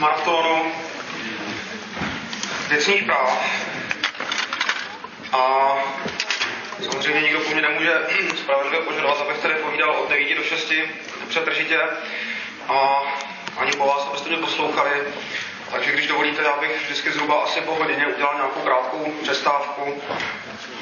maratonu 0.00 0.72
věcných 2.68 3.04
práv. 3.04 3.44
A 5.32 5.74
samozřejmě 6.82 7.20
nikdo 7.20 7.40
po 7.40 7.50
mně 7.50 7.62
nemůže 7.62 7.92
spravedlivě 8.36 8.80
požadovat, 8.80 9.20
abych 9.20 9.38
tady 9.38 9.54
povídal 9.54 9.90
od 9.90 10.08
9 10.08 10.34
do 10.34 10.42
6 10.42 10.72
přetržitě 11.28 11.80
a 12.68 13.02
ani 13.56 13.72
po 13.72 13.86
vás, 13.86 14.06
abyste 14.08 14.28
mě 14.28 14.38
poslouchali. 14.38 14.90
Takže 15.70 15.92
když 15.92 16.06
dovolíte, 16.06 16.42
já 16.42 16.56
bych 16.60 16.82
vždycky 16.82 17.12
zhruba 17.12 17.42
asi 17.42 17.60
po 17.60 17.74
hodině 17.74 18.06
udělal 18.06 18.34
nějakou 18.34 18.60
krátkou 18.60 19.12
přestávku. 19.22 20.02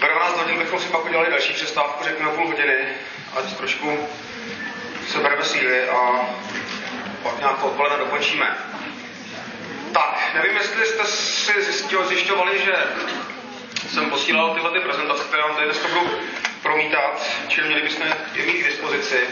Ve 0.01 0.09
12 0.09 0.39
hodin 0.39 0.59
bychom 0.59 0.81
si 0.81 0.89
pak 0.89 1.05
udělali 1.05 1.31
další 1.31 1.53
přestávku, 1.53 2.05
řekněme 2.05 2.31
půl 2.31 2.47
hodiny, 2.47 2.77
ať 3.37 3.57
trošku 3.57 4.09
se 5.09 5.19
bereme 5.19 5.45
síly 5.45 5.89
a 5.89 6.29
pak 7.23 7.39
nějak 7.39 7.65
odpoledne 7.65 7.99
dokončíme. 7.99 8.68
Tak, 9.93 10.35
nevím, 10.35 10.57
jestli 10.57 10.87
jste 10.87 11.05
si 11.05 11.63
zjistil, 11.63 12.07
zjišťovali, 12.07 12.59
že 12.65 12.75
jsem 13.89 14.11
posílal 14.11 14.55
tyhle 14.55 14.71
ty 14.71 14.81
prezentace, 14.81 15.25
které 15.25 15.43
vám 15.43 15.55
tady 15.55 15.67
dneska 15.67 15.89
budu 15.89 16.11
promítat, 16.63 17.23
čili 17.49 17.67
měli 17.67 17.83
bychom 17.83 18.07
je 18.35 18.47
mít 18.47 18.63
k 18.63 18.67
dispozici. 18.67 19.29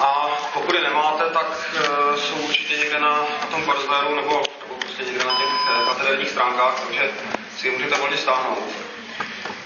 A 0.00 0.28
pokud 0.54 0.74
je 0.74 0.80
nemáte, 0.80 1.24
tak 1.24 1.46
uh, 1.74 2.16
jsou 2.16 2.34
určitě 2.34 2.76
někde 2.76 3.00
na, 3.00 3.10
na 3.10 3.46
tom 3.50 3.64
Coursera 3.64 4.02
nebo, 4.02 4.14
nebo 4.14 4.46
prostě 4.80 5.02
někde 5.02 5.24
na 5.24 5.30
těch 5.30 5.70
uh, 5.70 5.88
katederních 5.88 6.28
stránkách, 6.28 6.80
takže 6.80 7.10
si 7.56 7.68
je 7.68 7.72
můžete 7.72 7.98
volně 7.98 8.16
stáhnout. 8.16 8.64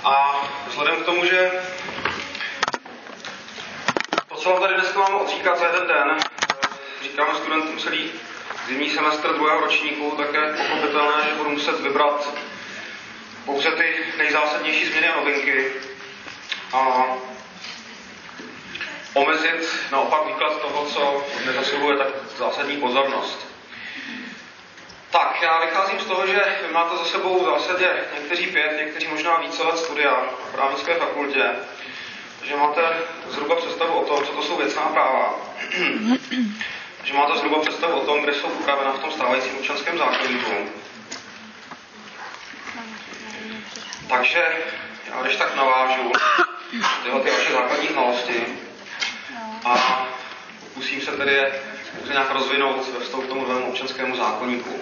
A 0.05 0.43
vzhledem 0.67 1.03
k 1.03 1.05
tomu, 1.07 1.25
že 1.27 1.51
to, 4.29 4.35
co 4.35 4.51
vám 4.51 4.61
tady 4.61 4.75
dneska 4.75 4.99
mám 4.99 5.15
odříkat 5.15 5.59
za 5.59 5.67
jeden 5.67 5.87
den, 5.87 6.09
uh, 6.11 7.03
říkáme 7.03 7.35
studentům 7.35 7.79
celý 7.79 8.11
zimní 8.69 8.91
semestr 8.91 9.33
druhého 9.35 9.61
ročníku, 9.61 10.11
tak 10.17 10.35
je 10.35 10.55
pochopitelné, 10.57 11.25
že 11.29 11.35
budu 11.35 11.51
muset 11.51 11.81
vybrat 11.81 12.35
pouze 13.45 13.71
ty 13.71 14.07
nejzásadnější 14.19 14.87
změny 14.87 15.09
a 15.09 15.17
novinky. 15.17 15.73
A 16.73 17.05
omezit 19.15 19.69
naopak 19.93 20.27
výklad 20.27 20.61
toho, 20.61 20.87
co 20.87 21.25
nezasluhuje 21.47 21.97
tak 21.97 22.07
zásadní 22.39 22.77
pozornost. 22.77 23.49
Tak, 25.11 25.43
já 25.43 25.61
vycházím 25.61 26.01
z 26.01 26.05
toho, 26.05 26.27
že 26.27 26.57
vy 26.67 26.73
máte 26.73 26.97
za 26.97 27.05
sebou 27.05 27.43
v 27.43 27.45
zásadě 27.45 27.89
někteří 28.15 28.47
pět, 28.47 28.77
někteří 28.79 29.07
možná 29.07 29.39
více 29.39 29.63
let 29.63 29.79
studia 29.79 30.11
na 30.11 30.29
právnické 30.53 30.95
fakultě, 30.95 31.45
že 32.43 32.57
máte 32.57 32.83
zhruba 33.29 33.57
představu 33.57 33.93
o 33.95 34.05
tom, 34.05 34.27
co 34.27 34.33
to 34.33 34.43
jsou 34.43 34.57
věcná 34.57 34.83
práva, 34.83 35.35
že 37.09 37.15
máte 37.15 37.39
zhruba 37.39 37.61
představu 37.61 37.95
o 37.95 38.07
tom, 38.07 38.23
kde 38.23 38.35
jsou 38.35 38.47
upravena 38.47 38.93
v 38.93 38.99
tom 38.99 39.13
stávajícím 39.13 39.57
občanském 39.57 39.99
zákonníku. 39.99 40.53
Takže 44.09 44.45
já 45.11 45.23
když 45.23 45.37
tak 45.37 45.57
navážu 45.57 46.13
tyhle 47.03 47.21
ty 47.21 47.31
vaše 47.31 47.53
základní 47.53 47.89
znalosti, 47.89 48.47
a 49.65 50.07
pokusím 50.61 51.01
se 51.01 51.11
tedy 51.11 51.33
je 51.33 51.63
nějak 52.11 52.31
rozvinout 52.31 52.89
ve 52.99 53.05
vztahu 53.05 53.23
k 53.23 53.29
tomu 53.29 53.41
novému 53.41 53.69
občanskému 53.69 54.17
zákonníku. 54.17 54.81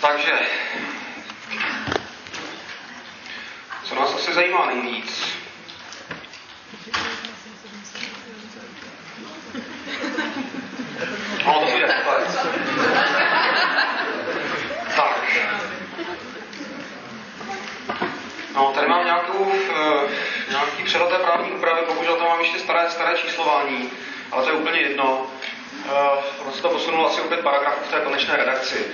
Takže, 0.00 0.32
co 3.84 3.94
nás 3.94 4.14
asi 4.14 4.32
zajímá 4.34 4.66
nejvíc, 4.66 5.36
Tak. 14.96 15.36
No, 18.54 18.72
tady 18.74 18.88
mám 18.88 19.04
nějakou, 19.04 19.38
uh, 19.38 20.10
nějaký 20.50 20.82
přehled 20.84 21.10
té 21.10 21.18
právní 21.18 21.50
úpravy, 21.50 21.80
bohužel 21.86 22.16
tam 22.16 22.28
mám 22.28 22.40
ještě 22.40 22.58
staré, 22.58 22.90
staré 22.90 23.18
číslování, 23.18 23.90
ale 24.32 24.44
to 24.44 24.50
je 24.50 24.56
úplně 24.56 24.80
jedno. 24.80 25.26
Uh, 26.44 26.52
se 26.52 26.62
to 26.62 26.68
posunul 26.68 27.06
asi 27.06 27.20
opět 27.20 27.40
paragraf 27.40 27.74
v 27.88 27.90
té 27.90 28.00
konečné 28.00 28.36
redakci. 28.36 28.84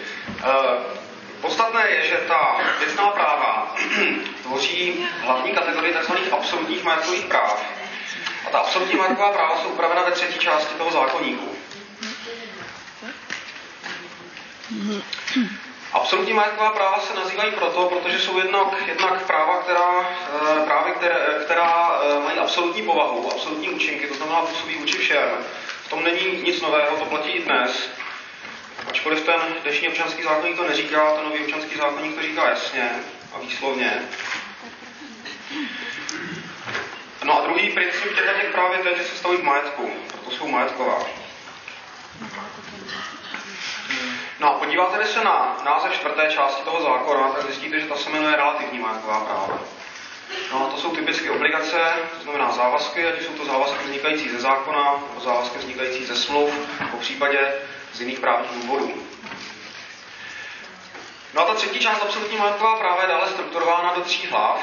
Uh, 0.44 1.02
Podstatné 1.42 1.91
je, 1.91 2.06
že 2.06 2.16
ta 2.28 2.60
věcná 2.78 3.06
práva 3.06 3.74
tvoří 4.42 5.06
hlavní 5.20 5.52
kategorii 5.52 5.94
tzv. 5.94 6.12
absolutních 6.32 6.84
majetkových 6.84 7.24
práv. 7.24 7.64
A 8.46 8.50
ta 8.50 8.58
absolutní 8.58 8.98
majetková 8.98 9.32
práva 9.32 9.58
jsou 9.58 9.68
upravena 9.68 10.02
ve 10.02 10.10
třetí 10.10 10.38
části 10.38 10.74
toho 10.74 10.91
zákonníku. 10.91 11.56
Absolutní 16.02 16.32
majetková 16.32 16.70
práva 16.70 17.00
se 17.00 17.14
nazývají 17.14 17.52
proto, 17.52 17.84
protože 17.84 18.18
jsou 18.18 18.38
jednak, 18.38 18.66
jednak 18.86 19.26
práva, 19.26 19.56
která, 19.56 20.10
eh, 20.58 20.64
právě 20.64 20.92
které, 20.94 21.16
která 21.44 22.00
eh, 22.02 22.20
mají 22.20 22.38
absolutní 22.38 22.82
povahu, 22.82 23.32
absolutní 23.32 23.68
účinky, 23.68 24.06
to 24.06 24.14
znamená 24.14 24.41
působí 24.41 24.74
vůči 24.74 24.98
všem. 24.98 25.28
V 25.84 25.91
tom 25.91 26.04
není 26.04 26.42
nic 26.42 26.60
nového, 26.60 26.96
to 26.96 27.04
platí 27.04 27.30
i 27.30 27.42
dnes. 27.42 27.91
Ačkoliv 28.88 29.26
ten 29.26 29.41
dnešní 29.62 29.88
občanský 29.88 30.22
zákonník 30.22 30.56
to 30.56 30.64
neříká, 30.64 31.14
ten 31.14 31.24
nový 31.24 31.44
občanský 31.44 31.76
zákonník 31.76 32.14
to 32.14 32.22
říká 32.22 32.48
jasně 32.48 32.91
a 33.34 33.38
výslovně. 33.38 34.08
No 37.24 37.38
a 37.38 37.46
druhý 37.46 37.70
princip 37.70 38.14
těch 38.14 38.52
práv 38.52 38.72
je 38.72 38.96
že 38.96 39.04
se 39.04 39.16
staví 39.16 39.36
v 39.36 39.42
majetku, 39.42 39.91
proto 40.12 40.30
jsou 40.30 40.48
majetková. 40.48 41.22
No 44.42 44.54
a 44.54 44.58
podíváte 44.58 45.06
se 45.06 45.25
na 45.25 45.56
název 45.64 45.92
čtvrté 45.94 46.28
části 46.32 46.62
toho 46.62 46.82
zákona, 46.82 47.28
tak 47.28 47.42
zjistíte, 47.42 47.80
že 47.80 47.86
ta 47.86 47.97
se 47.97 48.10
jmenuje 48.10 48.36
relativní 48.36 48.78
majetková 48.78 49.20
práva. 49.20 49.58
No 50.53 50.66
a 50.66 50.70
to 50.70 50.76
jsou 50.80 50.91
typicky 50.91 51.30
obligace, 51.30 51.78
to 52.19 52.22
znamená 52.22 52.53
závazky, 52.53 53.06
ať 53.06 53.22
jsou 53.22 53.32
to 53.32 53.44
závazky 53.44 53.84
vznikající 53.84 54.28
ze 54.28 54.41
zákona, 54.41 54.94
nebo 55.08 55.20
závazky 55.20 55.58
vznikající 55.58 56.04
ze 56.04 56.16
smluv, 56.16 56.50
po 56.91 56.97
případě 56.97 57.53
z 57.92 58.00
jiných 58.00 58.20
právních 58.20 58.62
důvodů. 58.62 58.92
No 61.34 61.42
a 61.42 61.44
ta 61.44 61.54
třetí 61.54 61.78
část 61.78 62.03
absolutní 62.03 62.38
majetková 62.38 62.76
práva 62.76 63.03
je 63.03 63.09
dále 63.09 63.28
strukturována 63.28 63.92
do 63.94 64.00
tří 64.00 64.26
hlav. 64.26 64.59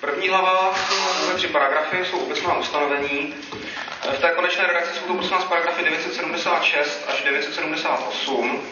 První 0.00 0.28
hlava 0.28 0.74
tři 1.36 1.48
paragrafy, 1.48 2.04
jsou 2.04 2.18
obecná 2.18 2.54
ustanovení. 2.54 3.34
V 4.02 4.20
té 4.20 4.30
konečné 4.30 4.66
redakci 4.66 4.98
jsou 4.98 5.06
to 5.06 5.14
prosím 5.14 5.32
nás 5.32 5.44
paragrafy 5.44 5.84
976 5.84 7.04
až 7.08 7.22
978. 7.22 8.66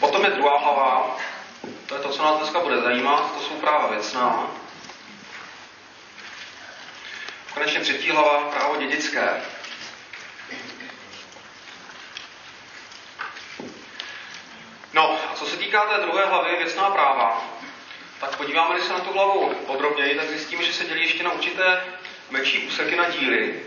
Potom 0.00 0.24
je 0.24 0.30
druhá 0.30 0.58
hlava, 0.58 1.16
to 1.86 1.94
je 1.94 2.00
to, 2.00 2.08
co 2.08 2.22
nás 2.22 2.36
dneska 2.38 2.60
bude 2.60 2.80
zajímat, 2.80 3.34
to 3.34 3.40
jsou 3.40 3.54
práva 3.54 3.86
věcná. 3.86 4.50
Konečně 7.54 7.80
třetí 7.80 8.10
hlava, 8.10 8.50
právo 8.50 8.76
dědické. 8.76 9.42
No, 14.92 15.18
a 15.30 15.34
co 15.34 15.46
se 15.46 15.56
týká 15.56 15.86
té 15.86 16.02
druhé 16.02 16.26
hlavy, 16.26 16.56
věcná 16.56 16.90
práva, 16.90 17.44
tak 18.20 18.36
podíváme 18.36 18.80
se 18.80 18.92
na 18.92 18.98
tu 18.98 19.12
hlavu 19.12 19.54
podrobněji, 19.66 20.14
tak 20.14 20.28
zjistíme, 20.28 20.62
že 20.62 20.72
se 20.72 20.84
dělí 20.84 21.00
ještě 21.00 21.22
na 21.22 21.32
určité 21.32 21.84
menší 22.30 22.66
úseky 22.66 22.96
na 22.96 23.08
díly. 23.08 23.62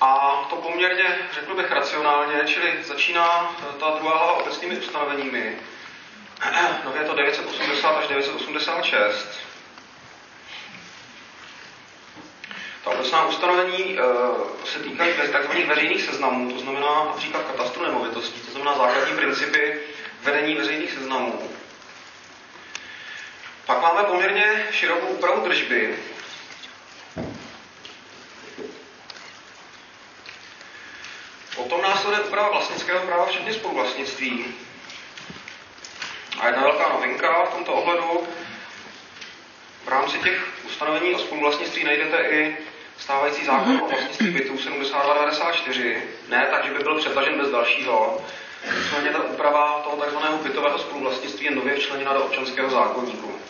A 0.00 0.36
to 0.50 0.56
poměrně, 0.56 1.18
řekl 1.32 1.54
bych, 1.54 1.70
racionálně, 1.72 2.40
čili 2.46 2.72
začíná 2.84 3.56
ta 3.80 3.90
druhá 3.90 4.16
hlava 4.16 4.32
obecnými 4.32 4.76
ustanoveními. 4.76 5.56
Nově 6.84 7.02
je 7.02 7.08
to 7.08 7.14
980 7.14 7.88
až 7.88 8.08
986. 8.08 9.40
Ta 12.84 12.90
obecná 12.90 13.24
ustanovení 13.24 13.98
e, 13.98 14.02
se 14.66 14.78
týkají 14.78 15.12
tzv. 15.12 15.68
veřejných 15.68 16.02
seznamů, 16.02 16.52
to 16.52 16.58
znamená 16.58 17.04
například 17.04 17.42
katastru 17.44 17.82
nemovitostí, 17.82 18.40
to 18.40 18.50
znamená 18.50 18.76
základní 18.76 19.14
principy 19.16 19.80
vedení 20.22 20.54
veřejných 20.54 20.92
seznamů. 20.92 21.53
Pak 23.66 23.82
máme 23.82 24.02
poměrně 24.02 24.66
širokou 24.70 25.06
úpravu 25.06 25.48
držby. 25.48 25.98
Potom 31.56 31.82
následuje 31.82 32.22
úprava 32.22 32.50
vlastnického 32.50 33.00
práva, 33.00 33.26
včetně 33.26 33.52
spoluvlastnictví. 33.52 34.54
A 36.40 36.46
jedna 36.46 36.62
velká 36.62 36.88
novinka 36.88 37.44
v 37.44 37.54
tomto 37.54 37.72
ohledu. 37.72 38.28
V 39.84 39.88
rámci 39.88 40.18
těch 40.18 40.48
ustanovení 40.66 41.14
o 41.14 41.18
spoluvlastnictví 41.18 41.84
najdete 41.84 42.22
i 42.22 42.56
stávající 42.98 43.44
zákon 43.44 43.80
o 43.84 43.88
vlastnictví 43.88 44.30
bytů 44.30 44.58
7294. 44.58 46.02
Ne 46.28 46.46
tak, 46.50 46.64
že 46.64 46.70
by 46.70 46.78
byl 46.78 46.98
přetažen 46.98 47.38
bez 47.38 47.50
dalšího. 47.50 48.24
Nicméně 48.74 49.10
ta 49.10 49.22
úprava 49.22 49.80
toho 49.84 49.96
tzv. 49.96 50.18
bytového 50.42 50.78
spoluvlastnictví 50.78 51.44
je 51.44 51.50
nově 51.50 51.74
včleněna 51.74 52.12
do 52.12 52.24
občanského 52.24 52.70
zákonníku. 52.70 53.43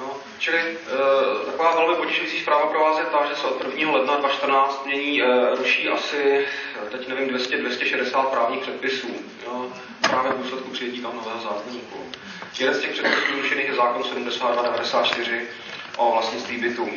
Jo? 0.00 0.16
Čili 0.38 0.58
e, 0.58 1.46
taková 1.46 1.74
velmi 1.74 1.96
potěšující 1.96 2.40
zpráva 2.40 2.66
pro 2.66 2.80
vás 2.80 2.98
je 2.98 3.04
ta, 3.04 3.26
že 3.28 3.36
se 3.36 3.46
od 3.46 3.64
1. 3.64 3.92
ledna 3.92 4.16
2014 4.16 4.86
mění, 4.86 5.22
e, 5.22 5.54
ruší 5.56 5.88
asi, 5.88 6.46
teď 6.90 7.08
nevím, 7.08 7.28
200-260 7.28 8.30
právních 8.30 8.60
předpisů. 8.60 9.08
Jo? 9.44 9.72
Právě 10.00 10.32
v 10.32 10.38
důsledku 10.42 10.70
přijetí 10.70 11.00
tam 11.00 11.16
nového 11.16 11.40
zákonníku. 11.40 12.10
Jeden 12.58 12.74
z 12.74 12.80
těch 12.80 12.90
předpisů 12.90 13.42
rušených 13.42 13.68
je 13.68 13.74
zákon 13.74 14.04
7294 14.04 15.48
o 15.96 16.12
vlastnictví 16.12 16.56
bytů. 16.56 16.88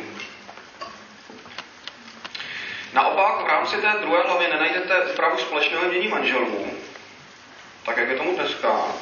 Naopak 2.92 3.44
v 3.44 3.46
rámci 3.46 3.76
té 3.76 3.92
druhé 4.00 4.22
hlavy 4.22 4.48
nenajdete 4.48 5.00
úpravu 5.12 5.38
společného 5.38 5.88
mění 5.88 6.08
manželů, 6.08 6.70
tak 7.84 7.96
jak 7.96 8.08
je 8.08 8.16
tomu 8.16 8.36
dneska. 8.36 8.92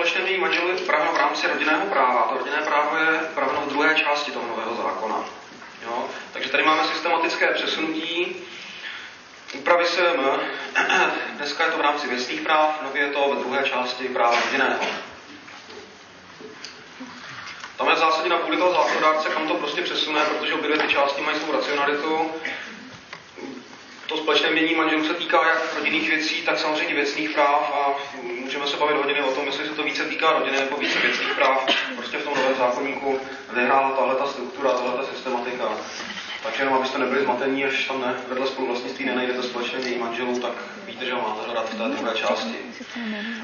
Mění 0.00 0.38
manželů 0.38 0.68
upraveno 0.82 1.12
v 1.12 1.16
rámci 1.16 1.46
rodinného 1.46 1.86
práva. 1.86 2.26
To 2.28 2.38
rodinné 2.38 2.62
právo 2.62 2.96
je 2.96 3.22
upraveno 3.30 3.60
v 3.60 3.68
druhé 3.68 3.94
části 3.94 4.30
toho 4.30 4.46
nového 4.46 4.76
zákona. 4.76 5.24
Jo? 5.82 6.08
Takže 6.32 6.48
tady 6.48 6.62
máme 6.62 6.84
systematické 6.84 7.46
přesunutí 7.46 8.36
úpravy 9.54 9.84
SM. 9.84 10.20
Dneska 11.36 11.64
je 11.64 11.70
to 11.70 11.78
v 11.78 11.80
rámci 11.80 12.08
věcných 12.08 12.40
práv, 12.40 12.82
nově 12.82 13.02
je 13.02 13.08
to 13.08 13.28
ve 13.28 13.36
druhé 13.36 13.68
části 13.68 14.08
práva 14.08 14.36
rodinného. 14.44 14.84
Tam 17.76 17.88
je 17.88 17.94
v 17.94 17.98
zásadě 17.98 18.28
na 18.28 18.36
půli 18.36 18.56
toho 18.56 18.72
zákonodárce, 18.72 19.28
kam 19.28 19.48
to 19.48 19.54
prostě 19.54 19.82
přesune, 19.82 20.20
protože 20.24 20.54
obě 20.54 20.78
ty 20.78 20.88
části 20.88 21.22
mají 21.22 21.38
svou 21.38 21.52
racionalitu. 21.52 22.30
To 24.10 24.16
společné 24.16 24.50
mění 24.50 24.74
manželů 24.74 25.04
se 25.04 25.14
týká 25.14 25.46
jak 25.46 25.74
rodinných 25.74 26.08
věcí, 26.08 26.42
tak 26.42 26.58
samozřejmě 26.58 26.94
věcných 26.94 27.30
práv 27.30 27.72
a 27.74 27.94
můžeme 28.40 28.66
se 28.66 28.76
bavit 28.76 28.96
hodiny 28.96 29.22
o 29.22 29.32
tom, 29.32 29.46
jestli 29.46 29.68
se 29.68 29.74
to 29.74 29.82
více 29.82 30.04
týká 30.04 30.32
rodiny 30.32 30.56
nebo 30.60 30.76
více 30.76 30.98
věcných 30.98 31.34
práv. 31.34 31.66
Prostě 31.96 32.18
v 32.18 32.24
tom 32.24 32.34
novém 32.34 32.54
zákonníku 32.54 33.20
vyhrála 33.52 33.90
tahle 33.90 34.14
ta 34.14 34.26
struktura, 34.26 34.72
tahle 34.72 34.92
ta 34.92 35.12
systematika. 35.12 35.68
Takže 36.42 36.62
jenom 36.62 36.74
abyste 36.74 36.98
nebyli 36.98 37.22
zmatení, 37.22 37.64
až 37.64 37.84
tam 37.84 38.00
ne, 38.00 38.14
vedle 38.28 38.46
spoluvlastnictví 38.46 39.04
nenajdete 39.04 39.42
společné 39.42 39.78
mění 39.78 39.98
manželů, 39.98 40.40
tak 40.40 40.52
víte, 40.86 41.04
že 41.04 41.14
máte 41.14 41.44
hledat 41.46 41.70
v 41.70 41.70
té 41.70 41.96
druhé 41.96 42.14
části. 42.14 42.56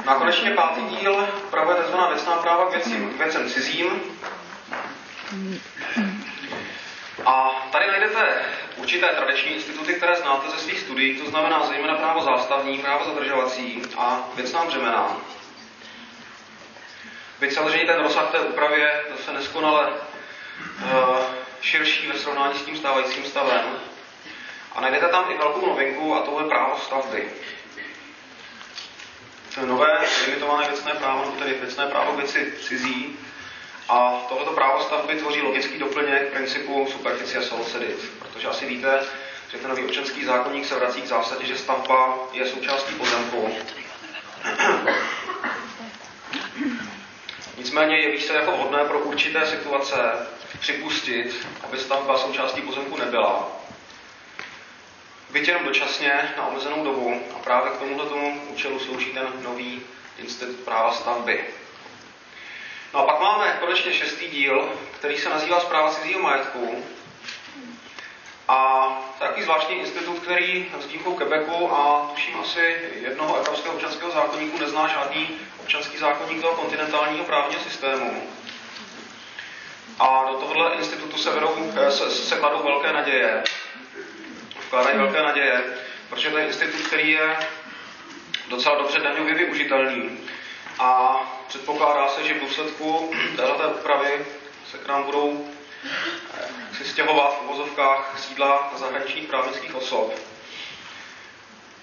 No 0.06 0.12
a 0.12 0.14
konečně 0.14 0.50
pátý 0.50 0.80
díl 0.80 1.26
upravuje 1.46 1.76
tzv. 1.76 1.96
věcná 2.08 2.36
práva 2.36 2.66
k 2.66 2.72
věcím, 2.72 3.10
k 3.10 3.18
věcem 3.18 3.50
cizím. 3.50 3.86
A 7.26 7.66
tady 7.72 7.86
najdete 7.86 8.44
určité 8.76 9.06
tradiční 9.06 9.54
instituty, 9.54 9.94
které 9.94 10.16
znáte 10.16 10.50
ze 10.50 10.58
svých 10.58 10.80
studií, 10.80 11.18
to 11.18 11.30
znamená 11.30 11.66
zejména 11.66 11.94
právo 11.94 12.22
zástavní, 12.22 12.78
právo 12.78 13.04
zadržovací 13.04 13.82
a 13.98 14.28
věcná 14.34 14.64
břemena. 14.64 15.16
Byť 17.40 17.52
samozřejmě 17.52 17.86
ten 17.86 18.02
rozsah 18.02 18.30
té 18.30 18.40
úpravy 18.40 18.80
je 18.80 19.04
zase 19.16 19.32
neskonale 19.32 19.88
uh, 19.88 21.18
širší 21.60 22.06
ve 22.06 22.18
srovnání 22.18 22.58
s 22.58 22.62
tím 22.62 22.76
stávajícím 22.76 23.24
stavem. 23.24 23.78
A 24.72 24.80
najdete 24.80 25.08
tam 25.08 25.30
i 25.30 25.38
velkou 25.38 25.66
novinku 25.66 26.14
a 26.14 26.20
to 26.20 26.40
je 26.40 26.48
právo 26.48 26.78
stavby. 26.78 27.30
To 29.54 29.60
je 29.60 29.66
nové 29.66 30.00
limitované 30.26 30.68
věcné 30.68 30.92
právo, 30.94 31.24
nebo 31.24 31.36
tedy 31.36 31.54
věcné 31.54 31.86
právo 31.86 32.16
věci 32.16 32.52
cizí. 32.60 33.18
A 33.88 34.26
tohoto 34.28 34.50
právo 34.52 34.82
stavby 34.82 35.14
tvoří 35.14 35.42
logický 35.42 35.78
doplněk 35.78 36.32
principu 36.32 36.86
superficie 36.92 37.42
solcedit, 37.42 38.12
protože 38.18 38.48
asi 38.48 38.66
víte, 38.66 39.00
že 39.50 39.58
ten 39.58 39.70
nový 39.70 39.84
občanský 39.84 40.24
zákonník 40.24 40.66
se 40.66 40.74
vrací 40.74 41.02
k 41.02 41.06
zásadě, 41.06 41.46
že 41.46 41.56
stavba 41.56 42.18
je 42.32 42.46
součástí 42.46 42.94
pozemku. 42.94 43.56
Nicméně 47.58 47.96
jeví 47.98 48.20
se 48.20 48.32
jako 48.34 48.52
vhodné 48.52 48.84
pro 48.84 48.98
určité 48.98 49.46
situace 49.46 49.96
připustit, 50.60 51.46
aby 51.64 51.78
stavba 51.78 52.18
součástí 52.18 52.60
pozemku 52.62 52.96
nebyla. 52.96 53.48
Byť 55.30 55.48
jenom 55.48 55.64
dočasně 55.64 56.34
na 56.36 56.46
omezenou 56.46 56.84
dobu 56.84 57.22
a 57.36 57.38
právě 57.38 57.70
k 57.72 57.78
tomuto 57.78 58.06
tomu 58.06 58.40
účelu 58.48 58.78
slouží 58.78 59.06
ten 59.06 59.28
nový 59.42 59.82
institut 60.18 60.56
práva 60.56 60.92
stavby. 60.92 61.44
No 62.96 63.02
a 63.02 63.06
pak 63.06 63.20
máme 63.20 63.56
konečně 63.60 63.92
šestý 63.92 64.28
díl, 64.28 64.72
který 64.98 65.18
se 65.18 65.28
nazývá 65.28 65.60
Zpráva 65.60 65.90
cizího 65.90 66.20
majetku. 66.20 66.84
A 68.48 68.86
to 69.18 69.24
je 69.24 69.28
takový 69.28 69.44
zvláštní 69.44 69.76
institut, 69.76 70.18
který 70.18 70.70
s 70.80 70.86
výjimkou 70.86 71.14
Quebecu 71.14 71.72
a 71.72 72.10
tuším 72.14 72.40
asi 72.40 72.90
jednoho 73.00 73.36
evropského 73.36 73.74
občanského 73.74 74.10
zákonníku 74.10 74.58
nezná 74.58 74.88
žádný 74.88 75.28
občanský 75.60 75.98
zákonník 75.98 76.40
toho 76.40 76.54
kontinentálního 76.54 77.24
právního 77.24 77.60
systému. 77.60 78.22
A 79.98 80.24
do 80.30 80.38
tohohle 80.38 80.74
institutu 80.74 81.18
se, 81.18 81.30
vedou, 81.30 81.72
eh, 81.76 81.90
se, 81.90 82.10
se 82.10 82.36
kladou 82.36 82.62
velké 82.62 82.92
naděje. 82.92 83.42
Vkládají 84.66 84.98
velké 84.98 85.22
naděje, 85.22 85.64
protože 86.08 86.30
to 86.30 86.38
je 86.38 86.46
institut, 86.46 86.86
který 86.86 87.10
je 87.10 87.36
docela 88.48 88.78
dobře 88.78 88.98
daňově 88.98 89.34
využitelný. 89.34 90.18
A 90.78 91.20
předpokládá 91.48 92.08
se, 92.08 92.24
že 92.24 92.34
v 92.34 92.40
důsledku 92.40 93.10
této 93.36 93.68
úpravy 93.68 94.26
se 94.70 94.78
k 94.78 94.88
nám 94.88 95.02
budou 95.02 95.48
si 96.78 96.84
stěhovat 96.84 97.38
v 97.38 97.44
uvozovkách 97.44 98.14
sídla 98.18 98.72
zahraničních 98.76 99.28
právnických 99.28 99.74
osob. 99.74 100.14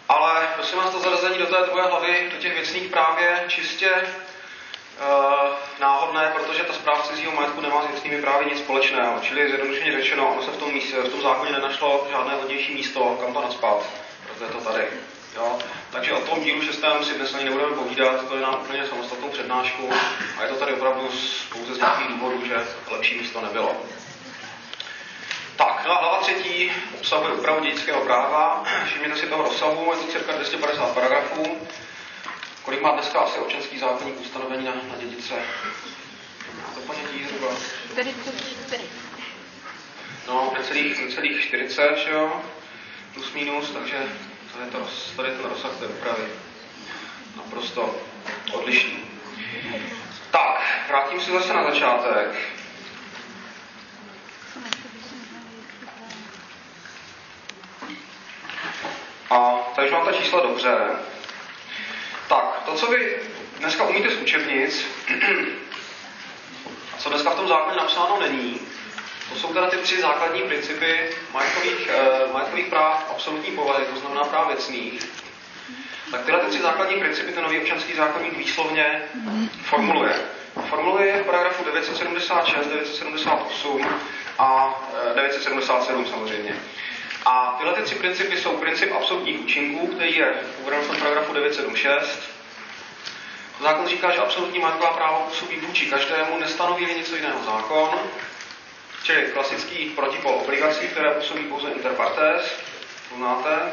Ale 0.09 0.49
prosím 0.55 0.77
vás, 0.77 0.91
to 0.91 0.99
zařazení 0.99 1.37
do 1.37 1.45
té 1.45 1.57
druhé 1.65 1.87
hlavy, 1.87 2.29
do 2.33 2.37
těch 2.37 2.53
věcných 2.53 2.87
práv 2.87 3.21
je 3.21 3.43
čistě 3.47 3.91
uh, 3.91 5.49
náhodné, 5.79 6.33
protože 6.35 6.63
ta 6.63 6.73
zpráva 6.73 7.01
cizího 7.01 7.31
majetku 7.31 7.61
nemá 7.61 7.83
s 7.83 7.87
věcnými 7.87 8.21
právy 8.21 8.45
nic 8.45 8.59
společného. 8.59 9.19
Čili 9.21 9.47
zjednodušeně 9.47 9.91
řečeno, 9.91 10.33
ono 10.33 10.43
se 10.43 10.51
v 10.51 10.57
tom, 10.57 10.73
místě, 10.73 10.95
v 10.95 11.09
tom 11.09 11.21
zákoně 11.21 11.51
nenašlo 11.51 12.07
žádné 12.11 12.35
vhodnější 12.35 12.73
místo, 12.73 13.17
kam 13.21 13.33
to 13.33 13.41
nadspat. 13.41 13.85
Proto 14.27 14.43
je 14.43 14.49
to 14.49 14.61
tady. 14.71 14.87
Jo? 15.35 15.59
Takže 15.91 16.13
o 16.13 16.21
tom 16.21 16.43
dílu 16.43 16.61
šestém 16.61 17.05
si 17.05 17.13
dnes 17.13 17.33
ani 17.33 17.45
nebudeme 17.45 17.75
povídat, 17.75 18.27
to 18.27 18.35
je 18.35 18.41
na 18.41 18.57
úplně 18.57 18.87
samostatnou 18.87 19.29
přednášku 19.29 19.89
a 20.37 20.43
je 20.43 20.49
to 20.49 20.55
tady 20.55 20.73
opravdu 20.73 21.09
pouze 21.53 21.75
z 21.75 21.77
nějakých 21.77 22.07
důvodů, 22.07 22.45
že 22.45 22.67
lepší 22.91 23.17
místo 23.17 23.41
nebylo. 23.41 23.75
Tak, 25.55 25.85
no 25.85 25.91
a 25.91 25.99
hlava 25.99 26.17
třetí 26.17 26.71
obsahuje 26.99 27.33
úpravu 27.33 27.63
dědického 27.63 28.01
práva. 28.01 28.63
Všimněte 28.85 29.19
si 29.19 29.27
toho 29.27 29.43
rozsahu, 29.43 29.91
je 29.91 29.97
to 29.97 30.11
cirka 30.11 30.31
250 30.31 30.93
paragrafů. 30.93 31.57
Kolik 32.63 32.81
má 32.81 32.91
dneska 32.91 33.19
asi 33.19 33.39
občanský 33.39 33.79
zákonník 33.79 34.21
ustanovení 34.21 34.65
na, 34.65 34.71
na 34.71 34.95
dědice? 34.99 35.33
To 36.75 36.79
ponětí 36.79 37.25
zhruba? 37.25 37.55
44. 37.91 38.83
No, 40.27 40.53
necelých 40.57 41.41
40, 41.41 42.07
jo? 42.11 42.41
Plus 43.13 43.33
minus, 43.33 43.71
takže 43.71 43.97
je, 44.59 44.71
to, 44.71 44.87
tady 45.15 45.31
ten 45.31 45.45
rozsah 45.45 45.71
té 45.79 45.85
úpravy. 45.87 46.23
Naprosto 47.37 47.95
odlišný. 48.53 49.03
Tak, 50.31 50.61
vrátím 50.87 51.21
se 51.21 51.31
zase 51.31 51.53
na 51.53 51.63
začátek. 51.63 52.35
A 59.29 59.51
tady 59.75 59.91
mám 59.91 60.05
ta 60.05 60.11
čísla 60.11 60.41
dobře. 60.41 60.77
Tak, 62.29 62.61
to, 62.65 62.75
co 62.75 62.87
vy 62.87 63.17
dneska 63.59 63.83
umíte 63.83 64.09
z 64.09 64.21
učebnic, 64.21 64.85
co 66.97 67.09
dneska 67.09 67.29
v 67.29 67.35
tom 67.35 67.47
zákoně 67.47 67.77
napsáno 67.77 68.19
není, 68.19 68.59
to 69.33 69.39
jsou 69.39 69.53
teda 69.53 69.69
ty 69.69 69.77
tři 69.77 70.01
základní 70.01 70.41
principy 70.41 71.09
majetkových, 71.33 71.89
eh, 71.89 72.33
majetkových 72.33 72.67
práv 72.67 73.07
absolutní 73.11 73.51
povahy, 73.51 73.85
to 73.93 73.99
znamená 73.99 74.23
práv 74.23 74.47
věcných. 74.47 75.05
Tak 76.11 76.25
tyhle 76.25 76.39
ty 76.39 76.49
tři 76.49 76.61
základní 76.61 76.99
principy 76.99 77.31
ten 77.31 77.43
nový 77.43 77.59
občanský 77.59 77.93
zákonník 77.93 78.37
výslovně 78.37 79.01
formuluje. 79.63 80.15
Formuluje 80.69 81.07
je 81.07 81.23
v 81.23 81.25
paragrafu 81.25 81.63
976, 81.63 82.67
978 82.67 83.87
a 84.39 84.79
977 85.15 86.03
eh, 86.05 86.09
samozřejmě. 86.09 86.55
A 87.25 87.55
tyhle 87.57 87.73
ty 87.73 87.81
tři 87.81 87.95
principy 87.95 88.37
jsou 88.37 88.57
princip 88.57 88.91
absolutních 88.95 89.41
účinků, 89.41 89.87
který 89.87 90.15
je 90.17 90.33
uveden 90.61 90.81
v 90.81 90.99
paragrafu 90.99 91.33
976. 91.33 92.19
Zákon 93.61 93.87
říká, 93.87 94.11
že 94.11 94.17
absolutní 94.17 94.59
majetková 94.59 94.91
práva 94.91 95.19
působí 95.19 95.57
vůči 95.57 95.85
každému, 95.85 96.39
nestanoví 96.39 96.85
něco 96.85 97.15
jiného 97.15 97.43
zákon. 97.43 97.99
Čili 99.03 99.21
klasický 99.33 99.85
protipol 99.89 100.31
obligací, 100.31 100.87
které 100.87 101.11
působí 101.11 101.43
pouze 101.43 101.69
inter 101.69 101.91
partes, 101.91 102.59
to 103.09 103.15
znáte. 103.15 103.71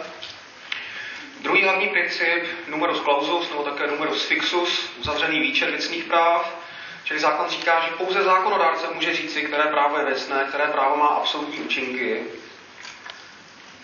Druhý 1.40 1.62
hlavní 1.64 1.88
princip, 1.88 2.44
numerus 2.66 3.00
clausus, 3.00 3.50
nebo 3.50 3.62
také 3.62 3.86
numerus 3.86 4.24
fixus, 4.24 4.90
uzavřený 4.98 5.40
výčet 5.40 5.70
věcných 5.70 6.04
práv. 6.04 6.56
Čili 7.04 7.20
zákon 7.20 7.48
říká, 7.48 7.80
že 7.80 7.96
pouze 7.96 8.22
zákonodárce 8.22 8.86
může 8.94 9.14
říci, 9.14 9.42
které 9.42 9.64
právo 9.64 9.98
je 9.98 10.04
věcné, 10.04 10.44
které 10.48 10.66
právo 10.66 10.96
má 10.96 11.06
absolutní 11.06 11.58
účinky. 11.58 12.22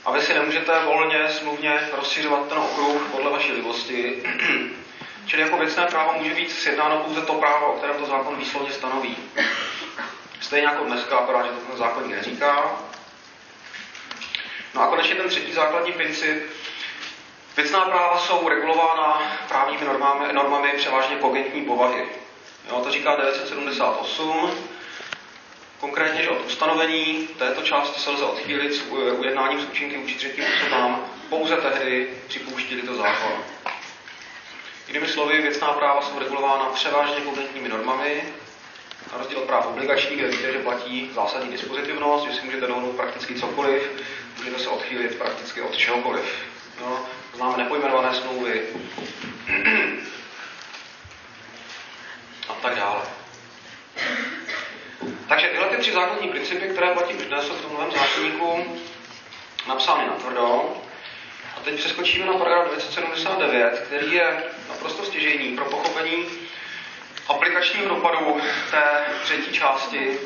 A 0.05 0.13
vy 0.13 0.21
si 0.21 0.35
nemůžete 0.35 0.73
volně, 0.85 1.31
smluvně 1.31 1.81
rozšiřovat 1.97 2.49
ten 2.49 2.59
okruh 2.59 3.09
podle 3.13 3.31
vaší 3.31 3.53
libosti. 3.53 4.23
Čili 5.27 5.43
jako 5.43 5.57
věcné 5.57 5.87
právo 5.87 6.13
může 6.19 6.35
být 6.35 6.51
sjednáno 6.51 6.99
pouze 6.99 7.21
to 7.21 7.35
právo, 7.35 7.67
o 7.67 7.77
kterém 7.77 7.97
to 7.97 8.07
zákon 8.07 8.37
výslovně 8.37 8.73
stanoví. 8.73 9.17
Stejně 10.41 10.67
jako 10.67 10.85
dneska, 10.85 11.17
akorát, 11.17 11.47
že 11.47 11.51
to 11.51 11.67
ten 11.67 11.77
zákon 11.77 12.11
neříká. 12.11 12.77
No 14.75 14.83
a 14.83 14.87
konečně 14.87 15.15
ten 15.15 15.29
třetí 15.29 15.53
základní 15.53 15.93
princip. 15.93 16.43
Věcná 17.57 17.81
práva 17.81 18.19
jsou 18.19 18.49
regulována 18.49 19.23
právními 19.49 19.85
normami, 19.85 20.33
normami 20.33 20.73
převážně 20.77 21.17
kogentní 21.17 21.65
povahy. 21.65 22.07
Jo, 22.69 22.81
to 22.81 22.91
říká 22.91 23.17
978. 23.17 24.51
Konkrétně, 25.81 26.23
že 26.23 26.31
od 26.31 26.47
ustanovení 26.47 27.29
této 27.39 27.63
části 27.63 28.01
se 28.01 28.11
lze 28.11 28.25
odchýlit 28.25 28.75
s 28.75 28.83
ujednáním 29.19 29.61
s 29.61 29.65
účinky 29.65 29.99
vůči 29.99 30.15
třetím 30.15 30.45
osobám 30.57 31.07
pouze 31.29 31.57
tehdy 31.57 32.11
připouštili 32.29 32.83
to 32.83 32.95
zákon. 32.95 33.45
Jinými 34.89 35.09
slovy, 35.09 35.43
věcná 35.43 35.73
práva 35.73 36.03
jsou 36.03 36.19
regulována 36.19 36.65
převážně 36.65 37.21
kogentními 37.21 37.69
normami, 37.69 38.25
na 39.13 39.19
rozdíl 39.19 39.39
od 39.39 39.45
práv 39.45 39.67
obligačních, 39.67 40.19
kde 40.19 40.29
víte, 40.29 40.53
že 40.53 40.59
platí 40.59 41.11
zásadní 41.15 41.51
dispozitivnost, 41.51 42.27
že 42.27 42.35
si 42.35 42.45
můžete 42.45 42.67
dohodnout 42.67 42.97
prakticky 42.97 43.35
cokoliv, 43.35 43.91
můžete 44.39 44.59
se 44.59 44.69
odchýlit 44.69 45.15
prakticky 45.15 45.63
od 45.63 45.77
čehokoliv. 45.77 46.25
No, 46.81 47.07
známe 47.35 47.57
nepojmenované 47.57 48.15
smlouvy 48.15 48.63
a 52.49 52.53
tak 52.63 52.75
dále. 52.75 53.03
Takže 55.29 55.49
tyhle 55.49 55.67
ty 55.69 55.77
tři 55.77 55.93
základní 55.93 56.29
principy, 56.29 56.69
které 56.69 56.95
platí 56.95 57.15
už 57.15 57.25
dnes, 57.25 57.47
jsou 57.47 57.55
v 57.55 57.63
tom 57.63 57.73
novém 57.73 57.91
zákonníku 57.91 58.79
napsány 59.69 60.07
na 60.07 60.15
tvrdo. 60.15 60.77
A 61.57 61.61
teď 61.65 61.75
přeskočíme 61.75 62.27
na 62.27 62.33
paragraf 62.33 62.69
979, 62.69 63.83
který 63.87 64.13
je 64.13 64.45
naprosto 64.69 65.05
stěžejný 65.05 65.57
pro 65.57 65.65
pochopení 65.65 66.27
aplikačního 67.29 67.89
dopadu 67.89 68.41
té 68.71 68.83
třetí 69.23 69.53
části 69.53 70.19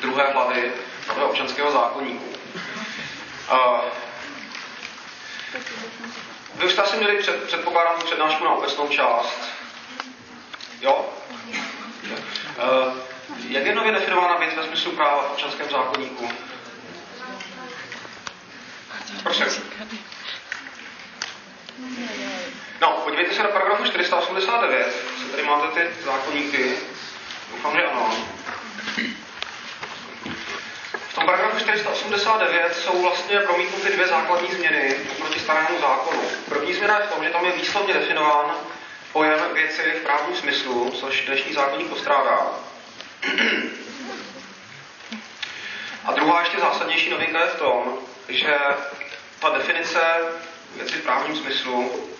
druhé 0.00 0.32
hlavy 0.32 0.72
nového 1.08 1.28
občanského 1.28 1.72
zákonníku. 1.72 2.32
Vy 6.54 6.66
už 6.66 6.72
jste 6.72 6.82
asi 6.82 6.96
měli 6.96 7.18
před, 7.18 7.46
předpokládám 7.46 8.00
přednášku 8.04 8.44
na 8.44 8.50
obecnou 8.50 8.88
část. 8.88 9.38
Jo? 10.80 11.08
Uh, 12.56 12.94
jak 13.48 13.66
je 13.66 13.74
nově 13.74 13.92
definována 13.92 14.36
věc 14.36 14.54
ve 14.56 14.62
smyslu 14.66 14.92
práva 14.92 15.22
v 15.22 15.30
občanském 15.30 15.70
zákonníku? 15.70 16.28
Prosím. 19.22 19.46
No, 22.80 22.88
podívejte 23.04 23.34
se 23.34 23.42
na 23.42 23.48
paragrafu 23.48 23.84
489, 23.84 24.94
co 25.10 25.11
tady 25.32 25.42
máte 25.42 25.80
ty 25.80 26.04
zákonníky. 26.04 26.76
Doufám, 27.50 27.76
že 27.76 27.82
ano. 27.86 28.14
V 31.08 31.14
tom 31.14 31.24
paragrafu 31.26 31.58
489 31.58 32.74
jsou 32.76 33.02
vlastně 33.02 33.40
promítnuty 33.40 33.92
dvě 33.92 34.06
základní 34.06 34.48
změny 34.52 34.96
oproti 35.12 35.40
starému 35.40 35.80
zákonu. 35.80 36.20
První 36.48 36.74
změna 36.74 36.98
je 36.98 37.06
v 37.06 37.10
tom, 37.10 37.24
že 37.24 37.30
tam 37.30 37.44
je 37.44 37.52
výslovně 37.52 37.94
definován 37.94 38.56
pojem 39.12 39.40
věci 39.54 39.82
v 39.82 40.02
právním 40.02 40.36
smyslu, 40.36 40.90
což 40.90 41.26
dnešní 41.26 41.52
zákonník 41.52 41.88
postrádá. 41.88 42.50
A 46.04 46.12
druhá 46.12 46.40
ještě 46.40 46.60
zásadnější 46.60 47.10
novinka 47.10 47.40
je 47.40 47.46
v 47.46 47.58
tom, 47.58 47.98
že 48.28 48.58
ta 49.40 49.48
definice 49.48 50.00
věci 50.76 50.94
v 50.94 51.02
právním 51.02 51.36
smyslu 51.36 52.11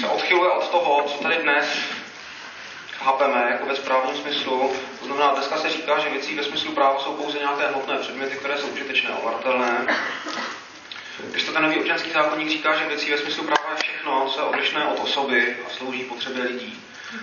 se 0.00 0.06
odchyluje 0.08 0.50
od 0.50 0.70
toho, 0.70 1.02
co 1.02 1.22
tady 1.22 1.36
dnes 1.36 1.78
chápeme 2.92 3.48
jako 3.50 3.66
ve 3.66 3.76
správním 3.76 4.16
smyslu. 4.16 4.72
To 5.00 5.06
znamená, 5.06 5.34
dneska 5.34 5.58
se 5.58 5.70
říká, 5.70 5.98
že 5.98 6.10
věcí 6.10 6.34
ve 6.34 6.44
smyslu 6.44 6.72
práva 6.72 6.98
jsou 6.98 7.12
pouze 7.12 7.38
nějaké 7.38 7.66
hmotné 7.66 7.98
předměty, 7.98 8.36
které 8.36 8.58
jsou 8.58 8.66
užitečné 8.66 9.10
a 9.10 9.16
ovladatelné. 9.16 9.86
Když 11.30 11.44
to 11.44 11.52
ten 11.52 11.62
nový 11.62 11.78
občanský 11.78 12.10
zákonník 12.10 12.48
říká, 12.48 12.76
že 12.78 12.88
věcí 12.88 13.10
ve 13.10 13.18
smyslu 13.18 13.44
práva 13.44 13.70
je 13.70 13.82
všechno, 13.82 14.28
co 14.28 14.40
je 14.40 14.46
odlišné 14.46 14.84
od 14.84 15.00
osoby 15.00 15.56
a 15.66 15.70
slouží 15.70 16.04
potřebě 16.04 16.42
lidí. 16.42 16.82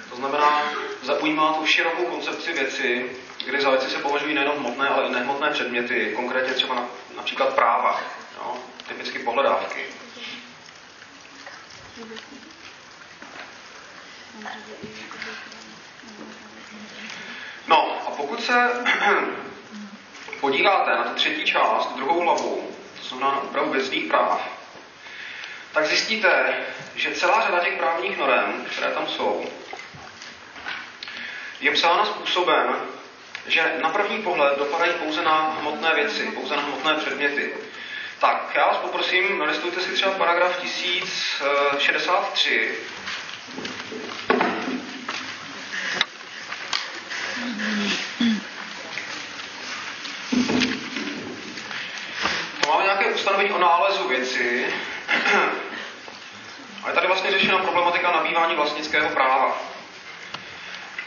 To 0.10 0.16
znamená, 0.16 0.64
zaujímá 1.04 1.54
tu 1.54 1.66
širokou 1.66 2.04
koncepci 2.04 2.54
věci, 2.54 3.12
kdy 3.46 3.62
za 3.62 3.70
věci 3.70 3.90
se 3.90 4.00
považují 4.00 4.36
nejenom 4.36 4.58
hmotné, 4.58 4.90
ale 4.90 5.08
i 5.08 5.12
nehmotné 5.12 5.50
předměty, 5.50 6.14
konkrétně 6.16 6.54
třeba 6.54 6.76
na, 6.76 6.88
například 7.16 7.54
práva, 7.56 8.02
jo, 8.38 8.58
typicky 8.88 9.20
pohledávky. 9.20 9.86
No 17.68 18.02
a 18.08 18.12
pokud 18.12 18.44
se 18.44 18.70
podíváte 20.40 20.92
na 20.92 21.04
tu 21.04 21.16
třetí 21.16 21.46
část, 21.46 21.96
druhou 21.96 22.22
hlavu, 22.22 22.72
to 23.02 23.08
znamená 23.08 23.32
na 23.32 23.42
úpravu 23.42 23.72
věcných 23.72 24.06
práv, 24.06 24.50
tak 25.74 25.86
zjistíte, 25.86 26.56
že 26.96 27.16
celá 27.16 27.42
řada 27.42 27.60
těch 27.60 27.78
právních 27.78 28.18
norem, 28.18 28.66
které 28.72 28.92
tam 28.92 29.08
jsou, 29.08 29.46
je 31.62 31.72
psána 31.72 32.06
způsobem, 32.06 32.76
že 33.48 33.74
na 33.82 33.90
první 33.90 34.22
pohled 34.22 34.58
dopadají 34.58 34.94
pouze 34.94 35.22
na 35.22 35.56
hmotné 35.60 35.96
věci, 35.96 36.32
pouze 36.32 36.56
na 36.56 36.62
hmotné 36.62 36.94
předměty. 36.94 37.54
Tak, 38.20 38.52
já 38.56 38.68
vás 38.68 38.78
poprosím, 38.78 39.40
nalistujte 39.40 39.82
si 39.82 39.92
třeba 39.92 40.12
paragraf 40.12 40.62
1063. 40.62 42.78
To 52.62 52.70
máme 52.70 52.84
nějaké 52.84 53.12
ustanovení 53.32 53.54
o 53.54 53.60
nálezu 53.60 54.08
věci. 54.08 54.74
A 56.84 56.88
je 56.90 56.96
tady 56.96 57.08
vlastně 57.08 57.32
řešena 57.32 57.58
problematika 57.58 58.12
nabývání 58.12 58.56
vlastnického 58.56 59.10
práva. 59.10 59.58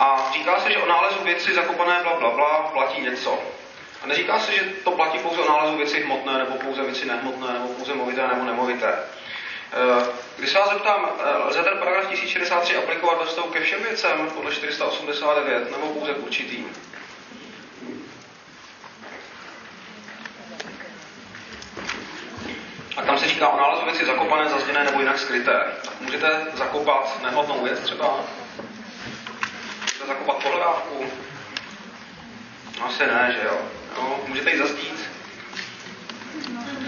A 0.01 0.31
říká 0.33 0.61
se, 0.61 0.73
že 0.73 0.79
o 0.79 0.87
nálezu 0.87 1.25
věci 1.25 1.55
zakopané 1.55 2.01
bla, 2.03 2.15
bla, 2.15 2.31
bla 2.31 2.59
platí 2.73 3.01
něco. 3.01 3.39
A 4.03 4.07
neříká 4.07 4.39
se, 4.39 4.53
že 4.53 4.61
to 4.85 4.91
platí 4.91 5.19
pouze 5.19 5.41
o 5.41 5.49
nálezu 5.49 5.77
věci 5.77 6.01
hmotné, 6.01 6.39
nebo 6.39 6.55
pouze 6.55 6.83
věci 6.83 7.07
nehmotné, 7.07 7.53
nebo 7.53 7.69
pouze 7.69 7.95
movité 7.95 8.29
nebo 8.29 8.45
nemovité. 8.45 8.89
Eh, 8.89 10.07
když 10.37 10.51
se 10.51 10.59
vás 10.59 10.71
zeptám, 10.71 11.09
eh, 11.19 11.39
lze 11.49 11.63
ten 11.63 11.79
paragraf 11.79 12.07
1063 12.07 12.77
aplikovat 12.77 13.25
vztahu 13.25 13.49
ke 13.49 13.61
všem 13.61 13.83
věcem 13.83 14.31
podle 14.35 14.55
489, 14.55 15.71
nebo 15.71 15.87
pouze 15.87 16.15
k 16.15 16.23
určitým? 16.23 16.77
Tam 23.07 23.19
se 23.19 23.29
říká 23.29 23.49
o 23.49 23.57
nálezu 23.57 23.85
věci 23.85 24.07
zakopané, 24.07 24.49
zazděné 24.49 24.85
nebo 24.85 25.01
jinak 25.01 25.19
skryté. 25.19 25.65
Tak 25.85 26.01
můžete 26.01 26.47
zakopat 26.55 27.23
nehmotnou 27.23 27.65
věc 27.65 27.81
třeba? 27.81 28.21
Můžete 29.83 30.07
zakopat 30.07 30.37
pohledávku? 30.37 31.05
Asi 32.87 33.07
ne, 33.07 33.35
že 33.37 33.47
jo? 33.47 33.59
jo? 33.97 34.21
Můžete 34.27 34.51
ji 34.51 34.59
zazdít? 34.59 35.11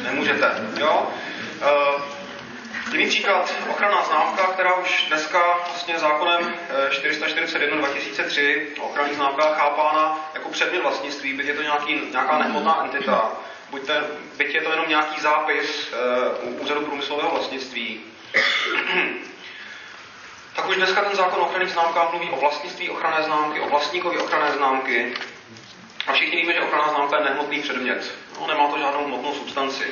Nemůžete, 0.02 0.54
jo? 0.78 1.12
Uh, 1.62 2.02
Jiný 2.92 3.06
příklad, 3.06 3.54
ochranná 3.70 4.02
známka, 4.02 4.42
která 4.42 4.75
už 4.75 5.04
dneska 5.08 5.38
vlastně 5.68 5.99
zákonem 5.99 6.54
441 6.90 7.76
2003 7.76 8.68
ochranní 8.80 9.14
známka 9.14 9.42
chápána 9.54 10.30
jako 10.35 10.49
předmět 10.49 10.82
vlastnictví, 10.82 11.32
byť 11.32 11.46
je 11.46 11.54
to 11.54 11.62
nějaký, 11.62 12.00
nějaká 12.11 12.38
nehmotná 12.38 12.85
entita, 12.85 13.32
buď, 13.70 13.87
ten, 13.87 14.04
byť 14.37 14.54
je 14.54 14.62
to 14.62 14.70
jenom 14.70 14.88
nějaký 14.88 15.20
zápis 15.20 15.92
uh, 16.44 16.62
úřadu 16.62 16.80
průmyslového 16.80 17.30
vlastnictví. 17.30 18.00
tak 20.56 20.68
už 20.68 20.76
dneska 20.76 21.02
ten 21.04 21.16
zákon 21.16 21.40
o 21.40 21.46
ochranných 21.46 21.73
známkách 21.73 22.11
mluví 22.11 22.30
o 22.30 22.40
vlastnictví 22.40 22.90
ochranné 22.90 23.23
známky, 23.23 23.61
o 23.61 23.68
vlastníkovi 23.68 24.18
ochranné 24.18 24.52
známky, 24.52 25.14
a 26.06 26.12
všichni 26.12 26.37
víme, 26.37 26.52
že 26.52 26.61
ochranná 26.61 26.88
známka 26.88 27.18
je 27.18 27.25
nehmotný 27.25 27.62
předmět. 27.62 28.14
No, 28.40 28.46
nemá 28.46 28.68
to 28.68 28.78
žádnou 28.78 29.04
hmotnou 29.04 29.35
substanci. 29.35 29.85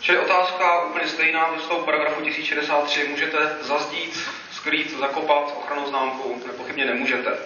Čili 0.00 0.18
otázka 0.18 0.84
úplně 0.84 1.08
stejná 1.08 1.50
ve 1.50 1.60
stavu 1.60 1.84
paragrafu 1.84 2.20
1063. 2.20 3.08
Můžete 3.08 3.56
zazdít, 3.60 4.28
skrýt, 4.52 4.98
zakopat 4.98 5.54
ochranou 5.56 5.86
známku? 5.86 6.42
Nepochybně 6.46 6.84
nemůžete. 6.84 7.38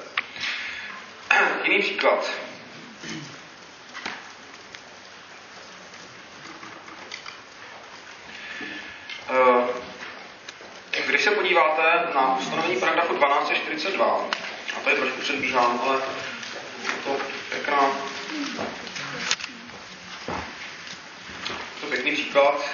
Jiný 1.64 1.82
příklad. 1.82 2.30
Uh, 9.30 9.68
když 11.06 11.22
se 11.22 11.30
podíváte 11.30 11.82
na 12.14 12.36
ustanovení 12.38 12.76
paragrafu 12.76 13.14
1242, 13.14 14.24
a 14.76 14.80
tady 14.84 14.96
trošku 14.96 15.20
předbíhám, 15.20 15.80
ale 15.86 16.00
pěkná. 17.50 17.90
To 21.80 21.86
je 21.86 21.90
pěkný 21.90 22.12
příklad. 22.12 22.64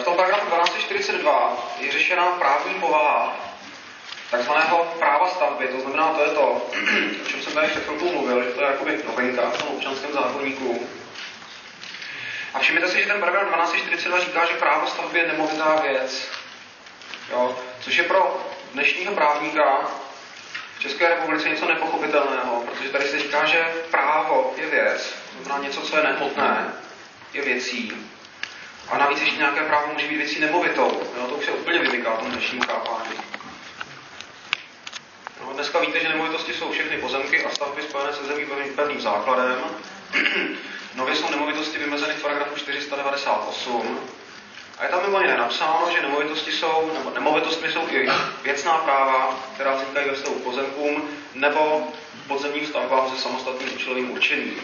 V 0.00 0.04
tom 0.04 0.16
paragrafu 0.16 0.46
1242 0.46 1.68
je 1.80 1.92
řešena 1.92 2.26
právní 2.26 2.74
povaha 2.74 3.48
takzvaného 4.30 4.84
práva 4.98 5.28
stavby, 5.28 5.68
to 5.68 5.80
znamená, 5.80 6.08
to 6.08 6.22
je 6.22 6.30
to, 6.30 6.42
o 7.37 7.37
jsem 7.48 7.54
tady 7.54 7.68
před 7.68 7.84
chvilkou 7.84 8.12
mluvil, 8.12 8.42
že 8.44 8.50
to 8.50 8.60
je 8.60 8.66
jakoby 8.66 9.02
novinka 9.06 9.50
v 9.50 9.58
tom 9.58 9.68
občanském 9.68 10.12
zákonníku. 10.12 10.88
A 12.54 12.58
všimněte 12.58 12.88
si, 12.88 13.00
že 13.00 13.06
ten 13.06 13.20
paragraf 13.20 13.44
1242 13.44 14.20
říká, 14.20 14.46
že 14.46 14.52
právo 14.54 14.86
stavby 14.86 15.18
je 15.18 15.26
nemovitá 15.26 15.80
věc. 15.82 16.28
Jo? 17.30 17.58
Což 17.80 17.96
je 17.96 18.04
pro 18.04 18.50
dnešního 18.72 19.14
právníka 19.14 19.90
v 20.78 20.80
České 20.80 21.08
republice 21.08 21.48
něco 21.48 21.68
nepochopitelného, 21.68 22.64
protože 22.66 22.88
tady 22.88 23.04
se 23.04 23.18
říká, 23.18 23.44
že 23.44 23.64
právo 23.90 24.54
je 24.56 24.66
věc, 24.66 25.14
to 25.38 25.44
znamená 25.44 25.68
něco, 25.68 25.80
co 25.80 25.96
je 25.96 26.02
nehmotné, 26.02 26.72
je 27.32 27.42
věcí. 27.42 27.92
A 28.88 28.98
navíc 28.98 29.20
ještě 29.20 29.36
nějaké 29.36 29.60
právo 29.60 29.92
může 29.92 30.08
být 30.08 30.16
věcí 30.16 30.40
nemovitou. 30.40 31.02
Jo? 31.16 31.26
To 31.26 31.34
už 31.34 31.44
se 31.44 31.50
úplně 31.50 31.78
vymyká 31.78 32.16
tomu 32.16 32.30
dnešnímu 32.30 32.62
chápání. 32.66 33.27
Dneska 35.58 35.80
víte, 35.80 36.00
že 36.00 36.08
nemovitosti 36.08 36.54
jsou 36.54 36.72
všechny 36.72 36.96
pozemky 36.96 37.44
a 37.44 37.50
stavby 37.50 37.82
spojené 37.82 38.12
se 38.12 38.24
zemí 38.24 38.46
pevným 38.76 39.00
základem. 39.00 39.58
Nově 40.94 41.14
jsou 41.14 41.30
nemovitosti 41.30 41.78
vymezeny 41.78 42.14
v 42.14 42.22
paragrafu 42.22 42.56
498. 42.56 44.00
A 44.78 44.84
je 44.84 44.90
tam 44.90 45.02
mimo 45.02 45.20
jiné 45.20 45.36
napsáno, 45.36 45.88
že 45.94 46.02
nemovitosti 46.02 46.52
jsou, 46.52 46.90
nebo 46.94 47.10
nemovitostmi 47.10 47.72
jsou 47.72 47.88
i 47.90 48.08
věcná 48.42 48.72
práva, 48.72 49.38
která 49.54 49.74
vznikají 49.74 50.08
ve 50.08 50.14
vztahu 50.14 50.34
pozemkům 50.34 51.08
nebo 51.34 51.88
podzemním 52.28 52.66
stavbám 52.66 53.10
se 53.10 53.22
samostatným 53.22 53.74
účelovým 53.74 54.10
určením. 54.10 54.62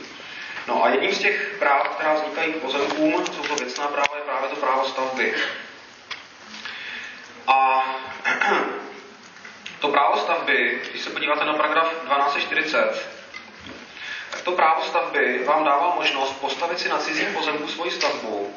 No 0.66 0.84
a 0.84 0.88
jedním 0.88 1.14
z 1.14 1.18
těch 1.18 1.56
práv, 1.58 1.88
která 1.88 2.14
vznikají 2.14 2.52
k 2.52 2.56
pozemkům, 2.56 3.26
jsou 3.26 3.42
to 3.42 3.54
věcná 3.54 3.86
práva, 3.86 4.16
je 4.16 4.22
právě 4.22 4.48
to 4.48 4.56
právo 4.56 4.84
stavby. 4.84 5.34
A 7.46 7.84
to 9.84 9.90
právo 9.90 10.16
stavby, 10.16 10.80
když 10.90 11.02
se 11.02 11.10
podíváte 11.10 11.44
na 11.44 11.54
paragraf 11.54 11.88
1240, 11.88 13.08
tak 14.30 14.40
to 14.42 14.52
právo 14.52 14.82
stavby 14.82 15.44
vám 15.44 15.64
dává 15.64 15.94
možnost 15.94 16.40
postavit 16.40 16.78
si 16.78 16.88
na 16.88 16.98
cizím 16.98 17.34
pozemku 17.34 17.68
svoji 17.68 17.90
stavbu 17.90 18.54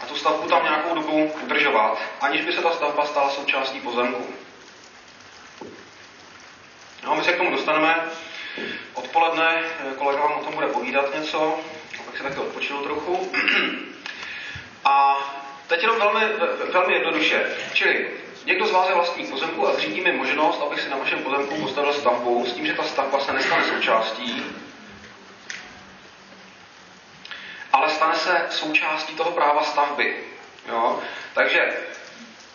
a 0.00 0.06
tu 0.06 0.16
stavbu 0.16 0.48
tam 0.48 0.62
nějakou 0.62 0.94
dobu 0.94 1.32
udržovat, 1.42 1.98
aniž 2.20 2.44
by 2.44 2.52
se 2.52 2.62
ta 2.62 2.72
stavba 2.72 3.06
stala 3.06 3.30
součástí 3.30 3.80
pozemku. 3.80 4.26
No, 7.04 7.14
my 7.14 7.24
se 7.24 7.32
k 7.32 7.36
tomu 7.36 7.50
dostaneme. 7.50 8.10
Odpoledne 8.94 9.62
kolega 9.98 10.20
vám 10.20 10.32
o 10.32 10.44
tom 10.44 10.54
bude 10.54 10.66
povídat 10.66 11.14
něco, 11.14 11.60
abych 12.00 12.16
se 12.16 12.22
taky 12.22 12.38
odpočinul 12.38 12.82
trochu. 12.82 13.32
A 14.84 15.16
teď 15.72 15.82
jenom 15.82 15.98
velmi, 15.98 16.20
velmi 16.72 16.92
jednoduše. 16.92 17.46
Čili 17.72 18.10
někdo 18.44 18.66
z 18.66 18.70
vás 18.70 18.88
je 18.88 18.94
vlastník 18.94 19.30
pozemku 19.30 19.68
a 19.68 19.72
zřídí 19.72 20.00
mi 20.00 20.12
možnost, 20.12 20.62
abych 20.62 20.80
si 20.80 20.88
na 20.88 20.96
vašem 20.96 21.22
pozemku 21.22 21.54
postavil 21.54 21.92
stavbu 21.92 22.46
s 22.46 22.52
tím, 22.52 22.66
že 22.66 22.74
ta 22.74 22.82
stavba 22.82 23.20
se 23.20 23.32
nestane 23.32 23.64
součástí, 23.64 24.44
ale 27.72 27.90
stane 27.90 28.14
se 28.14 28.46
součástí 28.50 29.14
toho 29.14 29.30
práva 29.30 29.62
stavby. 29.62 30.24
Jo? 30.68 31.00
Takže 31.34 31.72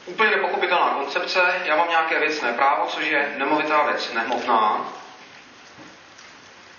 úplně 0.06 0.32
nepochopitelná 0.32 0.90
koncepce, 0.90 1.62
já 1.66 1.76
mám 1.76 1.90
nějaké 1.90 2.20
věcné 2.20 2.54
právo, 2.54 2.88
což 2.88 3.06
je 3.06 3.34
nemovitá 3.38 3.84
věc, 3.84 4.14
nehmotná. 4.14 4.86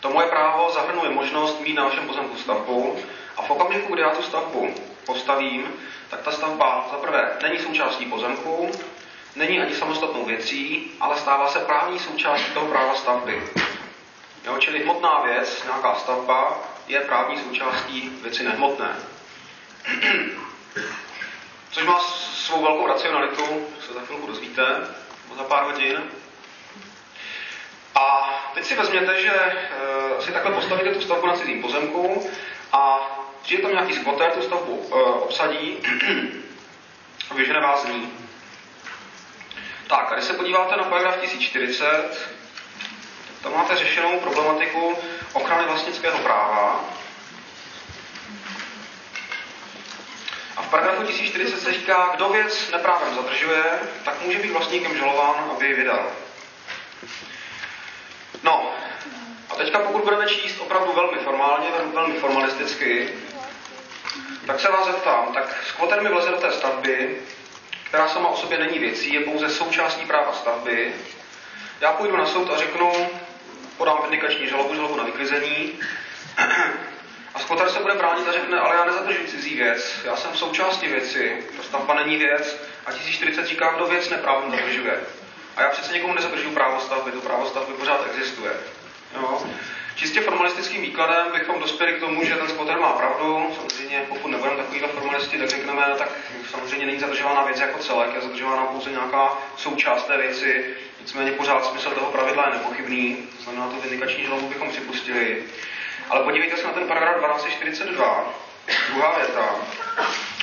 To 0.00 0.11
moje 0.11 0.28
právo 0.28 0.71
zahrnuje 0.71 1.11
možnost 1.11 1.61
mít 1.61 1.75
na 1.75 1.85
vašem 1.85 2.07
pozemku 2.07 2.37
stavbu 2.37 2.99
a 3.37 3.42
v 3.42 3.50
okamžiku, 3.50 3.92
kdy 3.92 4.02
já 4.02 4.11
tu 4.11 4.23
stavbu 4.23 4.75
postavím, 5.08 5.72
tak 6.10 6.20
ta 6.20 6.32
stavba 6.32 6.88
za 6.90 6.96
prvé 6.96 7.36
není 7.42 7.58
součástí 7.58 8.06
pozemku, 8.06 8.70
není 9.36 9.60
ani 9.60 9.75
samostatnou 9.75 10.25
věcí, 10.25 10.90
ale 11.00 11.16
stává 11.16 11.49
se 11.49 11.58
právní 11.58 11.99
součástí 11.99 12.50
toho 12.50 12.66
práva 12.66 12.94
stavby. 12.94 13.42
Jo, 14.44 14.56
čili 14.58 14.82
hmotná 14.82 15.21
věc, 15.25 15.64
nějaká 15.64 15.94
stavba, 15.94 16.58
je 16.88 17.00
právní 17.00 17.38
součástí 17.38 18.12
věci 18.23 18.44
nehmotné. 18.44 18.97
Což 21.71 21.84
má 21.84 22.00
svou 22.34 22.62
velkou 22.62 22.86
racionalitu, 22.86 23.66
se 23.86 23.92
za 23.92 24.00
chvilku 24.00 24.26
dozvíte, 24.26 24.64
za 25.36 25.44
pár 25.44 25.64
hodin. 25.64 26.02
A 27.94 28.30
teď 28.54 28.64
si 28.64 28.76
vezměte, 28.76 29.23
že 29.23 29.32
e, 29.32 30.23
si 30.23 30.32
takhle 30.32 30.52
postavíte 30.52 30.94
tu 30.94 31.00
stavbu 31.00 31.26
na 31.26 31.36
cizím 31.36 31.62
pozemku 31.62 32.30
a 32.73 33.00
přijde 33.49 33.63
tam 33.63 33.73
nějaký 33.73 33.95
skvoter, 33.95 34.30
tu 34.30 34.43
stavbu 34.43 34.89
e, 34.91 34.95
obsadí 34.95 35.78
a 37.30 37.34
vyžene 37.34 37.61
vás 37.61 37.82
z 37.82 37.89
ní. 37.89 38.13
Tak, 39.87 40.13
a 40.13 40.15
když 40.15 40.25
se 40.25 40.32
podíváte 40.32 40.76
na 40.76 40.84
paragraf 40.84 41.17
1040, 41.17 42.28
tam 43.43 43.52
máte 43.52 43.76
řešenou 43.76 44.21
problematiku 44.21 44.97
ochrany 45.32 45.65
vlastnického 45.65 46.19
práva. 46.19 46.84
A 50.56 50.63
v 50.63 50.71
paragrafu 50.71 51.02
1040 51.02 51.61
se 51.61 51.73
říká, 51.73 52.13
kdo 52.17 52.28
věc 52.28 52.71
neprávem 52.71 53.15
zadržuje, 53.15 53.65
tak 54.04 54.23
může 54.23 54.39
být 54.39 54.50
vlastníkem 54.50 54.97
žalován, 54.97 55.50
aby 55.56 55.67
ji 55.67 55.75
vydal. 55.75 56.06
No, 58.43 58.73
a 59.50 59.54
teďka 59.54 59.78
pokud 59.78 60.04
budeme 60.04 60.26
číst 60.26 60.61
opravdu 60.61 60.93
velmi 60.93 61.19
formálně, 61.19 61.69
velmi 61.95 62.15
formalisticky, 62.15 63.15
tak 64.49 64.61
se 64.61 64.69
vás 64.69 64.87
zeptám, 64.87 65.32
tak 65.34 65.56
skvoter 65.67 66.02
mi 66.02 66.08
vleze 66.08 66.30
do 66.30 66.37
té 66.37 66.52
stavby, 66.52 67.17
která 67.84 68.08
sama 68.08 68.28
o 68.28 68.37
sobě 68.37 68.58
není 68.58 68.78
věcí, 68.78 69.15
je 69.15 69.21
pouze 69.21 69.49
součástí 69.49 70.06
práva 70.06 70.32
stavby. 70.32 70.95
Já 71.80 71.93
půjdu 71.93 72.17
na 72.17 72.26
soud 72.26 72.50
a 72.50 72.56
řeknu, 72.56 72.93
podám 73.76 73.99
vindikační 74.02 74.49
žalobu, 74.49 74.75
žalobu 74.75 74.97
na 74.97 75.04
vyklizení. 75.04 75.80
A 77.34 77.39
skvotar 77.39 77.71
se 77.71 77.80
bude 77.80 77.95
bránit 77.95 78.28
a 78.28 78.32
řekne, 78.32 78.58
ale 78.58 78.76
já 78.76 78.84
nezadržuji 78.84 79.28
cizí 79.28 79.54
věc, 79.54 80.00
já 80.04 80.17
jsem 80.17 80.34
součástí 80.34 80.87
věci, 80.87 81.47
ta 81.56 81.63
stavba 81.63 81.95
není 81.95 82.17
věc 82.17 82.63
a 82.87 82.93
1040 82.93 83.47
říká, 83.47 83.73
kdo 83.73 83.87
věc 83.87 84.08
neprávem 84.08 84.50
zadržuje. 84.50 85.00
A 85.56 85.63
já 85.63 85.69
přece 85.69 85.93
někomu 85.93 86.15
nezadržuju 86.15 86.54
právo 86.54 86.80
stavby, 86.80 87.13
to 87.13 87.21
právo 87.21 87.47
stavby 87.47 87.73
pořád 87.73 88.06
existuje. 88.06 88.52
Jo? 89.15 89.43
Čistě 89.99 90.21
formalistickým 90.21 90.82
výkladem 90.82 91.32
bychom 91.32 91.61
dospěli 91.61 91.93
k 91.93 92.00
tomu, 92.00 92.25
že 92.25 92.34
ten 92.34 92.49
skvoter 92.49 92.80
má 92.80 92.93
pravdu. 92.93 93.52
Samozřejmě, 93.56 94.04
pokud 94.08 94.28
nebudeme 94.28 94.56
takovýhle 94.56 94.89
formalisti, 94.89 95.39
tak 95.39 95.49
řekneme, 95.49 95.95
tak 95.99 96.08
samozřejmě 96.50 96.87
není 96.87 96.99
zadržována 96.99 97.45
věc 97.45 97.61
jako 97.61 97.78
celek, 97.78 98.15
je 98.15 98.21
zadržována 98.21 98.65
pouze 98.65 98.91
nějaká 98.91 99.39
součást 99.56 100.04
té 100.06 100.19
věci. 100.19 100.65
Nicméně 101.00 101.32
pořád 101.32 101.65
smysl 101.65 101.91
toho 101.91 102.13
pravidla 102.13 102.45
je 102.47 102.52
nepochybný, 102.52 103.17
to 103.37 103.43
znamená, 103.43 103.67
to 103.67 103.80
vynikační 103.80 104.25
žalobu 104.25 104.49
bychom 104.49 104.71
připustili. 104.71 105.43
Ale 106.11 106.25
podívejte 106.25 106.56
se 106.56 106.67
na 106.67 106.73
ten 106.73 106.89
paragraf 106.89 107.37
1242, 107.37 108.34
druhá 108.93 109.19
věta, 109.19 109.56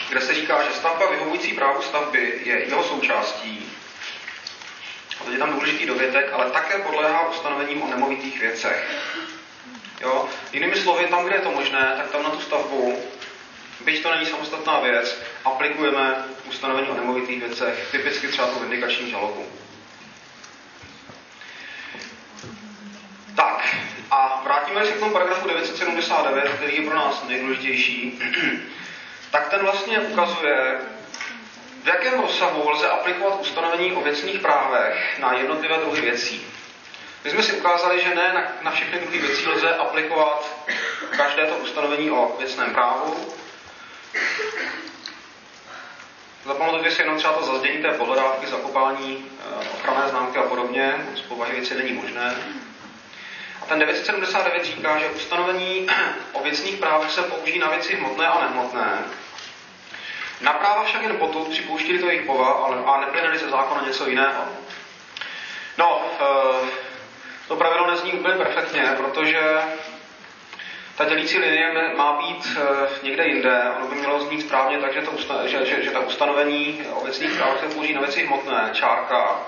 kde 0.10 0.22
se 0.22 0.34
říká, 0.34 0.64
že 0.64 0.74
stavba 0.74 1.10
vyhovující 1.10 1.54
právu 1.54 1.82
stavby 1.82 2.34
je 2.44 2.70
jeho 2.70 2.84
součástí. 2.84 3.72
A 5.22 5.24
teď 5.24 5.34
je 5.34 5.40
tam 5.40 5.54
důležitý 5.54 5.86
dovětek, 5.86 6.30
ale 6.34 6.52
také 6.52 6.78
podléhá 6.78 7.28
ustanovením 7.28 7.82
o 7.82 7.88
nemovitých 7.88 8.40
věcech. 8.40 9.06
Jinými 10.56 10.76
slovy, 10.76 11.08
tam, 11.08 11.26
kde 11.26 11.36
je 11.36 11.42
to 11.42 11.52
možné, 11.52 11.94
tak 11.98 12.12
tam 12.12 12.24
na 12.24 12.30
tu 12.30 12.42
stavbu, 12.42 13.00
byť 13.80 14.04
to 14.04 14.12
není 14.12 14.26
samostatná 14.26 14.80
věc, 14.80 15.22
aplikujeme 15.46 16.16
ustanovení 16.48 16.90
o 16.90 16.96
nemovitých 16.96 17.40
věcech, 17.40 17.88
typicky 17.92 18.28
třeba 18.28 18.48
tu 18.48 18.60
vindikační 18.60 19.12
žalobu. 19.12 19.46
Tak, 23.36 23.76
a 24.12 24.42
vrátíme 24.44 24.86
se 24.86 24.92
k 24.92 25.00
tomu 25.00 25.12
paragrafu 25.12 25.48
979, 25.48 26.52
který 26.56 26.76
je 26.76 26.82
pro 26.82 26.96
nás 26.96 27.24
nejdůležitější. 27.28 28.20
tak 29.32 29.50
ten 29.50 29.62
vlastně 29.62 30.00
ukazuje, 30.00 30.78
v 31.84 31.88
jakém 31.88 32.20
rozsahu 32.20 32.70
lze 32.70 32.90
aplikovat 32.90 33.42
ustanovení 33.42 33.94
o 33.94 34.02
věcných 34.02 34.40
právech 34.40 35.20
na 35.20 35.34
jednotlivé 35.34 35.78
druhy 35.78 36.02
věcí. 36.02 36.55
My 37.26 37.32
jsme 37.32 37.44
si 37.44 37.54
ukázali, 37.54 38.02
že 38.02 38.16
ne 38.16 38.34
na, 38.34 38.42
na 38.62 38.72
všechny 38.72 39.00
druhy 39.00 39.20
věcí 39.20 39.48
lze 39.48 39.76
aplikovat 39.76 40.50
každé 41.18 41.46
to 41.46 41.56
ustanovení 41.56 42.12
o 42.12 42.36
věcném 42.40 42.74
právu. 42.74 43.34
Zapamatujte 46.46 46.92
si 46.92 47.02
jenom 47.02 47.18
třeba 47.18 47.34
to 47.34 47.46
zazdění 47.46 47.82
té 47.82 47.92
pohledávky, 47.92 48.48
zakopání 48.48 49.26
eh, 49.40 49.70
ochranné 49.70 50.10
známky 50.10 50.38
a 50.38 50.44
podobně. 50.44 50.96
Z 51.16 51.22
povahy 51.22 51.54
věci 51.54 51.76
není 51.76 51.94
možné. 51.94 52.36
A 53.62 53.66
ten 53.66 53.80
979 53.80 54.66
říká, 54.66 54.98
že 54.98 55.10
ustanovení 55.10 55.88
o 56.34 56.44
věcných 56.44 56.76
právech 56.76 57.12
se 57.12 57.22
použijí 57.22 57.60
na 57.60 57.70
věci 57.70 57.96
hmotné 57.96 58.28
a 58.28 58.42
nehmotné. 58.42 59.04
Na 60.42 60.54
práva 60.54 60.84
však 60.84 61.02
jen 61.02 61.18
potud 61.18 61.50
připouštili 61.50 62.00
to 62.00 62.08
jejich 62.08 62.30
ale 62.30 62.84
a 62.86 63.00
neplynuli 63.00 63.40
ze 63.40 63.50
zákona 63.50 63.82
něco 63.88 64.08
jiného. 64.08 64.44
No, 65.78 66.12
e, 66.20 66.85
To 67.48 67.56
pravidlo 67.56 67.88
nezní 67.88 68.12
úplně 68.12 68.34
perfektně, 68.34 68.84
protože 68.98 69.40
ta 70.98 71.06
dělící 71.06 71.40
linie 71.40 71.94
má 71.96 72.18
být 72.22 72.58
eh, 72.58 72.88
někde 73.04 73.28
jinde, 73.28 73.62
ono 73.78 73.88
by 73.88 73.96
mělo 73.96 74.20
znít 74.20 74.42
správně 74.42 74.78
tak, 74.78 74.94
že, 74.94 75.02
to 75.02 75.12
usta- 75.12 75.48
že, 75.48 75.66
že, 75.66 75.84
že 75.84 75.92
ta 75.92 76.00
ustanovení 76.00 76.84
o 76.94 77.00
právech 77.38 77.60
se 77.60 77.68
použijí 77.74 77.94
na 77.94 78.02
věci 78.02 78.26
hmotné, 78.26 78.70
čárka, 78.74 79.40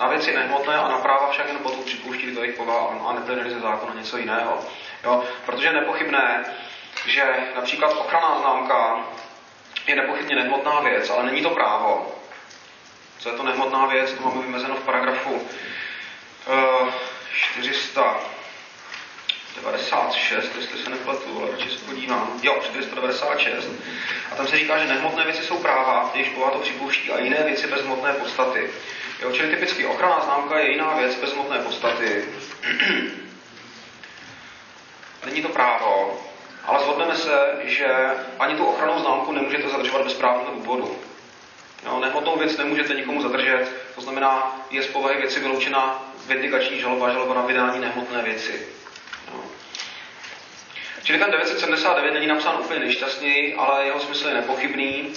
na 0.00 0.08
věci 0.08 0.34
nehmotné 0.34 0.76
a 0.76 0.88
na 0.88 0.98
práva 0.98 1.30
však 1.30 1.48
jen 1.48 1.58
potom 1.58 1.84
připouští 1.84 2.34
to 2.34 2.40
jejich 2.40 2.56
povaha 2.56 2.88
a 3.08 3.12
neplynuli 3.12 3.50
ze 3.50 3.60
zákona 3.60 3.94
něco 3.94 4.16
jiného. 4.18 4.58
Jo? 5.04 5.22
Protože 5.46 5.68
je 5.68 5.72
nepochybné, 5.72 6.44
že 7.06 7.24
například 7.54 7.92
ochranná 7.92 8.38
známka 8.40 9.04
je 9.86 9.96
nepochybně 9.96 10.36
nehmotná 10.36 10.80
věc, 10.80 11.10
ale 11.10 11.22
není 11.24 11.42
to 11.42 11.50
právo. 11.50 12.12
Co 13.18 13.28
je 13.28 13.36
to 13.36 13.42
nehmotná 13.42 13.86
věc, 13.86 14.12
to 14.12 14.22
máme 14.22 14.42
vymezeno 14.42 14.74
v 14.76 14.84
paragrafu 14.84 15.48
uh, 17.34 17.38
400. 17.60 18.20
96, 19.62 20.56
jestli 20.56 20.78
se 20.78 20.90
nepletu, 20.90 21.42
ale 21.42 21.50
radši 21.50 21.70
se 21.70 21.84
podívám. 21.84 22.40
Jo, 22.42 22.56
496. 22.64 23.68
A 24.32 24.34
tam 24.34 24.46
se 24.46 24.58
říká, 24.58 24.78
že 24.78 24.88
nehmotné 24.88 25.24
věci 25.24 25.42
jsou 25.42 25.58
práva, 25.58 26.10
jejichž 26.14 26.30
povaha 26.34 26.52
to 26.52 26.58
připouští, 26.58 27.10
a 27.10 27.18
jiné 27.18 27.42
věci 27.42 27.66
bez 27.66 27.80
hmotné 27.80 28.12
podstaty. 28.12 28.70
Jo, 29.22 29.32
čili 29.32 29.50
typicky 29.50 29.86
ochranná 29.86 30.20
známka 30.24 30.58
je 30.58 30.70
jiná 30.70 30.94
věc 30.94 31.14
bez 31.14 31.32
hmotné 31.32 31.58
podstaty. 31.58 32.24
Není 35.26 35.42
to 35.42 35.48
právo, 35.48 36.20
ale 36.64 36.84
zhodneme 36.84 37.16
se, 37.16 37.60
že 37.64 37.86
ani 38.38 38.56
tu 38.56 38.64
ochranou 38.64 38.98
známku 38.98 39.32
nemůžete 39.32 39.68
zadržovat 39.68 40.04
bez 40.04 40.14
právního 40.14 40.52
důvodu. 40.54 40.98
Jo, 41.86 42.00
nehmotnou 42.00 42.36
věc 42.36 42.56
nemůžete 42.56 42.94
nikomu 42.94 43.22
zadržet, 43.22 43.72
to 43.94 44.00
znamená, 44.00 44.60
je 44.70 44.82
z 44.82 44.86
povahy 44.86 45.16
věci 45.16 45.40
vyloučena 45.40 46.13
vindikační 46.26 46.80
žaloba, 46.80 47.12
žaloba 47.12 47.34
na 47.34 47.42
vydání 47.46 47.80
nehmotné 47.80 48.22
věci. 48.22 48.66
Čili 51.04 51.18
ten 51.18 51.30
979 51.30 52.14
není 52.14 52.26
napsán 52.26 52.56
úplně 52.60 52.80
nejšťastněji, 52.80 53.54
ale 53.54 53.86
jeho 53.86 54.00
smysl 54.00 54.28
je 54.28 54.34
nepochybný. 54.34 55.12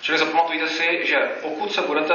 Čili 0.00 0.18
zapamatujte 0.18 0.68
si, 0.68 1.00
že 1.02 1.16
pokud 1.42 1.74
se 1.74 1.82
budete, 1.82 2.14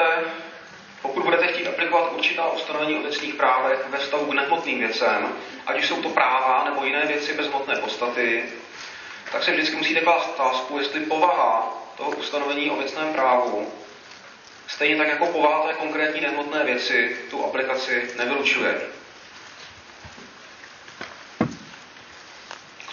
pokud 1.01 1.23
budete 1.23 1.47
chtít 1.47 1.67
aplikovat 1.67 2.11
určitá 2.11 2.47
ustanovení 2.47 2.95
o 2.95 3.01
věcných 3.01 3.33
právech 3.33 3.87
ve 3.89 3.97
vztahu 3.97 4.25
k 4.25 4.33
nehmotným 4.33 4.79
věcem, 4.79 5.33
ať 5.65 5.79
už 5.79 5.87
jsou 5.87 6.01
to 6.01 6.09
práva 6.09 6.63
nebo 6.65 6.85
jiné 6.85 7.05
věci 7.05 7.33
bez 7.33 7.47
hmotné 7.47 7.75
podstaty, 7.75 8.43
tak 9.31 9.43
se 9.43 9.51
vždycky 9.51 9.75
musíte 9.75 10.01
klást 10.01 10.29
otázku, 10.29 10.77
jestli 10.77 10.99
povaha 10.99 11.73
toho 11.97 12.11
ustanovení 12.11 12.71
o 12.71 12.75
věcném 12.75 13.13
právu, 13.13 13.73
stejně 14.67 14.97
tak 14.97 15.07
jako 15.07 15.25
povaha 15.25 15.67
té 15.67 15.73
konkrétní 15.73 16.21
nehmotné 16.21 16.63
věci, 16.63 17.17
tu 17.29 17.45
aplikaci 17.45 18.11
nevylučuje. 18.17 18.81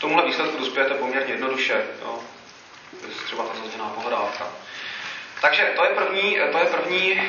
tomuhle 0.04 0.26
výsledku 0.26 0.58
dospějete 0.58 0.94
poměrně 0.94 1.32
jednoduše. 1.32 1.86
Jo? 2.02 2.18
Třeba 3.24 3.44
ta 3.44 3.58
zazněná 3.64 3.88
pohledávka. 3.88 4.46
Takže 5.40 5.72
to 5.76 5.84
je 5.84 5.90
první, 5.90 6.38
to 6.52 6.58
je 6.58 6.64
první 6.64 7.12
e, 7.12 7.20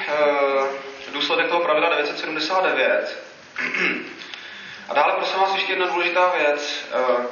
důsledek 1.11 1.47
toho 1.47 1.61
pravidla 1.61 1.89
979. 1.89 3.23
A 4.89 4.93
dále 4.93 5.13
prosím 5.13 5.39
vás 5.39 5.55
ještě 5.55 5.71
jedna 5.71 5.85
důležitá 5.85 6.31
věc. 6.37 6.85
E, 6.91 7.25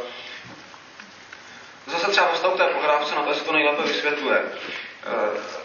zase 1.92 2.12
třeba 2.12 2.32
ve 2.32 2.38
stavu 2.38 2.58
té 2.58 2.64
pohledávce 2.64 3.16
na 3.16 3.24
to 3.24 3.34
se 3.34 3.44
to 3.44 3.54
nejlépe 3.54 3.82
vysvětluje. 3.82 4.38
E, 4.38 5.63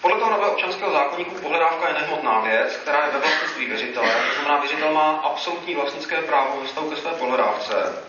podle 0.00 0.18
toho 0.18 0.30
nového 0.30 0.52
občanského 0.52 0.92
zákonníku 0.92 1.34
pohledávka 1.34 1.88
je 1.88 1.94
nehmotná 1.94 2.40
věc, 2.40 2.76
která 2.76 3.04
je 3.04 3.12
ve 3.12 3.18
vlastnictví 3.18 3.66
věřitele. 3.66 4.14
To 4.28 4.34
znamená, 4.34 4.60
věřitel 4.60 4.92
má 4.92 5.10
absolutní 5.10 5.74
vlastnické 5.74 6.16
právo 6.22 6.60
ve 6.62 6.68
stavu 6.68 6.90
ke 6.90 6.96
své 6.96 7.10
pohledávce. 7.10 8.04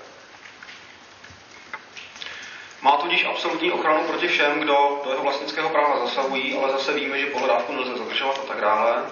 Má 2.82 2.98
tudíž 2.98 3.26
absolutní 3.26 3.72
ochranu 3.72 4.04
proti 4.04 4.28
všem, 4.28 4.60
kdo 4.60 5.02
do 5.06 5.12
jeho 5.12 5.24
vlastnického 5.24 5.70
práva 5.70 6.00
zasahují, 6.00 6.58
ale 6.58 6.72
zase 6.72 6.94
víme, 6.94 7.20
že 7.20 7.26
pohledávku 7.26 7.74
nelze 7.74 7.98
zadržovat 7.98 8.40
a 8.44 8.48
tak 8.48 8.62
dále. 8.62 9.04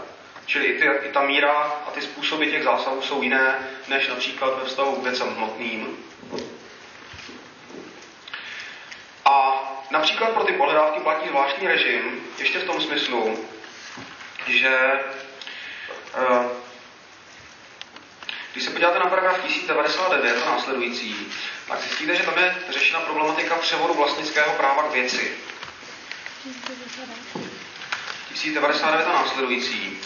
Čili 0.45 0.65
i, 0.65 0.79
ty, 0.79 0.85
i 0.85 1.11
ta 1.11 1.21
míra 1.21 1.53
a 1.87 1.91
ty 1.91 2.01
způsoby 2.01 2.45
těch 2.45 2.63
zásahů 2.63 3.01
jsou 3.01 3.21
jiné, 3.21 3.69
než 3.87 4.07
například 4.07 4.59
ve 4.59 4.65
vztahu 4.65 4.95
k 4.95 5.03
věcem 5.03 5.35
hmotným. 5.35 5.97
A 9.29 9.61
například 9.91 10.29
pro 10.29 10.43
ty 10.43 10.53
pohledávky 10.53 10.99
platí 10.99 11.29
zvláštní 11.29 11.67
režim, 11.67 12.27
ještě 12.37 12.59
v 12.59 12.63
tom 12.63 12.81
smyslu, 12.81 13.45
že 14.47 14.77
eh, 16.15 16.47
když 18.51 18.63
se 18.63 18.71
podíváte 18.71 18.99
na 18.99 19.05
paragraf 19.05 19.43
1099 19.43 20.43
a 20.43 20.49
následující, 20.49 21.33
tak 21.67 21.79
zjistíte, 21.81 22.15
že 22.15 22.23
tam 22.23 22.37
je 22.37 22.55
řešena 22.69 22.99
problematika 22.99 23.55
převodu 23.55 23.93
vlastnického 23.93 24.53
práva 24.53 24.83
k 24.83 24.91
věci. 24.91 25.37
1099 28.33 29.07
a 29.07 29.13
následující. 29.13 29.97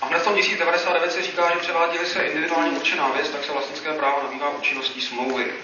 A 0.00 0.06
hned 0.06 0.18
v 0.18 0.24
tom 0.24 0.34
1099 0.34 1.12
se 1.12 1.22
říká, 1.22 1.50
že 1.54 1.58
převádí 1.58 1.98
se 1.98 2.22
individuálně 2.22 2.70
určená 2.70 3.08
věc, 3.08 3.28
tak 3.28 3.44
se 3.44 3.52
vlastnické 3.52 3.92
právo 3.92 4.22
nabývá 4.22 4.50
účinností 4.50 5.00
smlouvy. 5.00 5.54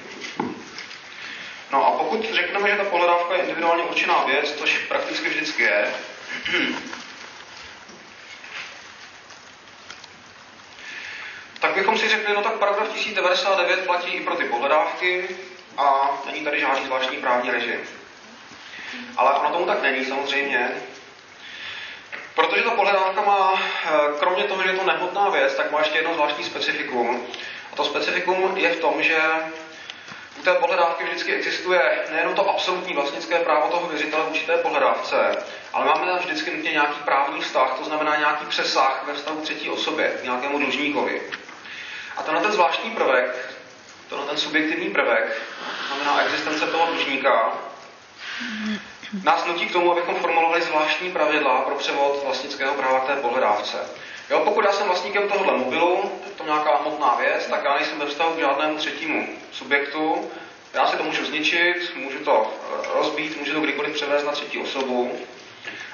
No 1.72 1.86
a 1.86 1.90
pokud 1.90 2.24
řekneme, 2.32 2.70
že 2.70 2.76
ta 2.76 2.84
pohledávka 2.84 3.34
je 3.34 3.40
individuálně 3.40 3.82
určená 3.82 4.24
věc, 4.24 4.54
což 4.54 4.78
prakticky 4.78 5.28
vždycky 5.28 5.62
je, 5.62 5.94
tak 11.60 11.74
bychom 11.74 11.98
si 11.98 12.08
řekli, 12.08 12.34
no 12.34 12.42
tak 12.42 12.52
paragraf 12.52 12.88
1099 12.88 13.86
platí 13.86 14.10
i 14.10 14.20
pro 14.20 14.36
ty 14.36 14.44
pohledávky 14.44 15.28
a 15.76 16.10
není 16.26 16.44
tady 16.44 16.60
žádný 16.60 16.86
zvláštní 16.86 17.16
právní 17.16 17.50
režim. 17.50 17.80
Ale 19.16 19.32
ono 19.32 19.50
tomu 19.50 19.66
tak 19.66 19.82
není 19.82 20.04
samozřejmě, 20.04 20.70
protože 22.34 22.62
ta 22.62 22.70
pohledávka 22.70 23.22
má, 23.22 23.62
eh, 23.84 23.88
kromě 24.18 24.44
toho, 24.44 24.62
že 24.62 24.68
je 24.68 24.76
to 24.76 24.84
nehmotná 24.84 25.28
věc, 25.28 25.54
tak 25.54 25.70
má 25.70 25.78
ještě 25.78 25.98
jedno 25.98 26.14
zvláštní 26.14 26.44
specifikum. 26.44 27.26
A 27.72 27.76
to 27.76 27.84
specifikum 27.84 28.56
je 28.56 28.74
v 28.74 28.80
tom, 28.80 29.02
že 29.02 29.22
u 30.40 30.42
té 30.42 30.54
pohledávky 30.54 31.04
vždycky 31.04 31.34
existuje 31.34 31.80
nejenom 32.10 32.34
to 32.34 32.50
absolutní 32.50 32.94
vlastnické 32.94 33.38
právo 33.38 33.68
toho 33.68 33.88
věřitele 33.88 34.24
vůči 34.24 34.46
té 34.46 34.56
pohledávce, 34.56 35.44
ale 35.72 35.86
máme 35.86 36.06
tam 36.06 36.18
vždycky 36.18 36.50
nutně 36.56 36.70
nějaký 36.70 37.00
právní 37.04 37.40
vztah, 37.40 37.74
to 37.78 37.84
znamená 37.84 38.16
nějaký 38.16 38.46
přesah 38.46 39.02
ve 39.06 39.14
vztahu 39.14 39.40
třetí 39.40 39.70
osobě, 39.70 40.12
k 40.20 40.24
nějakému 40.24 40.58
dlužníkovi. 40.58 41.22
A 42.16 42.22
tenhle 42.22 42.42
ten 42.42 42.52
zvláštní 42.52 42.90
prvek, 42.90 43.54
tenhle 44.08 44.26
ten 44.26 44.36
subjektivní 44.36 44.90
prvek, 44.90 45.42
to 45.88 45.94
znamená 45.94 46.24
existence 46.24 46.66
toho 46.66 46.86
dlužníka, 46.86 47.52
nás 49.24 49.44
nutí 49.46 49.66
k 49.66 49.72
tomu, 49.72 49.92
abychom 49.92 50.14
formulovali 50.14 50.62
zvláštní 50.62 51.12
pravidla 51.12 51.60
pro 51.60 51.74
převod 51.74 52.20
vlastnického 52.24 52.74
práva 52.74 53.00
k 53.00 53.06
té 53.06 53.16
pohledávce. 53.16 53.78
Jo, 54.30 54.40
pokud 54.44 54.64
já 54.64 54.72
jsem 54.72 54.86
vlastníkem 54.86 55.28
tohohle 55.28 55.58
mobilu, 55.58 56.12
je 56.24 56.30
to 56.30 56.44
nějaká 56.44 56.76
hmotná 56.76 57.14
věc, 57.14 57.46
tak 57.46 57.64
já 57.64 57.74
nejsem 57.74 57.98
ve 57.98 58.06
vztahu 58.06 58.34
k 58.34 58.38
žádnému 58.38 58.76
třetímu 58.76 59.28
subjektu. 59.52 60.30
Já 60.74 60.86
si 60.86 60.96
to 60.96 61.04
můžu 61.04 61.24
zničit, 61.24 61.94
můžu 61.94 62.18
to 62.18 62.52
eh, 62.62 62.88
rozbít, 62.94 63.36
můžu 63.36 63.52
to 63.52 63.60
kdykoliv 63.60 63.94
převést 63.94 64.24
na 64.24 64.32
třetí 64.32 64.58
osobu. 64.58 65.18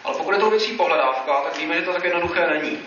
Ale 0.04 0.16
pokud 0.16 0.32
je 0.32 0.38
to 0.38 0.50
věcí 0.50 0.72
pohledávka, 0.72 1.40
tak 1.40 1.56
víme, 1.56 1.74
že 1.74 1.82
to 1.82 1.92
tak 1.92 2.04
jednoduché 2.04 2.46
není. 2.46 2.78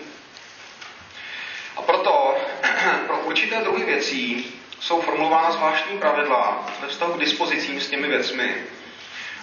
A 1.76 1.82
proto 1.82 2.34
pro 3.06 3.18
určité 3.18 3.60
druhy 3.60 3.84
věcí 3.84 4.52
jsou 4.80 5.00
formulována 5.00 5.50
zvláštní 5.50 5.98
pravidla 5.98 6.66
ve 6.80 6.88
vztahu 6.88 7.12
k 7.12 7.20
dispozicím 7.20 7.80
s 7.80 7.88
těmi 7.88 8.08
věcmi. 8.08 8.64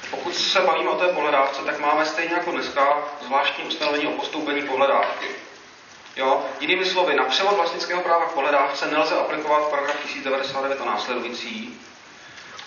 Pokud 0.10 0.36
se 0.36 0.62
bavíme 0.62 0.90
o 0.90 0.96
té 0.96 1.08
pohledávce, 1.08 1.62
tak 1.62 1.80
máme 1.80 2.06
stejně 2.06 2.34
jako 2.34 2.52
dneska 2.52 3.04
zvláštní 3.22 3.64
ustanovení 3.64 4.08
o 4.08 4.12
postoupení 4.12 4.62
pohledávky. 4.62 5.47
Jo? 6.18 6.46
Jinými 6.60 6.86
slovy, 6.86 7.16
na 7.16 7.24
převod 7.24 7.56
vlastnického 7.56 8.02
práva 8.02 8.26
k 8.26 8.34
pohledávce 8.34 8.92
nelze 8.92 9.16
aplikovat 9.16 9.70
paragraf 9.70 10.04
1099 10.04 10.82
a 10.82 10.86
následující, 10.86 11.82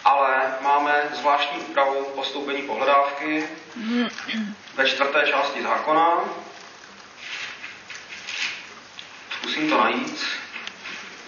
ale 0.04 0.54
máme 0.60 1.08
zvláštní 1.14 1.58
úpravu 1.58 2.04
postoupení 2.04 2.62
pohledávky 2.62 3.48
ve 4.74 4.88
čtvrté 4.88 5.26
části 5.26 5.62
zákona, 5.62 6.24
Zkusím 9.40 9.70
to 9.70 9.78
najít. 9.78 10.24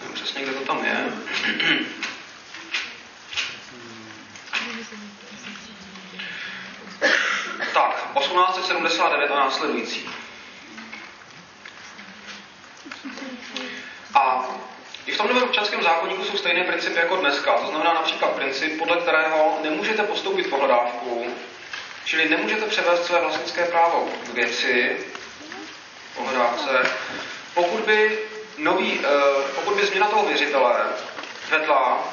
Nevím 0.01 0.15
přesně, 0.15 0.43
kde 0.43 0.53
to 0.53 0.61
tam 0.61 0.85
je. 0.85 1.13
tak, 7.75 8.09
1879 8.19 9.31
a 9.31 9.35
následující. 9.35 10.09
A 14.15 14.49
i 15.07 15.13
v 15.13 15.17
tom 15.17 15.29
novém 15.29 15.43
občanském 15.43 15.83
zákonníku 15.83 16.25
jsou 16.25 16.37
stejné 16.37 16.65
principy 16.65 16.99
jako 16.99 17.17
dneska. 17.17 17.53
To 17.53 17.67
znamená 17.67 17.95
například 17.95 18.33
princip, 18.33 18.79
podle 18.79 18.97
kterého 18.97 19.59
nemůžete 19.63 20.03
postoupit 20.03 20.51
pohledávku, 20.51 21.27
čili 22.05 22.29
nemůžete 22.29 22.67
převést 22.67 23.05
své 23.05 23.21
vlastnické 23.21 23.65
právo 23.65 24.09
k 24.31 24.35
věci, 24.35 24.97
pohledávce, 26.17 26.91
pokud 27.55 27.81
by, 27.81 28.19
nový, 28.59 29.01
eh, 29.05 29.09
pokud 29.55 29.75
by 29.75 29.87
změna 29.87 30.07
toho 30.07 30.27
věřitele 30.27 30.75
vedla 31.51 32.09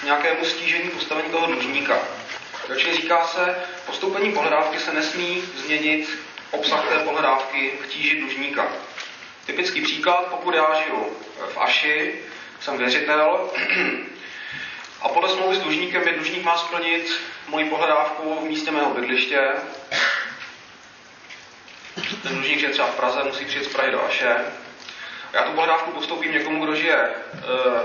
k 0.00 0.02
nějakému 0.02 0.44
stížení 0.44 0.90
postavení 0.90 1.30
toho 1.30 1.46
dlužníka. 1.46 1.98
Takže 2.66 2.94
říká 2.94 3.26
se, 3.26 3.56
postoupení 3.86 4.32
pohledávky 4.32 4.78
se 4.78 4.92
nesmí 4.92 5.42
změnit 5.56 6.18
obsah 6.50 6.88
té 6.88 6.98
pohledávky 6.98 7.70
k 7.70 7.86
tíži 7.86 8.20
dlužníka. 8.20 8.68
Typický 9.46 9.80
příklad, 9.80 10.26
pokud 10.30 10.54
já 10.54 10.82
žiju 10.82 11.16
v 11.54 11.58
Aši, 11.58 12.14
jsem 12.60 12.78
věřitel 12.78 13.50
a 15.02 15.08
podle 15.08 15.28
smlouvy 15.28 15.56
s 15.56 15.60
dlužníkem 15.60 16.04
mi 16.04 16.12
dlužník 16.12 16.44
má 16.44 16.58
splnit 16.58 17.20
moji 17.48 17.64
pohledávku 17.64 18.38
v 18.40 18.44
místě 18.44 18.70
mého 18.70 18.90
bydliště. 18.90 19.48
Ten 22.22 22.34
dlužník 22.34 22.62
je 22.62 22.68
třeba 22.68 22.88
v 22.88 22.96
Praze, 22.96 23.24
musí 23.24 23.44
přijet 23.44 23.64
z 23.64 23.72
Prahy 23.72 23.90
do 23.90 24.04
Aše. 24.04 24.36
Já 25.32 25.42
tu 25.42 25.52
pohledávku 25.52 25.90
postoupím 25.90 26.32
někomu, 26.32 26.64
kdo 26.64 26.74
žije 26.74 26.96
e, 26.96 27.14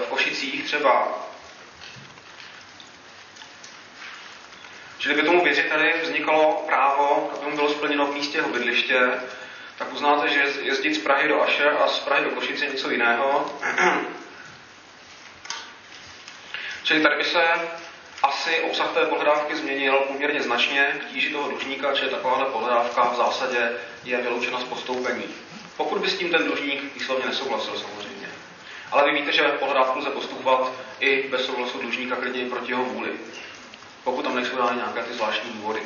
v 0.06 0.08
Košicích 0.10 0.66
třeba. 0.66 1.08
Čili 4.98 5.16
by 5.16 5.24
tomu 5.24 5.44
věřiteli 5.44 5.94
vznikalo 6.02 6.64
právo, 6.68 7.32
aby 7.36 7.50
mu 7.50 7.56
bylo 7.56 7.70
splněno 7.70 8.06
v 8.06 8.14
místě 8.14 8.38
jeho 8.38 8.50
bydliště, 8.50 9.00
tak 9.78 9.94
uznáte, 9.94 10.30
že 10.30 10.44
jezdit 10.62 10.94
z 10.94 11.04
Prahy 11.04 11.28
do 11.28 11.42
Aše 11.42 11.70
a 11.70 11.88
z 11.88 12.00
Prahy 12.00 12.24
do 12.24 12.32
Košice 12.32 12.66
něco 12.66 12.90
jiného. 12.90 13.60
Čili 16.84 17.04
tady 17.04 17.16
by 17.16 17.24
se 17.24 17.44
asi 18.24 18.62
obsah 18.62 18.94
té 18.94 19.06
pohledávky 19.06 19.56
změnil 19.56 19.94
poměrně 20.08 20.42
značně 20.42 21.00
k 21.02 21.06
tíži 21.06 21.30
toho 21.30 21.50
dlužníka, 21.50 21.94
čili 21.94 22.12
takováhle 22.12 22.46
pohledávka 22.46 23.10
v 23.10 23.16
zásadě 23.16 23.72
je 24.04 24.18
vyloučena 24.18 24.60
z 24.60 24.64
postoupení. 24.64 25.24
Pokud 25.78 26.02
by 26.02 26.10
s 26.10 26.18
tím 26.18 26.32
ten 26.32 26.46
dlužník 26.46 26.94
výslovně 26.96 27.26
nesouhlasil 27.26 27.80
samozřejmě. 27.80 28.30
Ale 28.92 29.12
vy 29.12 29.20
víte, 29.20 29.32
že 29.32 29.44
pohledávku 29.44 30.00
lze 30.00 30.10
postupovat 30.10 30.72
i 31.00 31.28
bez 31.30 31.46
souhlasu 31.46 31.78
dlužníka, 31.78 32.16
klidně 32.16 32.46
proti 32.46 32.72
jeho 32.72 32.84
vůli. 32.84 33.12
Pokud 34.04 34.22
tam 34.22 34.36
nejsou 34.36 34.58
dány 34.58 34.76
nějaké 34.76 35.04
ty 35.04 35.14
zvláštní 35.14 35.52
důvody. 35.54 35.82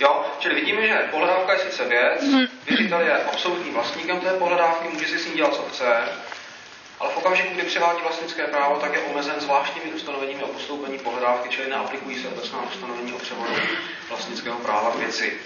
Jo, 0.00 0.24
čili 0.38 0.54
vidíme, 0.54 0.88
že 0.88 1.08
pohledávka 1.10 1.52
je 1.52 1.58
sice 1.58 1.84
věc, 1.84 2.22
věřitel 2.66 3.00
je 3.00 3.24
absolutním 3.24 3.74
vlastníkem 3.74 4.20
té 4.20 4.32
pohledávky, 4.32 4.88
může 4.88 5.06
si 5.06 5.18
s 5.18 5.26
ní 5.26 5.34
dělat, 5.34 5.54
co 5.54 5.62
chce, 5.62 6.08
ale 7.00 7.12
v 7.12 7.16
okamžiku, 7.16 7.54
kdy 7.54 7.62
převádí 7.62 8.02
vlastnické 8.02 8.44
právo, 8.44 8.76
tak 8.76 8.92
je 8.94 9.00
omezen 9.00 9.40
zvláštními 9.40 9.92
ustanoveními 9.92 10.42
o 10.42 10.48
postoupení 10.48 10.98
pohledávky, 10.98 11.48
čili 11.48 11.70
neaplikují 11.70 12.22
se 12.22 12.28
obecná 12.28 12.62
ustanovení 12.62 13.12
o 13.12 13.18
převodu 13.18 13.52
vlastnického 14.08 14.58
práva 14.58 14.90
k 14.90 14.94
věci. 14.94 15.40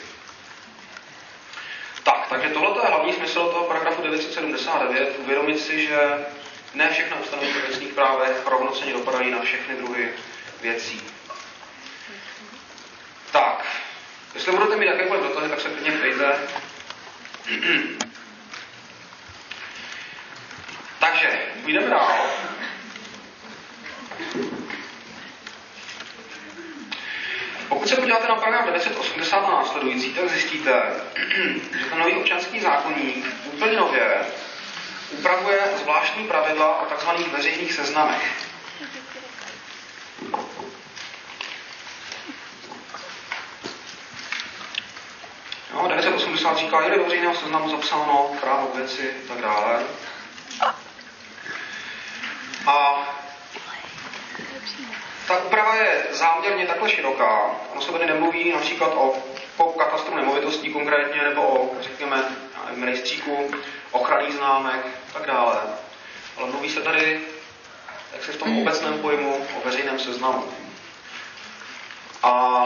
Tak, 2.02 2.26
takže 2.28 2.48
tohle 2.48 2.82
je 2.82 2.88
hlavní 2.88 3.12
smysl 3.12 3.48
toho 3.48 3.64
paragrafu 3.64 4.02
979, 4.02 5.18
uvědomit 5.18 5.60
si, 5.60 5.86
že 5.86 6.26
ne 6.74 6.90
všechna 6.92 7.20
ustanovení 7.20 7.54
o 7.54 7.66
věcných 7.66 7.92
právech 7.92 8.46
rovnoceně 8.46 8.92
dopadají 8.92 9.30
na 9.30 9.42
všechny 9.42 9.76
druhy 9.76 10.08
věcí. 10.62 11.02
Tak, 13.32 13.66
jestli 14.34 14.52
budete 14.52 14.76
mít 14.76 14.86
jakékoliv 14.86 15.22
dotazy, 15.22 15.48
tak 15.48 15.60
se 15.60 15.68
klidně 15.68 15.92
ptejte. 15.92 16.32
Takže, 21.00 21.40
půjdeme 21.62 21.90
dál. 21.90 22.08
Pokud 27.68 27.88
se 27.88 27.96
podíváte 27.96 28.28
na 28.28 28.34
paragraf 28.34 28.66
980 28.66 29.36
a 29.36 29.50
následující, 29.50 30.14
tak 30.14 30.28
zjistíte, 30.28 30.82
že 31.78 31.84
ten 31.84 31.98
nový 31.98 32.12
občanský 32.12 32.60
zákonník 32.60 33.26
úplně 33.44 33.76
nově 33.76 34.26
upravuje 35.10 35.60
zvláštní 35.82 36.24
pravidla 36.24 36.80
o 36.80 36.94
tzv. 36.94 37.08
veřejných 37.32 37.72
seznamech. 37.72 38.49
No, 45.74 45.88
980 45.88 46.56
říká, 46.56 46.80
je 46.82 46.98
do 46.98 47.04
veřejného 47.04 47.34
seznamu 47.34 47.70
zapsáno 47.70 48.30
právo 48.40 48.70
věci 48.74 49.14
a 49.24 49.28
tak 49.28 49.42
dále. 49.42 49.82
A 52.66 53.02
ta 55.26 55.38
úprava 55.38 55.74
je 55.74 56.06
záměrně 56.10 56.66
takhle 56.66 56.90
široká. 56.90 57.50
Ono 57.72 57.82
se 57.82 57.92
tady 57.92 58.06
nemluví 58.06 58.52
například 58.52 58.92
o 58.94 59.14
po 59.56 59.64
katastru 59.64 60.16
nemovitostí 60.16 60.72
konkrétně, 60.72 61.22
nebo 61.22 61.42
o, 61.42 61.70
řekněme, 61.80 62.36
rejstříku 62.84 63.50
ochranných 63.90 64.34
známek 64.34 64.86
a 65.10 65.18
tak 65.18 65.26
dále. 65.26 65.60
Ale 66.36 66.50
mluví 66.50 66.70
se 66.70 66.80
tady, 66.82 67.20
jak 68.12 68.24
se 68.24 68.32
v 68.32 68.36
tom 68.36 68.58
obecném 68.58 68.98
pojmu, 68.98 69.46
o 69.56 69.60
veřejném 69.64 69.98
seznamu. 69.98 70.44
A 72.22 72.64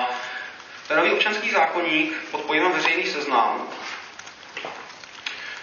ten 0.89 0.97
nový 0.97 1.13
občanský 1.13 1.51
zákonník 1.51 2.15
pod 2.31 2.41
pojmem 2.41 2.73
veřejný 2.73 3.07
seznam 3.07 3.69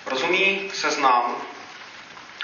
rozumí 0.05 0.71
seznam, 0.73 1.41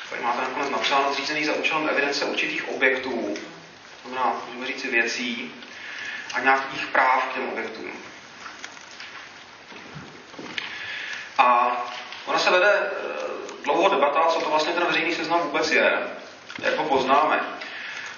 který 0.07 0.23
máte 0.23 0.41
nakonec 0.41 0.69
napsáno, 0.69 1.13
zřízený 1.13 1.45
za 1.45 1.53
účelem 1.53 1.89
evidence 1.89 2.25
určitých 2.25 2.69
objektů, 2.69 3.37
to 4.03 4.09
znamená, 4.09 4.41
můžeme 4.47 4.67
říct 4.67 4.81
si 4.81 4.87
věcí, 4.87 5.53
a 6.33 6.39
nějakých 6.39 6.85
práv 6.85 7.23
k 7.23 7.33
těm 7.33 7.49
objektům. 7.49 7.91
A 11.37 11.71
ona 12.25 12.39
se 12.39 12.51
vede 12.51 12.71
eh, 12.71 12.93
dlouho 13.63 13.89
debata, 13.89 14.25
co 14.25 14.39
to 14.39 14.49
vlastně 14.49 14.73
ten 14.73 14.85
veřejný 14.85 15.15
seznam 15.15 15.39
vůbec 15.39 15.71
je, 15.71 16.07
jak 16.59 16.75
ho 16.75 16.83
poznáme. 16.83 17.56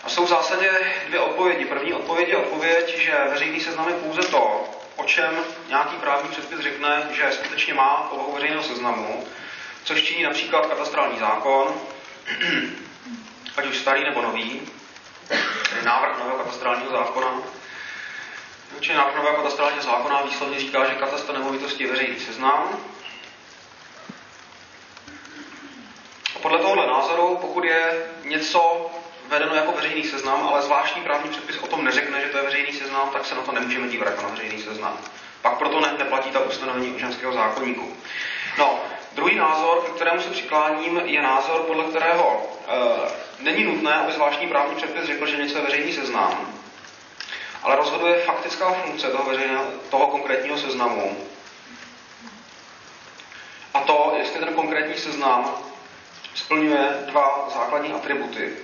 A 0.03 0.09
jsou 0.09 0.25
v 0.25 0.29
zásadě 0.29 0.71
dvě 1.07 1.19
odpovědi. 1.19 1.65
První 1.65 1.93
odpověď 1.93 2.29
je 2.29 2.37
odpověď, 2.37 2.97
že 2.97 3.17
veřejný 3.29 3.59
seznam 3.59 3.87
je 3.87 3.93
pouze 3.93 4.21
to, 4.21 4.63
o 4.95 5.03
čem 5.03 5.43
nějaký 5.67 5.95
právní 5.95 6.29
předpis 6.29 6.59
řekne, 6.59 7.09
že 7.11 7.31
skutečně 7.31 7.73
má 7.73 8.07
povahu 8.09 8.33
veřejného 8.33 8.63
seznamu, 8.63 9.27
což 9.83 10.03
činí 10.03 10.23
například 10.23 10.65
katastrální 10.65 11.19
zákon, 11.19 11.81
ať 13.57 13.65
už 13.65 13.77
starý 13.77 14.03
nebo 14.03 14.21
nový, 14.21 14.61
tedy 15.69 15.85
návrh 15.85 16.19
nového 16.19 16.37
katastrálního 16.37 16.91
zákona. 16.91 17.41
Čili 18.79 18.97
návrh 18.97 19.15
nového 19.15 19.35
katastrálního 19.35 19.83
zákona 19.83 20.21
výslovně 20.21 20.59
říká, 20.59 20.85
že 20.85 20.95
katastr 20.95 21.33
nemovitosti 21.33 21.83
je 21.83 21.91
veřejný 21.91 22.19
seznam. 22.19 22.79
A 26.35 26.39
podle 26.41 26.59
tohohle 26.59 26.87
názoru, 26.87 27.37
pokud 27.41 27.63
je 27.63 28.07
něco 28.23 28.91
vedeno 29.29 29.55
jako 29.55 29.71
veřejný 29.71 30.03
seznam, 30.03 30.47
ale 30.47 30.61
zvláštní 30.61 31.01
právní 31.01 31.29
předpis 31.29 31.57
o 31.57 31.67
tom 31.67 31.85
neřekne, 31.85 32.21
že 32.21 32.27
to 32.27 32.37
je 32.37 32.43
veřejný 32.43 32.73
seznam, 32.73 33.09
tak 33.13 33.25
se 33.25 33.35
na 33.35 33.41
to 33.41 33.51
nemůžeme 33.51 33.87
dívat 33.87 34.05
jako 34.05 34.21
na 34.21 34.29
veřejný 34.29 34.61
seznam. 34.61 34.97
Pak 35.41 35.57
proto 35.57 35.79
ne, 35.79 35.93
neplatí 35.97 36.29
ta 36.29 36.39
ustanovení 36.39 36.91
občanského 36.91 37.33
zákonníku. 37.33 37.93
No, 38.57 38.79
druhý 39.13 39.35
názor, 39.35 39.81
ke 39.85 39.91
kterému 39.91 40.21
se 40.21 40.29
přikláním, 40.29 41.01
je 41.05 41.21
názor, 41.21 41.61
podle 41.61 41.83
kterého 41.83 42.51
e, 42.67 43.43
není 43.43 43.63
nutné, 43.63 43.93
aby 43.93 44.11
zvláštní 44.11 44.47
právní 44.47 44.75
předpis 44.75 45.03
řekl, 45.03 45.25
že 45.25 45.37
něco 45.37 45.57
je 45.57 45.63
veřejný 45.63 45.93
seznam, 45.93 46.53
ale 47.63 47.75
rozhoduje 47.75 48.21
faktická 48.21 48.73
funkce 48.73 49.07
toho, 49.07 49.23
veřejného, 49.23 49.65
toho 49.89 50.07
konkrétního 50.07 50.57
seznamu. 50.57 51.17
A 53.73 53.79
to, 53.79 54.13
jestli 54.17 54.39
ten 54.39 54.53
konkrétní 54.53 54.97
seznam 54.97 55.55
splňuje 56.35 57.05
dva 57.05 57.49
základní 57.53 57.93
atributy. 57.93 58.57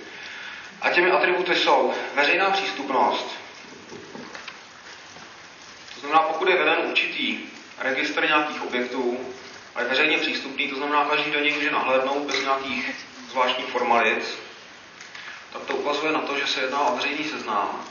A 0.86 0.90
těmi 0.90 1.10
atributy 1.10 1.56
jsou 1.56 1.94
veřejná 2.14 2.50
přístupnost, 2.50 3.26
to 5.94 6.00
znamená, 6.00 6.20
pokud 6.20 6.48
je 6.48 6.56
veden 6.56 6.78
určitý 6.88 7.38
registr 7.78 8.26
nějakých 8.26 8.62
objektů, 8.62 9.34
ale 9.74 9.84
je 9.84 9.88
veřejně 9.88 10.18
přístupný, 10.18 10.68
to 10.68 10.76
znamená, 10.76 11.04
každý 11.04 11.30
do 11.30 11.40
něj 11.40 11.54
může 11.54 11.70
nahlédnout 11.70 12.26
bez 12.26 12.40
nějakých 12.42 13.06
zvláštních 13.30 13.66
formalit, 13.66 14.38
tak 15.52 15.62
to 15.62 15.74
ukazuje 15.76 16.12
na 16.12 16.20
to, 16.20 16.38
že 16.38 16.46
se 16.46 16.60
jedná 16.60 16.80
o 16.80 16.96
veřejný 16.96 17.24
seznam. 17.24 17.84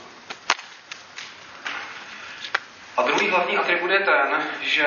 A 2.96 3.02
druhý 3.02 3.28
hlavní 3.28 3.56
atribut 3.56 3.90
je 3.90 4.00
ten, 4.00 4.50
že 4.62 4.86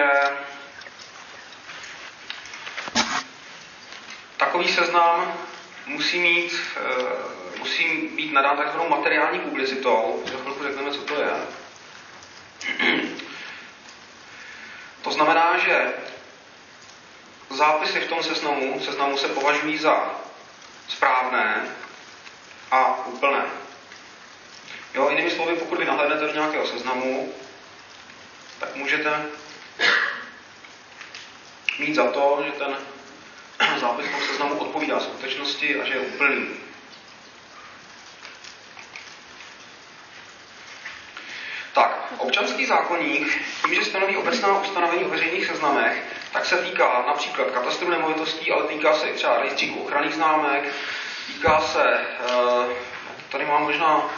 takový 4.38 4.68
seznam 4.68 5.34
musí 5.90 6.20
mít, 6.20 6.54
e, 6.78 7.60
musí 7.60 8.08
být 8.08 8.34
nadán 8.34 8.58
takzvanou 8.58 8.90
materiální 8.90 9.40
publicitou. 9.40 10.24
Za 10.26 10.38
chvilku 10.38 10.64
řekneme, 10.64 10.92
co 10.92 11.02
to 11.02 11.22
je. 11.22 11.32
To 15.02 15.12
znamená, 15.12 15.58
že 15.58 15.94
zápisy 17.50 18.00
v 18.00 18.10
tom 18.10 18.24
seznamu, 18.24 18.80
seznamu 18.86 19.18
se 19.18 19.28
považují 19.28 19.78
za 19.78 20.12
správné 20.88 21.68
a 22.72 23.06
úplné. 23.06 23.46
Jo, 24.94 25.10
jinými 25.10 25.32
slovy, 25.32 25.56
pokud 25.56 25.80
vy 25.80 25.86
nahlédnete 25.86 26.26
do 26.28 26.34
nějakého 26.34 26.68
seznamu, 26.68 27.34
tak 28.60 28.76
můžete 28.76 29.26
mít 31.80 31.96
za 31.96 32.12
to, 32.12 32.44
že 32.46 32.52
ten 32.52 32.78
zápis 33.80 34.06
v 34.06 34.12
tom 34.12 34.22
seznamu 34.22 34.56
odpovídá 34.56 35.00
skutečnosti 35.00 35.80
a 35.80 35.86
že 35.86 35.94
je 35.94 36.00
úplný. 36.00 36.48
Tak, 41.74 42.14
občanský 42.18 42.66
zákonník, 42.66 43.42
tím, 43.66 43.76
že 43.76 43.86
stanoví 43.86 44.18
obecná 44.18 44.62
ustanovení 44.62 45.06
o 45.06 45.10
veřejných 45.10 45.46
seznamech, 45.46 46.04
tak 46.34 46.46
se 46.46 46.58
týká 46.58 47.04
například 47.08 47.52
katastru 47.52 47.90
nemovitostí, 47.90 48.52
ale 48.52 48.64
týká 48.64 48.94
se 48.94 49.08
i 49.08 49.14
třeba 49.14 49.42
rejstříku 49.42 49.80
ochranných 49.80 50.14
známek, 50.14 50.74
týká 51.28 51.62
se, 51.62 51.84
eh, 51.84 52.76
tady 53.30 53.46
mám 53.46 53.64
možná, 53.64 54.10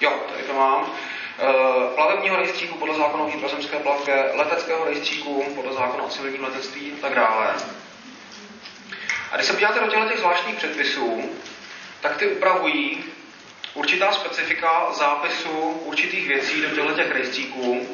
jo, 0.00 0.22
tady 0.32 0.42
to 0.42 0.52
mám, 0.52 0.92
eh, 1.38 1.94
plavebního 1.94 2.36
rejstříku 2.36 2.78
podle 2.78 2.94
zákona 2.94 3.24
o 3.24 3.26
vnitrozemské 3.26 3.78
plavbě, 3.78 4.30
leteckého 4.34 4.84
rejstříku 4.84 5.44
podle 5.54 5.72
zákona 5.72 6.04
o 6.04 6.08
civilním 6.08 6.44
letectví 6.44 6.92
a 6.92 7.00
tak 7.00 7.14
dále. 7.14 7.54
A 9.32 9.36
když 9.36 9.46
se 9.46 9.52
podíváte 9.52 9.80
do 9.80 9.86
těchto 9.86 10.08
těch 10.08 10.18
zvláštních 10.18 10.56
předpisů, 10.56 11.30
tak 12.00 12.16
ty 12.16 12.26
upravují 12.26 13.04
určitá 13.74 14.12
specifika 14.12 14.92
zápisu 14.92 15.58
určitých 15.60 16.28
věcí 16.28 16.60
do 16.60 16.68
těchto 16.68 16.92
těch 16.92 17.10
rejstříků. 17.10 17.88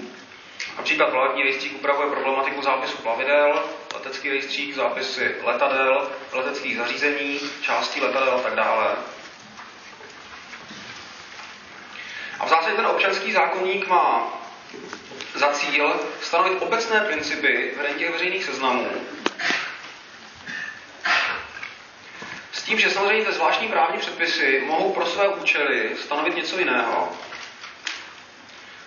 Například 0.76 1.10
plavební 1.10 1.42
rejstřík 1.42 1.74
upravuje 1.74 2.10
problematiku 2.10 2.62
zápisu 2.62 2.96
plavidel, 2.96 3.64
letecký 3.94 4.30
rejstřík 4.30 4.74
zápisy 4.74 5.36
letadel, 5.42 6.10
leteckých 6.32 6.76
zařízení, 6.76 7.40
částí 7.60 8.00
letadel 8.00 8.34
a 8.34 8.40
tak 8.40 8.54
dále. 8.54 8.96
A 12.40 12.46
v 12.46 12.48
zásadě 12.48 12.76
ten 12.76 12.86
občanský 12.86 13.32
zákonník 13.32 13.88
má 13.88 14.32
za 15.34 15.52
cíl 15.52 16.00
stanovit 16.22 16.62
obecné 16.62 17.00
principy 17.00 17.72
vedení 17.76 17.98
těch 17.98 18.12
veřejných 18.12 18.44
seznamů, 18.44 18.90
tím, 22.64 22.80
že 22.80 22.90
samozřejmě 22.90 23.24
ty 23.24 23.32
zvláštní 23.32 23.68
právní 23.68 23.98
předpisy 23.98 24.62
mohou 24.66 24.92
pro 24.92 25.06
své 25.06 25.28
účely 25.28 25.96
stanovit 26.04 26.36
něco 26.36 26.58
jiného. 26.58 27.12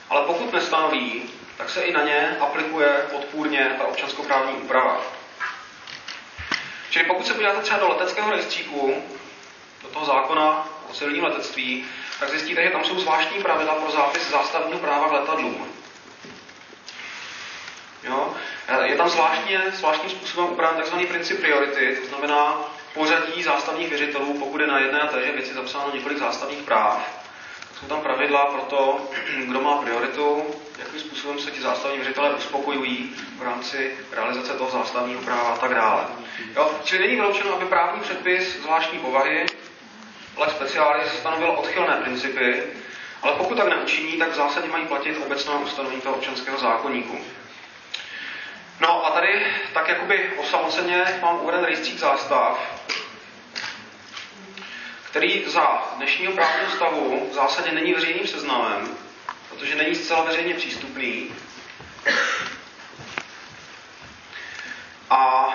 Ale 0.09 0.21
pokud 0.21 0.53
nestanoví, 0.53 1.29
tak 1.57 1.69
se 1.69 1.81
i 1.81 1.93
na 1.93 2.03
ně 2.03 2.37
aplikuje 2.39 3.07
podpůrně 3.11 3.75
ta 3.77 3.87
občanskoprávní 3.87 4.53
úprava. 4.53 5.01
Čili 6.89 7.05
pokud 7.05 7.27
se 7.27 7.33
podíváte 7.33 7.61
třeba 7.61 7.79
do 7.79 7.89
leteckého 7.89 8.31
rejstříku, 8.31 9.03
do 9.83 9.89
toho 9.89 10.05
zákona 10.05 10.69
o 10.89 10.93
civilním 10.93 11.23
letectví, 11.23 11.85
tak 12.19 12.29
zjistíte, 12.29 12.63
že 12.63 12.69
tam 12.69 12.83
jsou 12.83 12.99
zvláštní 12.99 13.41
pravidla 13.43 13.75
pro 13.75 13.91
zápis 13.91 14.29
zástavního 14.29 14.79
práva 14.79 15.07
v 15.07 15.13
letadlům. 15.13 15.73
Jo? 18.03 18.35
Je 18.83 18.95
tam 18.95 19.09
zvláštně, 19.09 19.61
zvláštním 19.73 20.11
způsobem 20.11 20.49
upraven 20.49 20.83
tzv. 20.83 20.95
princip 21.07 21.41
priority, 21.41 21.97
to 22.01 22.07
znamená, 22.07 22.57
pořadí 22.93 23.43
zástavních 23.43 23.89
věřitelů, 23.89 24.33
pokud 24.39 24.61
je 24.61 24.67
na 24.67 24.79
jedné 24.79 24.99
a 24.99 25.07
téže 25.07 25.31
věci 25.31 25.53
zapsáno 25.53 25.95
několik 25.95 26.17
zástavních 26.17 26.61
práv, 26.61 27.27
jsou 27.79 27.87
tam 27.87 28.01
pravidla 28.01 28.45
pro 28.45 28.61
to, 28.61 29.09
kdo 29.45 29.61
má 29.61 29.77
prioritu, 29.77 30.43
jakým 30.79 30.99
způsobem 30.99 31.39
se 31.39 31.51
ti 31.51 31.61
zástavní 31.61 31.97
věřitelé 31.97 32.29
uspokojují 32.29 33.15
v 33.37 33.41
rámci 33.41 33.97
realizace 34.11 34.53
toho 34.53 34.71
zástavního 34.71 35.21
práva 35.21 35.49
a 35.49 35.57
tak 35.57 35.73
dále. 35.73 36.05
Jo? 36.55 36.71
Čili 36.83 37.01
není 37.01 37.15
vyloučeno, 37.15 37.53
aby 37.53 37.65
právní 37.65 38.01
předpis 38.01 38.61
zvláštní 38.61 38.99
povahy, 38.99 39.45
lex 40.37 40.53
specialis, 40.53 41.11
stanovil 41.19 41.51
odchylné 41.51 41.95
principy, 41.95 42.63
ale 43.21 43.33
pokud 43.37 43.57
tak 43.57 43.67
neučiní, 43.67 44.17
tak 44.17 44.31
v 44.31 44.35
zásadě 44.35 44.67
mají 44.67 44.85
platit 44.87 45.17
obecná 45.25 45.59
ustanovení 45.59 46.01
toho 46.01 46.15
občanského 46.15 46.57
zákonníku. 46.57 47.17
No 48.79 49.05
a 49.05 49.11
tady 49.11 49.45
tak 49.73 49.87
jakoby 49.87 50.31
osamoceně 50.37 51.05
mám 51.21 51.39
uveden 51.41 51.63
rejstřík 51.63 51.97
zástav, 51.99 52.81
který 55.09 55.43
za 55.47 55.93
dnešního 55.97 56.33
právního 56.33 56.71
stavu 56.71 57.27
v 57.31 57.33
zásadě 57.33 57.71
není 57.71 57.93
veřejným 57.93 58.27
seznamem, 58.27 58.97
protože 59.49 59.75
není 59.75 59.95
zcela 59.95 60.23
veřejně 60.23 60.53
přístupný. 60.53 61.35
A 65.09 65.49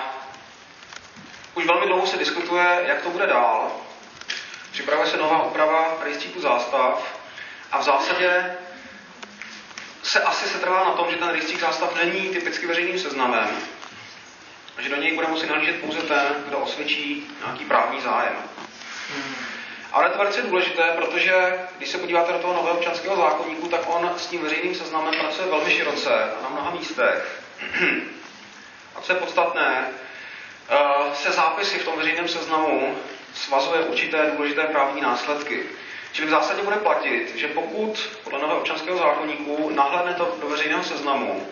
už 1.53 1.65
velmi 1.65 1.85
dlouho 1.85 2.07
se 2.07 2.17
diskutuje, 2.17 2.83
jak 2.87 3.01
to 3.01 3.09
bude 3.09 3.27
dál. 3.27 3.71
Připravuje 4.71 5.07
se 5.07 5.17
nová 5.17 5.43
úprava 5.43 5.97
rejstříku 6.03 6.39
zástav 6.41 7.19
a 7.71 7.79
v 7.79 7.83
zásadě 7.83 8.57
se 10.03 10.21
asi 10.21 10.49
se 10.49 10.59
trvá 10.59 10.83
na 10.83 10.91
tom, 10.91 11.11
že 11.11 11.17
ten 11.17 11.29
rejstřík 11.29 11.59
zástav 11.59 11.95
není 11.95 12.29
typicky 12.29 12.67
veřejným 12.67 12.99
seznamem, 12.99 13.49
a 14.77 14.81
že 14.81 14.89
do 14.89 14.95
něj 14.95 15.15
bude 15.15 15.27
muset 15.27 15.49
nalížet 15.49 15.81
pouze 15.81 16.01
ten, 16.01 16.43
kdo 16.47 16.57
osvědčí 16.57 17.27
nějaký 17.45 17.65
právní 17.65 18.01
zájem. 18.01 18.35
Ale 19.91 20.09
to 20.09 20.13
je 20.13 20.17
velice 20.17 20.41
důležité, 20.41 20.83
protože 20.95 21.59
když 21.77 21.89
se 21.89 21.97
podíváte 21.97 22.33
do 22.33 22.39
toho 22.39 22.53
nového 22.53 22.77
občanského 22.77 23.17
zákonníku, 23.17 23.67
tak 23.67 23.81
on 23.85 24.13
s 24.17 24.27
tím 24.27 24.41
veřejným 24.41 24.75
seznamem 24.75 25.13
pracuje 25.19 25.47
velmi 25.47 25.71
široce 25.71 26.23
a 26.23 26.43
na 26.43 26.49
mnoha 26.49 26.71
místech. 26.71 27.41
A 28.95 29.01
co 29.01 29.13
je 29.13 29.19
podstatné, 29.19 29.87
eh, 30.69 31.15
se 31.15 31.31
zápisy 31.31 31.79
v 31.79 31.85
tom 31.85 31.97
veřejném 31.97 32.27
seznamu 32.27 32.97
svazuje 33.33 33.81
určité 33.81 34.31
důležité 34.37 34.63
právní 34.63 35.01
následky. 35.01 35.65
Čili 36.13 36.27
v 36.27 36.31
zásadě 36.31 36.61
bude 36.61 36.75
platit, 36.75 37.35
že 37.35 37.47
pokud 37.47 38.09
podle 38.23 38.39
nového 38.39 38.59
občanského 38.59 38.97
zákonníku 38.97 39.69
nahlédnete 39.69 40.23
do 40.41 40.47
veřejného 40.47 40.83
seznamu 40.83 41.47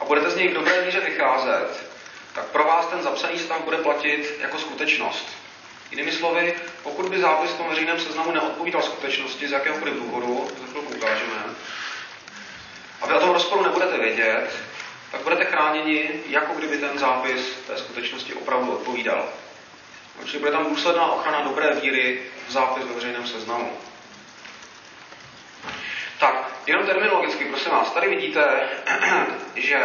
a 0.00 0.04
budete 0.04 0.30
z 0.30 0.36
něj 0.36 0.48
v 0.48 0.54
dobré 0.54 0.84
míře 0.84 1.00
vycházet, 1.00 1.86
tak 2.34 2.44
pro 2.44 2.64
vás 2.64 2.86
ten 2.86 3.02
zapsaný 3.02 3.38
stav 3.38 3.64
bude 3.64 3.76
platit 3.76 4.34
jako 4.40 4.58
skutečnost. 4.58 5.28
Jinými 5.90 6.12
slovy, 6.12 6.54
pokud 6.82 7.08
by 7.08 7.18
zápis 7.18 7.50
v 7.50 7.56
tom 7.56 7.68
veřejném 7.68 8.00
seznamu 8.00 8.32
neodpovídal 8.32 8.82
skutečnosti 8.82 9.48
z 9.48 9.52
jakéhokoliv 9.52 9.94
důvodu, 9.94 10.48
to 10.58 10.66
chvilku 10.66 10.94
ukážeme, 10.94 11.44
a 13.00 13.06
vy 13.06 13.14
o 13.14 13.20
tom 13.20 13.30
rozporu 13.30 13.62
nebudete 13.62 13.98
vědět, 13.98 14.50
tak 15.10 15.20
budete 15.20 15.44
chráněni, 15.44 16.10
jako 16.26 16.54
kdyby 16.54 16.78
ten 16.78 16.98
zápis 16.98 17.40
té 17.66 17.78
skutečnosti 17.78 18.34
opravdu 18.34 18.72
odpovídal. 18.72 19.28
Čili 20.24 20.38
bude 20.38 20.52
tam 20.52 20.68
důsledná 20.68 21.12
ochrana 21.12 21.40
dobré 21.40 21.74
víry 21.74 22.22
v 22.48 22.52
zápis 22.52 22.84
ve 22.84 22.94
veřejném 22.94 23.26
seznamu. 23.26 23.72
Tak, 26.20 26.52
jenom 26.66 26.86
terminologicky, 26.86 27.44
prosím 27.44 27.70
vás, 27.70 27.92
tady 27.92 28.08
vidíte, 28.08 28.68
že 29.56 29.80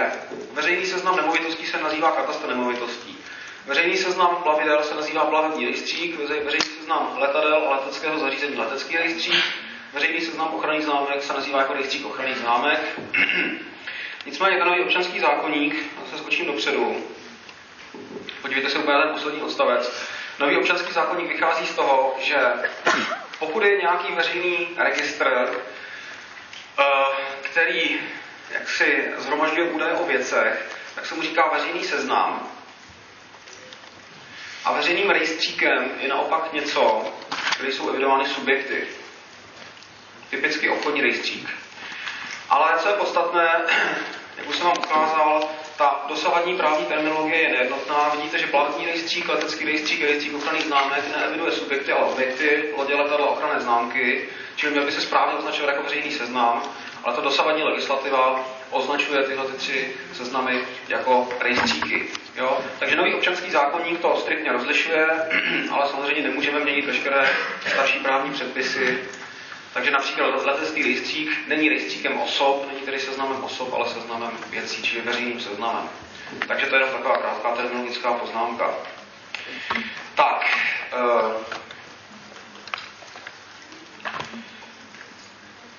veřejný 0.51 0.85
seznam 0.85 1.15
nemovitostí 1.15 1.65
se 1.65 1.77
nazývá 1.77 2.11
katastr 2.11 2.47
nemovitostí. 2.47 3.17
Veřejný 3.65 3.97
seznam 3.97 4.35
plavidel 4.43 4.83
se 4.83 4.95
nazývá 4.95 5.25
plavební 5.25 5.65
rejstřík, 5.65 6.19
veřejný 6.19 6.75
seznam 6.77 7.13
letadel 7.17 7.55
a 7.55 7.75
leteckého 7.75 8.19
zařízení 8.19 8.57
letecký 8.57 8.97
rejstřík, 8.97 9.43
veřejný 9.93 10.21
seznam 10.21 10.53
ochranných 10.53 10.83
známek 10.83 11.23
se 11.23 11.33
nazývá 11.33 11.59
jako 11.59 11.73
rejstřík 11.73 12.05
ochranných 12.05 12.37
známek. 12.37 12.99
Nicméně 14.25 14.57
ten 14.57 14.67
nový 14.67 14.81
občanský 14.81 15.19
zákonník, 15.19 15.75
se 16.11 16.17
skočím 16.17 16.45
dopředu, 16.45 17.03
podívejte 18.41 18.69
se 18.69 18.77
úplně 18.77 18.97
na 18.97 19.03
ten 19.03 19.13
poslední 19.13 19.41
odstavec, 19.41 20.16
Nový 20.39 20.57
občanský 20.57 20.93
zákonník 20.93 21.27
vychází 21.27 21.67
z 21.67 21.75
toho, 21.75 22.15
že 22.19 22.37
pokud 23.39 23.63
je 23.63 23.77
nějaký 23.77 24.13
veřejný 24.13 24.67
registr, 24.77 25.49
eh, 26.79 26.83
který 27.41 27.99
jaksi 28.51 29.13
zhromažďuje 29.17 29.69
údaje 29.69 29.93
o 29.93 30.05
věcech, 30.05 30.77
tak 30.95 31.05
se 31.05 31.15
mu 31.15 31.21
říká 31.21 31.47
veřejný 31.53 31.83
seznam. 31.83 32.51
A 34.65 34.71
veřejným 34.73 35.09
rejstříkem 35.09 35.91
je 35.99 36.07
naopak 36.07 36.53
něco, 36.53 37.13
kde 37.59 37.71
jsou 37.71 37.89
evidovány 37.89 38.25
subjekty. 38.27 38.87
Typicky 40.29 40.69
obchodní 40.69 41.01
rejstřík. 41.01 41.49
Ale 42.49 42.79
co 42.79 42.89
je 42.89 42.95
podstatné, 42.95 43.53
jak 44.37 44.49
už 44.49 44.55
jsem 44.55 44.65
vám 44.65 44.77
ukázal, 44.77 45.49
ta 45.77 46.05
dosavadní 46.07 46.55
právní 46.55 46.85
terminologie 46.85 47.41
je 47.41 47.49
nejednotná. 47.49 48.09
Vidíte, 48.15 48.39
že 48.39 48.47
plavební 48.47 48.85
rejstřík, 48.85 49.29
letecký 49.29 49.65
rejstřík, 49.65 50.01
rejstřík 50.01 50.35
ochranných 50.35 50.65
známek 50.65 51.03
neeviduje 51.17 51.51
subjekty, 51.51 51.91
ale 51.91 52.05
objekty, 52.05 52.73
lodě, 52.77 52.95
letadla, 52.95 53.29
ochranné 53.29 53.61
známky, 53.61 54.29
čili 54.55 54.71
měl 54.71 54.85
by 54.85 54.91
se 54.91 55.01
správně 55.01 55.37
označovat 55.37 55.69
jako 55.69 55.83
veřejný 55.83 56.11
seznam, 56.11 56.63
ale 57.03 57.15
ta 57.15 57.21
dosavadní 57.21 57.63
legislativa 57.63 58.45
označuje 58.71 59.23
tyhle 59.23 59.45
ty 59.45 59.57
tři 59.57 59.93
seznamy 60.13 60.61
jako 60.87 61.29
rejstříky. 61.39 62.07
Jo? 62.35 62.57
Takže 62.79 62.95
nový 62.95 63.13
občanský 63.13 63.51
zákonník 63.51 63.99
to 63.99 64.17
striktně 64.17 64.51
rozlišuje, 64.51 65.07
ale 65.71 65.87
samozřejmě 65.87 66.21
nemůžeme 66.21 66.59
měnit 66.59 66.85
veškeré 66.85 67.29
starší 67.71 67.99
právní 67.99 68.31
předpisy 68.31 68.99
takže 69.73 69.91
například 69.91 70.45
letecký 70.45 70.83
rejstřík 70.83 71.47
není 71.47 71.69
rejstříkem 71.69 72.19
osob, 72.21 72.67
není 72.73 72.85
tedy 72.85 72.99
seznamem 72.99 73.43
osob, 73.43 73.73
ale 73.73 73.89
seznamem 73.89 74.31
věcí, 74.49 74.83
čili 74.83 75.01
veřejným 75.01 75.39
seznamem. 75.39 75.89
Takže 76.47 76.65
to 76.65 76.75
je 76.75 76.85
taková 76.85 77.17
krátká 77.17 77.55
terminologická 77.55 78.13
poznámka. 78.13 78.73
Tak. 80.15 80.57
Uh, 80.93 81.31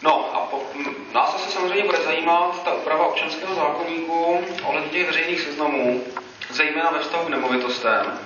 no 0.02 0.34
a 0.34 0.40
po, 0.40 0.66
Nás 1.12 1.34
asi 1.34 1.52
samozřejmě 1.52 1.84
bude 1.84 1.98
zajímat 1.98 2.64
ta 2.64 2.74
úprava 2.74 3.06
občanského 3.06 3.54
zákonníku 3.54 4.44
ohledně 4.62 4.90
těch 4.90 5.06
veřejných 5.06 5.40
seznamů, 5.40 6.04
zejména 6.50 6.90
ve 6.90 6.98
vztahu 6.98 7.24
k 7.24 7.28
nemovitostem, 7.28 8.18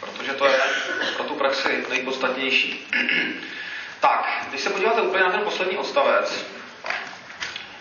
protože 0.00 0.32
to 0.32 0.46
je 0.46 0.60
pro 1.16 1.24
tu 1.24 1.34
praxi 1.34 1.84
nejpodstatnější. 1.90 2.88
Tak, 4.00 4.46
když 4.48 4.60
se 4.60 4.70
podíváte 4.70 5.02
úplně 5.02 5.24
na 5.24 5.30
ten 5.30 5.40
poslední 5.40 5.76
odstavec, 5.76 6.44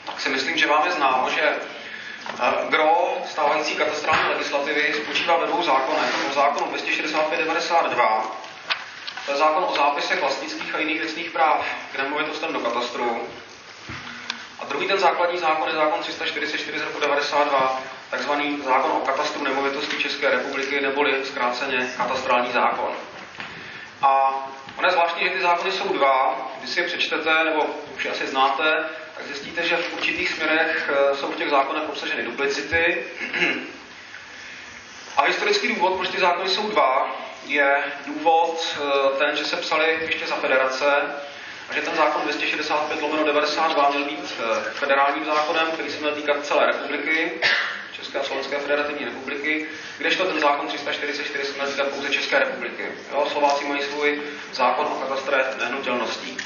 tak 0.05 0.19
si 0.19 0.29
myslím, 0.29 0.57
že 0.57 0.67
vám 0.67 0.85
je 0.85 0.91
známo, 0.91 1.29
že 1.29 1.41
eh, 1.41 2.51
gro 2.69 3.17
stávající 3.25 3.75
katastrální 3.75 4.29
legislativy 4.29 4.93
spočívá 5.03 5.37
ve 5.37 5.47
dvou 5.47 5.63
zákonech. 5.63 6.29
O 6.29 6.33
zákonu 6.33 6.71
265-92, 6.71 8.21
to 9.25 9.31
je 9.31 9.37
zákon 9.37 9.65
o 9.67 9.75
zápisech 9.75 10.21
vlastnických 10.21 10.75
a 10.75 10.79
jiných 10.79 11.01
věcných 11.01 11.29
práv 11.31 11.65
k 11.91 11.97
nemovitostem 11.97 12.53
do 12.53 12.59
katastru. 12.59 13.27
A 14.59 14.65
druhý 14.65 14.87
ten 14.87 14.99
základní 14.99 15.37
zákon 15.39 15.69
je 15.69 15.75
zákon 15.75 15.99
344 15.99 16.79
z 16.79 16.81
roku 16.81 16.99
92, 16.99 17.81
takzvaný 18.09 18.61
zákon 18.65 18.91
o 18.91 19.05
katastru 19.05 19.43
nemovitostí 19.43 19.97
České 19.97 20.29
republiky, 20.29 20.81
neboli 20.81 21.25
zkráceně 21.25 21.93
katastrální 21.97 22.51
zákon. 22.51 22.89
A 24.01 24.33
ono 24.77 24.87
je 24.87 24.91
zvláštní, 24.91 25.23
že 25.23 25.29
ty 25.29 25.41
zákony 25.41 25.71
jsou 25.71 25.87
dva, 25.87 26.47
když 26.59 26.69
si 26.69 26.79
je 26.79 26.87
přečtete, 26.87 27.43
nebo 27.43 27.65
už 27.95 28.05
asi 28.05 28.27
znáte, 28.27 28.85
tak 29.17 29.25
zjistíte, 29.27 29.67
že 29.67 29.75
v 29.75 29.93
určitých 29.93 30.31
směrech 30.31 30.89
eh, 30.93 31.15
jsou 31.15 31.31
v 31.31 31.35
těch 31.35 31.49
zákonech 31.49 31.89
obsaženy 31.89 32.23
duplicity. 32.23 33.05
A 35.17 35.23
historický 35.23 35.67
důvod, 35.67 35.95
proč 35.97 36.09
ty 36.09 36.19
zákony 36.19 36.49
jsou 36.49 36.69
dva, 36.69 37.15
je 37.45 37.83
důvod 38.05 38.77
eh, 38.77 39.17
ten, 39.17 39.35
že 39.37 39.45
se 39.45 39.55
psali 39.57 39.99
ještě 40.01 40.27
za 40.27 40.35
federace 40.35 40.85
a 41.69 41.73
že 41.73 41.81
ten 41.81 41.95
zákon 41.95 42.21
265 42.21 42.99
92 43.25 43.89
měl 43.89 44.03
být 44.03 44.33
eh, 44.39 44.71
federálním 44.71 45.25
zákonem, 45.25 45.71
který 45.71 45.91
se 45.91 45.99
měl 45.99 46.15
týkat 46.15 46.45
celé 46.45 46.65
republiky, 46.65 47.41
České 47.91 48.19
a 48.19 48.23
Slovenské 48.23 48.59
federativní 48.59 49.05
republiky, 49.05 49.65
kdežto 49.97 50.25
ten 50.25 50.39
zákon 50.39 50.67
344 50.67 51.45
se 51.75 51.83
pouze 51.83 52.09
České 52.09 52.39
republiky. 52.39 52.85
Jo, 53.11 53.27
Slováci 53.31 53.65
mají 53.65 53.81
svůj 53.81 54.21
zákon 54.53 54.85
o 54.85 54.95
katastre 54.95 55.45
nehnutelností. 55.59 56.37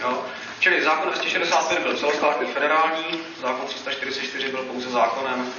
Jo. 0.00 0.24
Čili 0.58 0.82
zákon 0.82 1.08
265 1.08 1.82
byl 1.82 1.96
celostátní 1.96 2.46
federální, 2.46 3.20
zákon 3.40 3.66
344 3.66 4.48
byl 4.48 4.62
pouze 4.62 4.90
zákonem 4.90 5.52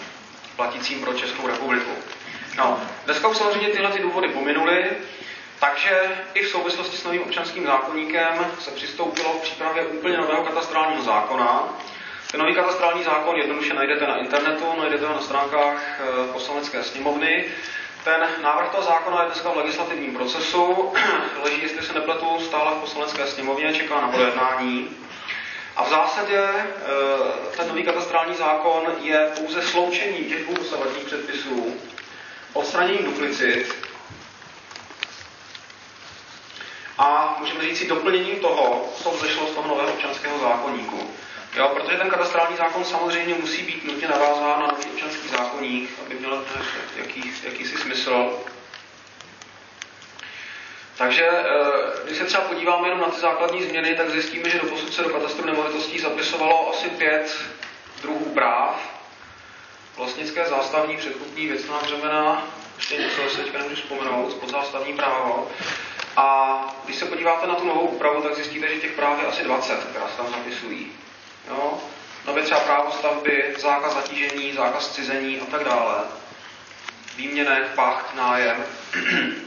platícím 0.55 1.01
pro 1.01 1.13
Českou 1.13 1.47
republiku. 1.47 1.91
No, 2.57 2.81
dneska 3.05 3.27
už 3.27 3.37
samozřejmě 3.37 3.69
tyhle 3.69 3.91
ty 3.91 3.99
důvody 3.99 4.27
pominuly, 4.27 4.85
takže 5.59 6.17
i 6.33 6.43
v 6.43 6.49
souvislosti 6.49 6.97
s 6.97 7.03
novým 7.03 7.21
občanským 7.21 7.65
zákonníkem 7.65 8.51
se 8.59 8.71
přistoupilo 8.71 9.33
k 9.33 9.41
přípravě 9.41 9.85
úplně 9.85 10.17
nového 10.17 10.43
katastrálního 10.43 11.01
zákona. 11.01 11.77
Ten 12.35 12.41
nový 12.41 12.55
katastrální 12.55 13.03
zákon 13.03 13.37
jednoduše 13.37 13.73
najdete 13.73 14.07
na 14.07 14.17
internetu, 14.17 14.65
najdete 14.77 15.05
ho 15.05 15.13
na 15.13 15.21
stránkách 15.21 15.99
eh, 15.99 16.33
poslanecké 16.33 16.83
sněmovny. 16.83 17.45
Ten 18.03 18.27
návrh 18.41 18.69
toho 18.69 18.83
zákona 18.83 19.21
je 19.21 19.25
dneska 19.25 19.49
v 19.49 19.57
legislativním 19.57 20.13
procesu, 20.13 20.93
leží, 21.43 21.61
jestli 21.61 21.81
se 21.85 21.93
nepletu, 21.93 22.39
stále 22.39 22.71
v 22.75 22.79
poslanecké 22.79 23.27
sněmovně, 23.27 23.73
čeká 23.73 24.01
na 24.01 24.07
projednání. 24.07 24.89
A 25.75 25.83
v 25.83 25.89
zásadě 25.89 26.39
eh, 26.39 27.57
ten 27.57 27.67
nový 27.67 27.83
katastrální 27.83 28.35
zákon 28.35 28.95
je 29.01 29.31
pouze 29.35 29.61
sloučení 29.61 30.17
těch 30.25 30.43
dvou 30.43 30.53
dosavadních 30.53 31.03
předpisů, 31.03 31.75
odstranění 32.53 33.03
duplicit 33.03 33.75
a 36.97 37.37
můžeme 37.39 37.61
říct 37.61 37.77
si 37.77 37.87
doplněním 37.87 38.39
toho, 38.39 38.93
co 39.03 39.11
vzešlo 39.11 39.47
z 39.47 39.51
toho 39.51 39.67
nového 39.67 39.93
občanského 39.93 40.39
zákonníku. 40.39 41.09
Jo, 41.55 41.69
protože 41.69 41.97
ten 41.97 42.09
katastrální 42.09 42.57
zákon 42.57 42.83
samozřejmě 42.83 43.35
musí 43.35 43.63
být 43.63 43.85
nutně 43.85 44.07
navázán 44.07 44.59
na 44.59 44.67
nový 44.67 44.85
občanský 44.85 45.27
zákonník, 45.27 45.89
aby 46.05 46.15
měl 46.15 46.45
jaký, 46.95 47.33
jakýsi 47.43 47.77
smysl. 47.77 48.39
Takže 50.97 51.25
eh, 51.29 52.05
když 52.05 52.17
se 52.17 52.25
třeba 52.25 52.43
podíváme 52.43 52.87
jenom 52.87 53.01
na 53.01 53.07
ty 53.07 53.19
základní 53.19 53.63
změny, 53.63 53.95
tak 53.95 54.09
zjistíme, 54.09 54.49
že 54.49 54.59
do 54.59 54.67
posud 54.67 54.93
se 54.93 55.03
do 55.03 55.09
katastru 55.09 55.45
nemovitostí 55.45 55.99
zapisovalo 55.99 56.69
asi 56.69 56.89
pět 56.89 57.37
druhů 58.01 58.25
práv. 58.33 59.05
Vlastnické 59.97 60.45
zástavní, 60.45 60.97
předkupní, 60.97 61.47
věcná 61.47 61.79
břemena, 61.83 62.47
ještě 62.75 62.97
něco 62.97 63.29
se 63.29 63.37
teďka 63.37 63.57
nemůžu 63.57 63.75
vzpomenout, 63.75 64.33
podzástavní 64.33 64.93
právo. 64.93 65.51
A 66.17 66.59
když 66.85 66.95
se 66.95 67.05
podíváte 67.05 67.47
na 67.47 67.55
tu 67.55 67.67
novou 67.67 67.81
úpravu, 67.81 68.21
tak 68.21 68.35
zjistíte, 68.35 68.67
že 68.67 68.81
těch 68.81 68.91
práv 68.91 69.21
je 69.21 69.27
asi 69.27 69.43
20, 69.43 69.83
která 69.83 70.07
se 70.07 70.17
tam 70.17 70.27
zapisují. 70.29 71.04
Jo? 71.47 71.79
Nově 72.27 72.43
třeba 72.43 72.59
právo 72.59 72.91
stavby, 72.91 73.55
zákaz 73.57 73.93
zatížení, 73.93 74.53
zákaz 74.53 74.93
cizení 74.93 75.41
a 75.41 75.45
tak 75.45 75.63
dále. 75.63 76.03
Výměnek, 77.15 77.75
pacht, 77.75 78.15
nájem. 78.15 78.65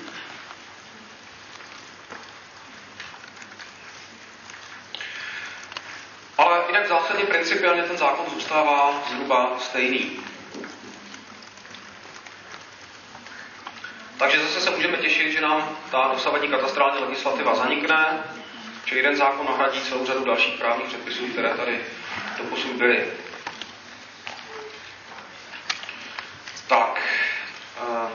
Ale 6.38 6.64
jinak 6.66 6.88
zásadně 6.88 7.24
principiálně 7.24 7.82
ten 7.82 7.96
zákon 7.96 8.26
zůstává 8.34 9.02
zhruba 9.10 9.58
stejný. 9.58 10.20
Takže 14.18 14.42
zase 14.42 14.60
se 14.60 14.70
můžeme 14.70 14.96
těšit, 14.96 15.32
že 15.32 15.40
nám 15.40 15.76
ta 15.90 16.10
dosavadní 16.12 16.48
katastrální 16.48 17.00
legislativa 17.00 17.54
zanikne, 17.54 18.24
že 18.88 18.96
jeden 18.96 19.16
zákon 19.16 19.46
nahradí 19.46 19.80
celou 19.80 20.06
řadu 20.06 20.24
dalších 20.24 20.58
právních 20.58 20.88
předpisů, 20.88 21.26
které 21.26 21.54
tady 21.54 21.80
doposud 22.38 22.72
byly. 22.72 23.06
Tak. 26.68 27.02
Uh, 27.80 28.10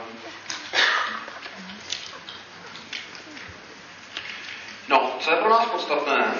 no, 4.88 5.16
co 5.20 5.30
je 5.30 5.36
pro 5.36 5.50
nás 5.50 5.66
podstatné? 5.66 6.34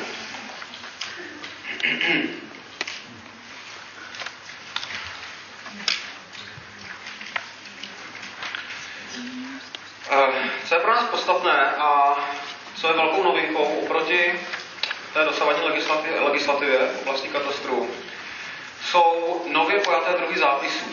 Eh, 10.11 10.51
co 10.69 10.75
je 10.75 10.81
pro 10.81 10.95
nás 10.95 11.05
podstatné 11.05 11.77
a 11.77 12.17
co 12.85 12.89
je 12.89 12.97
velkou 12.97 13.23
novinkou 13.23 13.65
oproti 13.65 14.41
té 15.13 15.25
dosavadní 15.25 15.65
legislativě, 15.65 16.21
legislativě 16.21 16.79
v 16.79 17.03
oblasti 17.03 17.29
katastru, 17.29 17.91
jsou 18.85 19.43
nově 19.53 19.81
pojaté 19.81 20.13
druhy 20.13 20.39
zápisů. 20.39 20.85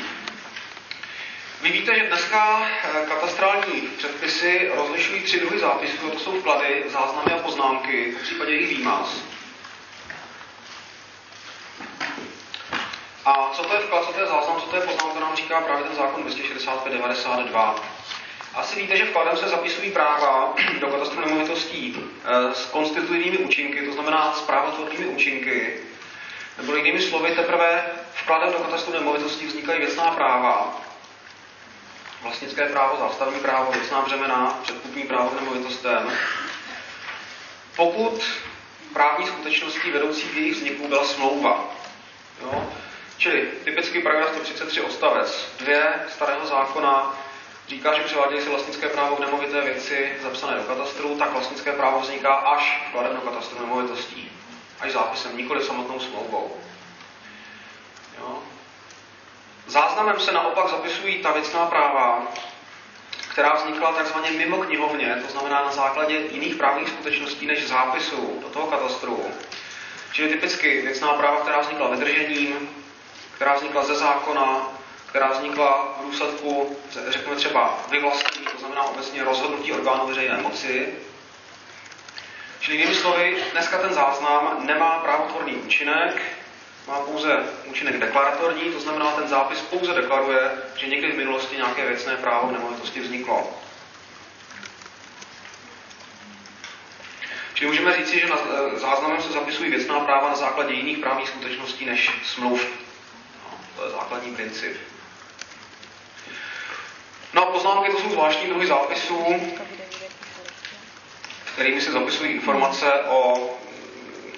Vy 1.61 1.71
víte, 1.71 1.99
že 1.99 2.09
dneska 2.31 2.67
eh, 2.83 3.05
katastrální 3.05 3.81
předpisy 3.97 4.71
rozlišují 4.75 5.21
tři 5.21 5.39
druhy 5.39 5.59
zápisů, 5.59 6.09
to 6.09 6.19
jsou 6.19 6.39
vklady, 6.39 6.83
záznamy 6.87 7.31
a 7.33 7.37
poznámky, 7.37 8.11
v 8.11 8.23
případě 8.23 8.51
jejich 8.51 8.77
výmaz. 8.77 9.21
A 13.25 13.51
co 13.53 13.63
to 13.63 13.73
je 13.73 13.79
vklad, 13.79 14.05
co 14.05 14.13
to 14.13 14.19
je 14.19 14.27
záznam, 14.27 14.61
co 14.61 14.67
to 14.67 14.75
je 14.75 14.81
poznámka, 14.81 15.19
nám 15.19 15.35
říká 15.35 15.61
právě 15.61 15.83
ten 15.83 15.95
zákon 15.95 16.23
265-92. 16.23 17.75
Asi 18.55 18.81
víte, 18.81 18.97
že 18.97 19.05
vkladem 19.05 19.37
se 19.37 19.47
zapisují 19.47 19.91
práva 19.91 20.53
do 20.79 20.87
katastru 20.87 21.19
nemovitostí 21.21 21.95
eh, 22.25 22.53
s 22.53 22.65
konstitutivními 22.65 23.37
účinky, 23.37 23.85
to 23.85 23.93
znamená 23.93 24.33
s 24.33 24.41
právotvornými 24.41 25.05
účinky. 25.05 25.77
Nebo 26.57 26.75
jinými 26.75 27.01
slovy, 27.01 27.31
teprve 27.35 27.85
vkladem 28.13 28.51
do 28.51 28.59
katastru 28.59 28.93
nemovitostí 28.93 29.45
vznikají 29.45 29.79
věcná 29.79 30.11
práva, 30.11 30.80
vlastnické 32.41 32.73
právo, 32.73 32.97
zástavní 32.99 33.39
právo, 33.39 33.71
věcná 33.71 34.01
břemena, 34.01 34.59
předkupní 34.63 35.03
právo 35.03 35.29
k 35.29 35.41
nemovitostem. 35.41 36.11
Pokud 37.75 38.23
právní 38.93 39.27
skutečností 39.27 39.91
vedoucí 39.91 40.27
k 40.27 40.35
jejich 40.35 40.55
vzniku 40.55 40.87
byla 40.87 41.03
smlouva. 41.03 41.69
Jo? 42.41 42.73
Čili 43.17 43.49
typický 43.63 44.01
paragraf 44.01 44.29
133 44.29 44.81
odstavec 44.81 45.47
2 45.59 45.73
starého 46.09 46.47
zákona 46.47 47.17
říká, 47.67 47.93
že 47.93 48.03
převádějí 48.03 48.41
se 48.41 48.49
vlastnické 48.49 48.89
právo 48.89 49.15
k 49.15 49.19
nemovité 49.19 49.61
věci 49.61 50.17
zapsané 50.21 50.57
do 50.57 50.63
katastru, 50.63 51.15
tak 51.15 51.31
vlastnické 51.31 51.71
právo 51.71 51.99
vzniká 51.99 52.33
až 52.33 52.83
vkladem 52.89 53.15
do 53.15 53.21
katastru 53.21 53.59
nemovitostí. 53.59 54.31
Až 54.79 54.91
zápisem, 54.91 55.37
nikoli 55.37 55.63
samotnou 55.63 55.99
smlouvou. 55.99 56.57
Jo? 58.19 58.43
Záznamem 59.71 60.19
se 60.19 60.31
naopak 60.31 60.69
zapisují 60.69 61.23
ta 61.23 61.31
věcná 61.31 61.65
práva, 61.65 62.31
která 63.31 63.53
vznikla 63.53 63.91
takzvaně 63.91 64.31
mimo 64.31 64.57
knihovně, 64.57 65.21
to 65.25 65.31
znamená 65.31 65.63
na 65.63 65.71
základě 65.71 66.15
jiných 66.15 66.55
právních 66.55 66.89
skutečností 66.89 67.45
než 67.47 67.67
zápisu 67.67 68.39
do 68.41 68.49
toho 68.49 68.67
katastru. 68.67 69.25
Čili 70.11 70.29
typicky 70.29 70.81
věcná 70.81 71.13
práva, 71.13 71.41
která 71.41 71.59
vznikla 71.59 71.89
vydržením, 71.89 72.69
která 73.35 73.53
vznikla 73.53 73.83
ze 73.83 73.95
zákona, 73.95 74.67
která 75.05 75.31
vznikla 75.31 75.95
v 75.99 76.05
důsledku, 76.05 76.77
řekněme 77.07 77.35
třeba 77.35 77.79
vyvlastnění, 77.89 78.45
to 78.51 78.57
znamená 78.57 78.83
obecně 78.83 79.23
rozhodnutí 79.23 79.73
orgánů 79.73 80.07
veřejné 80.07 80.37
moci, 80.37 80.93
Čili 82.59 82.77
jinými 82.77 82.95
slovy, 82.95 83.43
dneska 83.51 83.77
ten 83.77 83.93
záznam 83.93 84.67
nemá 84.67 84.99
právotvorný 84.99 85.55
účinek, 85.55 86.40
má 86.87 86.99
pouze 86.99 87.45
účinek 87.65 87.99
deklaratorní, 87.99 88.73
to 88.73 88.79
znamená, 88.79 89.11
ten 89.11 89.27
zápis 89.27 89.59
pouze 89.59 89.93
deklaruje, 89.93 90.51
že 90.75 90.87
někdy 90.87 91.11
v 91.11 91.17
minulosti 91.17 91.55
nějaké 91.55 91.87
věcné 91.87 92.17
právo 92.17 92.47
v 92.47 92.51
nemovitosti 92.51 92.99
vzniklo. 92.99 93.61
Čili 97.53 97.71
můžeme 97.71 97.97
říci, 97.97 98.19
že 98.19 98.27
na 98.27 98.37
záznamem 98.75 99.21
se 99.21 99.31
zapisují 99.31 99.69
věcná 99.69 99.99
práva 99.99 100.29
na 100.29 100.35
základě 100.35 100.73
jiných 100.73 100.97
právních 100.97 101.29
skutečností 101.29 101.85
než 101.85 102.11
smluv. 102.25 102.65
No, 103.43 103.57
to 103.75 103.85
je 103.85 103.91
základní 103.91 104.35
princip. 104.35 104.77
No 107.33 107.47
a 107.47 107.51
poznámky 107.51 107.91
to 107.91 107.99
jsou 107.99 108.09
zvláštní 108.09 108.49
druhy 108.49 108.67
zápisů, 108.67 109.25
kterými 111.53 111.81
se 111.81 111.91
zapisují 111.91 112.31
informace 112.31 112.93
o 112.93 113.49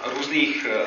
různých 0.03 0.65
eh, 0.69 0.83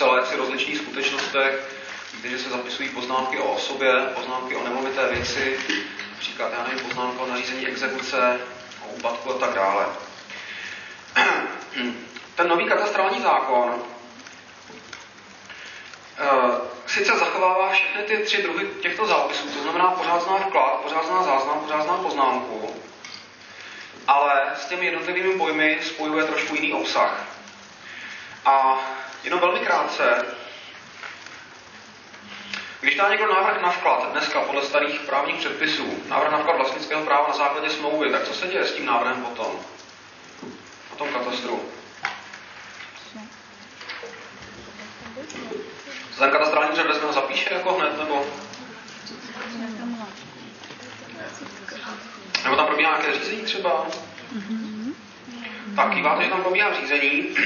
zcela 0.00 0.16
jaksi 0.16 0.36
rozličných 0.36 0.78
skutečnostech, 0.78 1.82
kde 2.20 2.38
se 2.38 2.50
zapisují 2.50 2.88
poznámky 2.88 3.38
o 3.38 3.52
osobě, 3.52 3.92
poznámky 4.14 4.56
o 4.56 4.64
nemovité 4.64 5.08
věci, 5.08 5.58
například, 6.10 6.52
já 6.52 6.64
nevím, 6.64 6.88
poznámka 6.88 7.22
o 7.22 7.26
nařízení 7.26 7.66
exekuce, 7.66 8.40
o 8.82 8.92
úpadku 8.92 9.30
a 9.30 9.38
tak 9.38 9.54
dále. 9.54 9.86
Ten 12.34 12.48
nový 12.48 12.64
katastrální 12.64 13.22
zákon 13.22 13.82
uh, 16.20 16.54
sice 16.86 17.18
zachovává 17.18 17.72
všechny 17.72 18.02
ty 18.02 18.16
tři 18.16 18.42
druhy 18.42 18.66
těchto 18.82 19.06
zápisů, 19.06 19.48
to 19.48 19.62
znamená 19.62 19.90
pořád 19.90 20.22
zná 20.22 20.36
vklad, 20.36 20.80
pořád 20.82 21.06
zná 21.06 21.22
záznam, 21.22 21.60
pořád 21.60 21.82
zná 21.82 21.96
poznámku, 21.96 22.74
ale 24.06 24.42
s 24.56 24.66
těmi 24.66 24.86
jednotlivými 24.86 25.34
pojmy 25.38 25.78
spojuje 25.82 26.24
trošku 26.24 26.54
jiný 26.54 26.72
obsah. 26.72 27.26
A 28.44 28.78
jenom 29.24 29.40
velmi 29.40 29.60
krátce, 29.60 30.24
když 32.80 32.94
dá 32.94 33.08
někdo 33.08 33.34
návrh 33.34 33.62
na 33.62 33.70
vklad 33.70 34.12
dneska 34.12 34.40
podle 34.40 34.62
starých 34.62 35.00
právních 35.00 35.36
předpisů, 35.36 36.02
návrh 36.08 36.32
na 36.32 36.38
vklad 36.38 36.56
vlastnického 36.56 37.04
práva 37.04 37.28
na 37.28 37.34
základě 37.34 37.70
smlouvy, 37.70 38.10
tak 38.10 38.24
co 38.24 38.34
se 38.34 38.46
děje 38.46 38.64
s 38.64 38.74
tím 38.74 38.86
návrhem 38.86 39.22
potom? 39.24 39.52
Na 40.90 40.96
tom 40.96 41.08
katastru. 41.08 41.60
Ten 46.18 46.30
katastrální 46.30 46.72
úřad 46.72 46.86
vezme 46.86 47.12
zapíše 47.12 47.54
jako 47.54 47.72
hned, 47.72 47.98
nebo? 47.98 48.26
Nebo 52.44 52.56
tam 52.56 52.66
probíhá 52.66 52.90
nějaké 52.90 53.18
řízení 53.18 53.42
třeba? 53.42 53.86
Tak 55.76 55.94
kýváte, 55.94 56.24
že 56.24 56.30
tam 56.30 56.42
probíhá 56.42 56.74
řízení. 56.74 57.36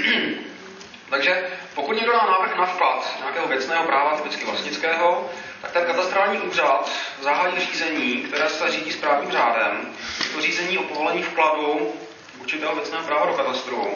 Takže 1.10 1.46
pokud 1.74 1.96
někdo 1.96 2.12
dá 2.12 2.26
návrh 2.26 2.56
na 2.56 2.66
vklad 2.66 3.14
nějakého 3.18 3.46
věcného 3.48 3.84
práva, 3.84 4.16
typicky 4.16 4.44
vlastnického, 4.44 5.30
tak 5.62 5.70
ten 5.70 5.84
katastrální 5.84 6.38
úřad 6.38 6.90
zahájí 7.20 7.60
řízení, 7.60 8.16
které 8.16 8.48
se 8.48 8.70
řídí 8.70 8.92
správním 8.92 9.32
řádem. 9.32 9.94
Je 10.24 10.30
to 10.30 10.40
řízení 10.40 10.78
o 10.78 10.82
povolení 10.82 11.22
vkladu 11.22 11.92
určitého 12.40 12.74
věcného 12.74 13.04
práva 13.04 13.26
do 13.26 13.32
katastru. 13.32 13.94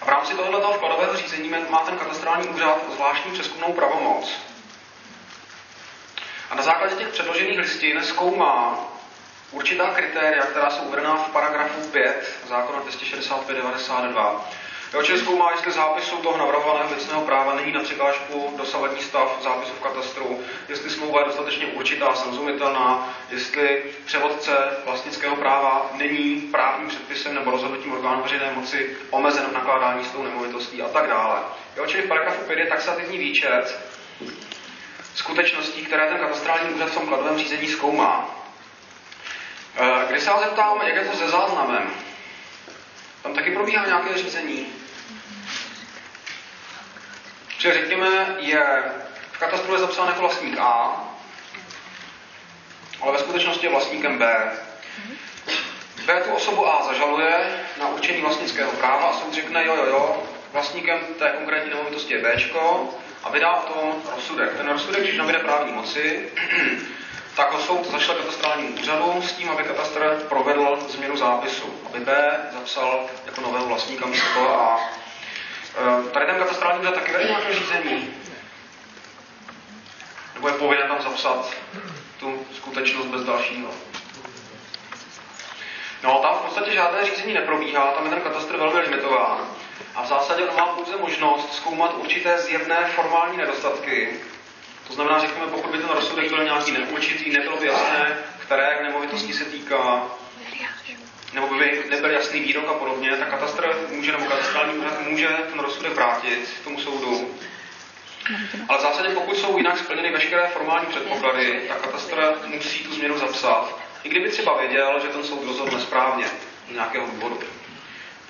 A 0.00 0.04
v 0.04 0.08
rámci 0.08 0.34
tohoto 0.34 0.72
vkladového 0.72 1.16
řízení 1.16 1.48
má 1.68 1.78
ten 1.78 1.96
katastrální 1.98 2.48
úřad 2.48 2.78
zvláštní 2.94 3.32
přeskumnou 3.32 3.72
pravomoc. 3.72 4.40
A 6.50 6.54
na 6.54 6.62
základě 6.62 6.94
těch 6.94 7.08
předložených 7.08 7.58
listin 7.58 8.00
zkoumá 8.02 8.78
určitá 9.50 9.90
kritéria, 9.90 10.46
která 10.46 10.70
jsou 10.70 10.82
uvedená 10.82 11.16
v 11.16 11.30
paragrafu 11.30 11.80
5 11.88 12.38
zákona 12.48 12.80
26592 12.80 14.50
Jo, 14.92 15.02
čili 15.02 15.18
zkoumá, 15.18 15.50
jestli 15.50 15.72
zápisu 15.72 16.16
toho 16.16 16.38
navrhovaného 16.38 16.88
věcného 16.88 17.20
práva 17.20 17.54
není 17.54 17.72
na 17.72 17.80
překážku 17.80 18.54
dosavadní 18.56 19.02
stav 19.02 19.38
zápisu 19.42 19.72
v 19.72 19.82
katastru, 19.82 20.40
jestli 20.68 20.90
smlouva 20.90 21.20
je 21.20 21.26
dostatečně 21.26 21.66
určitá, 21.66 22.14
srozumitelná, 22.14 23.14
jestli 23.30 23.82
převodce 24.04 24.52
vlastnického 24.84 25.36
práva 25.36 25.90
není 25.94 26.40
právním 26.40 26.88
předpisem 26.88 27.34
nebo 27.34 27.50
rozhodnutím 27.50 27.92
orgánu 27.92 28.22
veřejné 28.22 28.52
moci 28.54 28.96
omezen 29.10 29.44
v 29.44 29.52
nakládání 29.52 30.04
s 30.04 30.10
tou 30.10 30.22
nemovitostí 30.22 30.82
a 30.82 30.88
tak 30.88 31.08
dále. 31.08 31.40
Jo, 31.76 31.86
čili 31.86 32.02
v 32.02 32.08
paragrafu 32.08 32.44
5 32.44 32.58
je 32.58 32.66
taxativní 32.66 33.18
výčet 33.18 33.78
skutečností, 35.14 35.84
které 35.84 36.08
ten 36.08 36.18
katastrální 36.18 36.74
úřad 36.74 36.88
v 36.88 36.94
tom 36.94 37.06
kladovém 37.06 37.38
řízení 37.38 37.68
zkoumá. 37.68 38.44
Eh, 39.76 40.06
když 40.10 40.22
se 40.22 40.30
vás 40.30 40.40
zeptám, 40.40 40.80
jak 40.82 40.96
je 40.96 41.04
to 41.04 41.16
se 41.16 41.28
záznamem, 41.28 41.90
tam 43.22 43.34
taky 43.34 43.50
probíhá 43.50 43.86
nějaké 43.86 44.18
řízení. 44.18 44.81
Čili 47.62 47.74
řekněme, 47.74 48.36
je 48.38 48.82
v 49.32 49.38
katastru 49.38 49.72
je 49.72 49.80
zapsán 49.80 50.06
jako 50.06 50.20
vlastník 50.20 50.58
A, 50.58 51.04
ale 53.00 53.12
ve 53.12 53.18
skutečnosti 53.18 53.66
je 53.66 53.70
vlastníkem 53.70 54.18
B. 54.18 54.52
B 56.06 56.20
tu 56.20 56.30
osobu 56.30 56.66
A 56.66 56.84
zažaluje 56.84 57.60
na 57.80 57.88
určení 57.88 58.22
vlastnického 58.22 58.72
práva 58.72 59.06
a 59.06 59.12
soud 59.12 59.34
řekne, 59.34 59.66
jo, 59.66 59.74
jo, 59.76 59.84
jo, 59.86 60.22
vlastníkem 60.52 60.98
té 61.18 61.28
konkrétní 61.28 61.70
nemovitosti 61.70 62.14
je 62.14 62.20
B 62.20 62.36
a 63.22 63.30
vydá 63.30 63.52
o 63.52 63.72
tom 63.72 64.02
rozsudek. 64.14 64.56
Ten 64.56 64.68
rozsudek, 64.68 65.02
když 65.02 65.18
nabíde 65.18 65.38
právní 65.38 65.72
moci, 65.72 66.32
tak 67.36 67.52
ho 67.52 67.60
soud 67.60 67.86
zašle 67.90 68.14
katastrálním 68.14 68.78
úřadu 68.78 69.22
s 69.22 69.32
tím, 69.32 69.50
aby 69.50 69.62
katastr 69.62 70.24
provedl 70.28 70.78
změnu 70.88 71.16
zápisu, 71.16 71.80
aby 71.86 71.98
B 72.00 72.40
zapsal 72.52 73.06
jako 73.26 73.40
nového 73.40 73.66
vlastníka 73.66 74.06
místo 74.06 74.60
A. 74.60 74.80
E, 75.78 76.10
tady 76.10 76.26
ten 76.26 76.38
katastrální 76.38 76.80
úřad 76.80 76.94
taky 76.94 77.12
vede 77.12 77.24
nějaké 77.24 77.54
řízení. 77.54 78.14
Nebo 80.34 80.48
je 80.48 80.54
povinen 80.54 80.88
tam 80.88 81.02
zapsat 81.02 81.50
tu 82.20 82.46
skutečnost 82.54 83.06
bez 83.06 83.24
dalšího. 83.24 83.70
No, 86.02 86.18
tam 86.18 86.34
v 86.34 86.42
podstatě 86.42 86.72
žádné 86.72 87.04
řízení 87.04 87.34
neprobíhá, 87.34 87.86
tam 87.86 88.04
je 88.04 88.10
ten 88.10 88.20
katastr 88.20 88.56
velmi 88.56 88.80
limitován. 88.80 89.48
A 89.94 90.02
v 90.02 90.06
zásadě 90.06 90.44
on 90.44 90.56
má 90.56 90.66
pouze 90.66 90.96
možnost 90.96 91.54
zkoumat 91.54 91.94
určité 91.94 92.38
zjevné 92.38 92.90
formální 92.94 93.36
nedostatky, 93.36 94.20
to 94.88 94.94
znamená, 94.94 95.18
řekněme, 95.18 95.46
pokud 95.46 95.70
by 95.70 95.78
ten 95.78 95.88
rozsudek 95.90 96.28
byl 96.28 96.44
nějaký 96.44 96.72
neurčitý, 96.72 97.30
nebylo 97.30 97.56
by 97.56 97.66
jasné, 97.66 98.18
které 98.38 98.82
nemovitosti 98.82 99.32
se 99.32 99.44
týká, 99.44 100.02
nebo 101.32 101.46
by 101.46 101.84
nebyl 101.88 102.10
jasný 102.10 102.40
výrok 102.40 102.68
a 102.68 102.74
podobně, 102.74 103.16
tak 103.16 103.30
katastr 103.30 103.76
může, 103.90 104.12
nebo 104.12 104.24
katastrální 104.24 104.74
úřad 104.74 104.98
může 105.00 105.28
ten 105.50 105.58
rozsudek 105.60 105.94
vrátit 105.94 106.40
tomu 106.64 106.78
soudu. 106.78 107.28
Ale 108.68 108.78
v 108.78 108.82
zásadě, 108.82 109.08
pokud 109.14 109.36
jsou 109.38 109.56
jinak 109.56 109.78
splněny 109.78 110.10
veškeré 110.10 110.48
formální 110.48 110.86
předpoklady, 110.86 111.64
tak 111.68 111.80
katastr 111.80 112.34
musí 112.46 112.84
tu 112.84 112.92
změnu 112.94 113.16
zapsat. 113.18 113.78
I 114.02 114.08
kdyby 114.08 114.28
třeba 114.28 114.54
věděl, 114.58 115.00
že 115.02 115.08
ten 115.08 115.24
soud 115.24 115.44
rozhodl 115.44 115.72
nesprávně 115.72 116.26
z 116.68 116.72
nějakého 116.72 117.06
důvodu. 117.06 117.38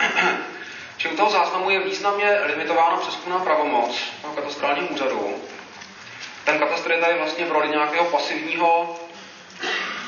Čili 0.97 1.15
u 1.15 1.17
toho 1.17 1.31
záznamu 1.31 1.71
je 1.71 1.81
významně 1.81 2.39
limitována 2.43 2.97
přeskumná 2.97 3.41
pravomoc 3.41 4.13
toho 4.21 4.33
katastrálního 4.35 4.87
úřadu, 4.87 5.35
ten 6.45 6.59
katastr 6.59 6.93
je 6.93 6.99
tady 6.99 7.17
vlastně 7.17 7.45
v 7.45 7.53
roli 7.53 7.69
nějakého 7.69 8.05
pasivního 8.05 8.95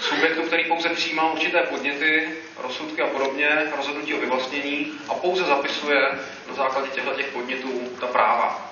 subjektu, 0.05 0.43
který 0.43 0.65
pouze 0.65 0.89
přijímá 0.89 1.33
určité 1.33 1.63
podněty, 1.63 2.37
rozsudky 2.57 3.03
a 3.03 3.07
podobně, 3.07 3.73
rozhodnutí 3.77 4.15
o 4.15 4.19
vyvlastnění 4.19 4.93
a 5.09 5.15
pouze 5.15 5.45
zapisuje 5.45 6.09
na 6.49 6.55
základě 6.55 6.89
těchto 6.89 7.11
těch 7.11 7.27
podnětů 7.27 7.97
ta 8.01 8.07
práva. 8.07 8.71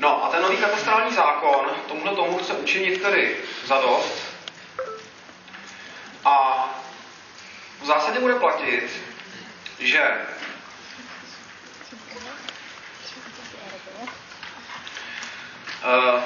No 0.00 0.24
a 0.24 0.28
ten 0.28 0.42
nový 0.42 0.56
katastrální 0.56 1.14
zákon 1.14 1.66
tomuhle 1.88 2.16
tomu 2.16 2.38
chce 2.38 2.52
učinit 2.52 3.02
tedy 3.02 3.36
zadost 3.64 4.32
a 6.24 6.68
v 7.80 7.86
zásadě 7.86 8.20
bude 8.20 8.34
platit, 8.34 8.90
že 9.78 10.26
uh, 15.84 16.20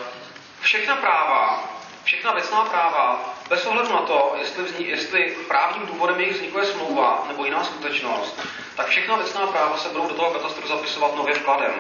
všechna 0.61 0.97
práva, 0.97 1.76
všechna 2.07 2.33
věcná 2.33 2.65
práva, 2.65 3.35
bez 3.49 3.67
ohledu 3.67 3.93
na 3.93 4.03
to, 4.03 4.35
jestli, 4.39 4.63
vzni, 4.63 4.87
jestli 4.87 5.37
právním 5.49 5.87
důvodem 5.87 6.21
jejich 6.21 6.35
vzniku 6.35 6.59
je 6.59 6.67
smlouva 6.67 7.25
nebo 7.29 7.45
jiná 7.45 7.65
skutečnost, 7.65 8.41
tak 8.77 8.87
všechna 8.87 9.17
věcná 9.17 9.47
práva 9.47 9.77
se 9.77 9.89
budou 9.89 10.09
do 10.09 10.15
toho 10.15 10.31
katastru 10.31 10.69
zapisovat 10.69 11.17
nově 11.17 11.35
vkladem. 11.35 11.73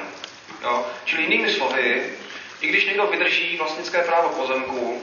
Jo? 0.62 0.87
Čili 1.05 1.22
jinými 1.22 1.53
slovy, 1.53 2.12
i 2.61 2.68
když 2.68 2.85
někdo 2.85 3.07
vydrží 3.07 3.57
vlastnické 3.57 4.03
právo 4.03 4.29
pozemku, 4.29 5.03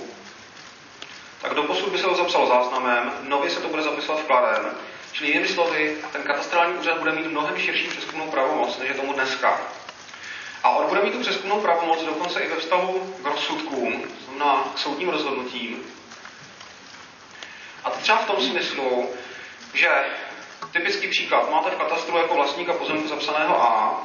tak 1.41 1.53
do 1.53 1.63
posud 1.63 1.89
by 1.89 1.97
se 1.97 2.03
to 2.03 2.15
zapsalo 2.15 2.47
záznamem, 2.47 3.13
nově 3.21 3.49
se 3.49 3.59
to 3.59 3.67
bude 3.67 3.81
zapisovat 3.81 4.21
vkladem. 4.21 4.77
Čili 5.11 5.29
jinými 5.29 5.47
slovy, 5.47 5.97
ten 6.11 6.23
katastrální 6.23 6.73
úřad 6.73 6.97
bude 6.97 7.11
mít 7.11 7.27
mnohem 7.27 7.57
širší 7.57 7.87
přeskumnou 7.87 8.31
pravomoc, 8.31 8.77
než 8.77 8.89
je 8.89 8.95
tomu 8.95 9.13
dneska. 9.13 9.61
A 10.63 10.69
on 10.69 10.87
bude 10.87 11.01
mít 11.01 11.13
tu 11.13 11.19
přeskumnou 11.19 11.61
pravomoc 11.61 12.03
dokonce 12.03 12.39
i 12.39 12.49
ve 12.49 12.55
vztahu 12.55 13.15
k 13.23 13.25
rozsudkům, 13.25 14.03
znamená 14.25 14.71
k 14.75 14.77
soudním 14.77 15.09
rozhodnutím. 15.09 15.83
A 17.83 17.89
to 17.89 17.99
třeba 17.99 18.17
v 18.17 18.25
tom 18.25 18.41
smyslu, 18.41 19.09
že 19.73 19.89
typický 20.71 21.07
příklad. 21.07 21.51
Máte 21.51 21.69
v 21.69 21.77
katastru 21.77 22.17
jako 22.17 22.35
vlastníka 22.35 22.73
pozemku 22.73 23.07
zapsaného 23.07 23.61
A 23.61 24.01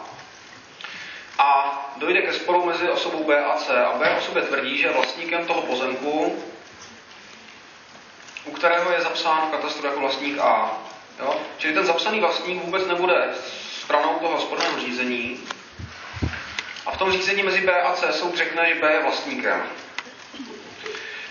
a 1.39 1.79
dojde 1.97 2.23
ke 2.23 2.33
sporu 2.33 2.65
mezi 2.65 2.89
osobou 2.89 3.25
B 3.25 3.45
a 3.45 3.57
C 3.57 3.85
a 3.85 3.99
B 3.99 4.17
osobě 4.19 4.43
tvrdí, 4.43 4.79
že 4.79 4.91
vlastníkem 4.91 5.47
toho 5.47 5.63
pozemku, 5.63 6.43
u 8.45 8.51
kterého 8.51 8.93
je 8.93 9.01
zapsán 9.01 9.49
v 9.49 9.51
katastru 9.51 9.87
jako 9.87 10.01
vlastník 10.01 10.39
A. 10.39 10.79
Jo? 11.19 11.41
Čili 11.59 11.75
ten 11.75 11.87
zapsaný 11.87 12.21
vlastník 12.21 12.65
vůbec 12.65 12.87
nebude 12.87 13.35
stranou 13.83 14.19
toho 14.19 14.41
sporného 14.41 14.81
řízení 14.81 15.41
a 16.89 16.91
v 16.91 16.97
tom 16.97 17.13
řízení 17.13 17.43
mezi 17.43 17.61
B 17.61 17.83
a 17.83 17.93
C 17.93 18.13
soud 18.13 18.37
řekne, 18.37 18.69
že 18.69 18.81
B 18.81 18.93
je 18.93 19.03
vlastníkem. 19.03 19.63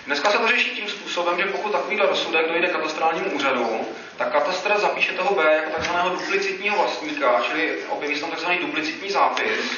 Dneska 0.05 0.32
se 0.32 0.38
to 0.38 0.47
řeší 0.47 0.70
tím 0.70 0.89
způsobem, 0.89 1.38
že 1.38 1.45
pokud 1.45 1.72
takovýhle 1.72 2.05
rozsudek 2.05 2.47
dojde 2.47 2.68
katastrálnímu 2.68 3.32
úřadu, 3.32 3.88
tak 4.18 4.32
katastr 4.32 4.80
zapíše 4.80 5.12
toho 5.12 5.36
B 5.36 5.53
jako 5.53 5.72
takzvaného 5.72 6.10
duplicitního 6.10 6.78
vlastníka, 6.78 7.41
čili 7.47 7.84
objeví 7.89 8.16
se 8.16 8.22
tam 8.22 8.30
takzvaný 8.30 8.58
duplicitní 8.58 9.12
zápis. 9.12 9.78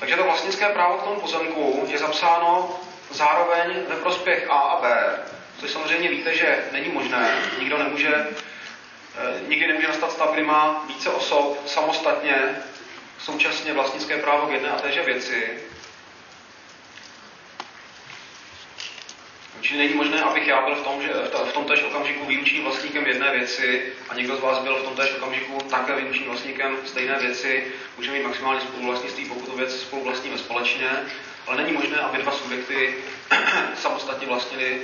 Takže 0.00 0.16
to 0.16 0.24
vlastnické 0.24 0.68
právo 0.68 0.98
k 0.98 1.02
tomu 1.02 1.20
pozemku 1.20 1.86
je 1.90 1.98
zapsáno 1.98 2.80
zároveň 3.10 3.76
ve 3.88 3.96
prospěch 3.96 4.50
A 4.50 4.58
a 4.58 4.80
B, 4.80 5.18
což 5.58 5.70
samozřejmě 5.70 6.08
víte, 6.08 6.34
že 6.34 6.64
není 6.72 6.88
možné. 6.88 7.38
Nikdo 7.58 7.78
nemůže, 7.78 8.26
eh, 9.18 9.40
nikdy 9.48 9.66
nemůže 9.66 9.88
nastat 9.88 10.12
stav, 10.12 10.32
kdy 10.32 10.42
má 10.42 10.84
více 10.88 11.10
osob 11.10 11.58
samostatně 11.66 12.56
současně 13.24 13.72
vlastnické 13.72 14.16
právo 14.16 14.46
k 14.46 14.52
jedné 14.52 14.70
a 14.70 14.80
téže 14.80 15.02
věci. 15.02 15.60
Čili 19.60 19.78
není 19.78 19.94
možné, 19.94 20.22
abych 20.22 20.46
já 20.46 20.64
byl 20.64 20.74
v 20.74 20.82
tom, 20.84 21.02
že 21.02 21.08
v 21.50 21.52
tom 21.52 21.64
též 21.64 21.82
okamžiku 21.82 22.26
výlučným 22.26 22.62
vlastníkem 22.64 23.06
jedné 23.06 23.30
věci 23.30 23.92
a 24.08 24.14
někdo 24.14 24.36
z 24.36 24.40
vás 24.40 24.58
byl 24.58 24.76
v 24.76 24.82
tom 24.82 24.96
též 24.96 25.10
okamžiku 25.16 25.58
také 25.70 25.96
výlučným 25.96 26.28
vlastníkem 26.28 26.76
stejné 26.86 27.18
věci. 27.18 27.66
Můžeme 27.96 28.18
mít 28.18 28.24
maximální 28.24 28.60
spoluvlastnictví, 28.60 29.24
pokud 29.24 29.44
tu 29.44 29.56
věc 29.56 29.80
spoluvlastníme 29.80 30.38
společně, 30.38 30.90
ale 31.46 31.56
není 31.56 31.72
možné, 31.72 31.96
aby 31.98 32.18
dva 32.18 32.32
subjekty 32.32 32.94
samostatně 33.74 34.26
vlastnili 34.26 34.82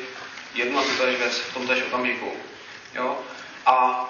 jednu 0.54 0.78
a 0.78 0.82
tu 0.82 1.06
věc 1.18 1.38
v 1.38 1.54
tom 1.54 1.66
též 1.66 1.82
okamžiku. 1.82 2.32
Jo? 2.94 3.18
A 3.66 4.04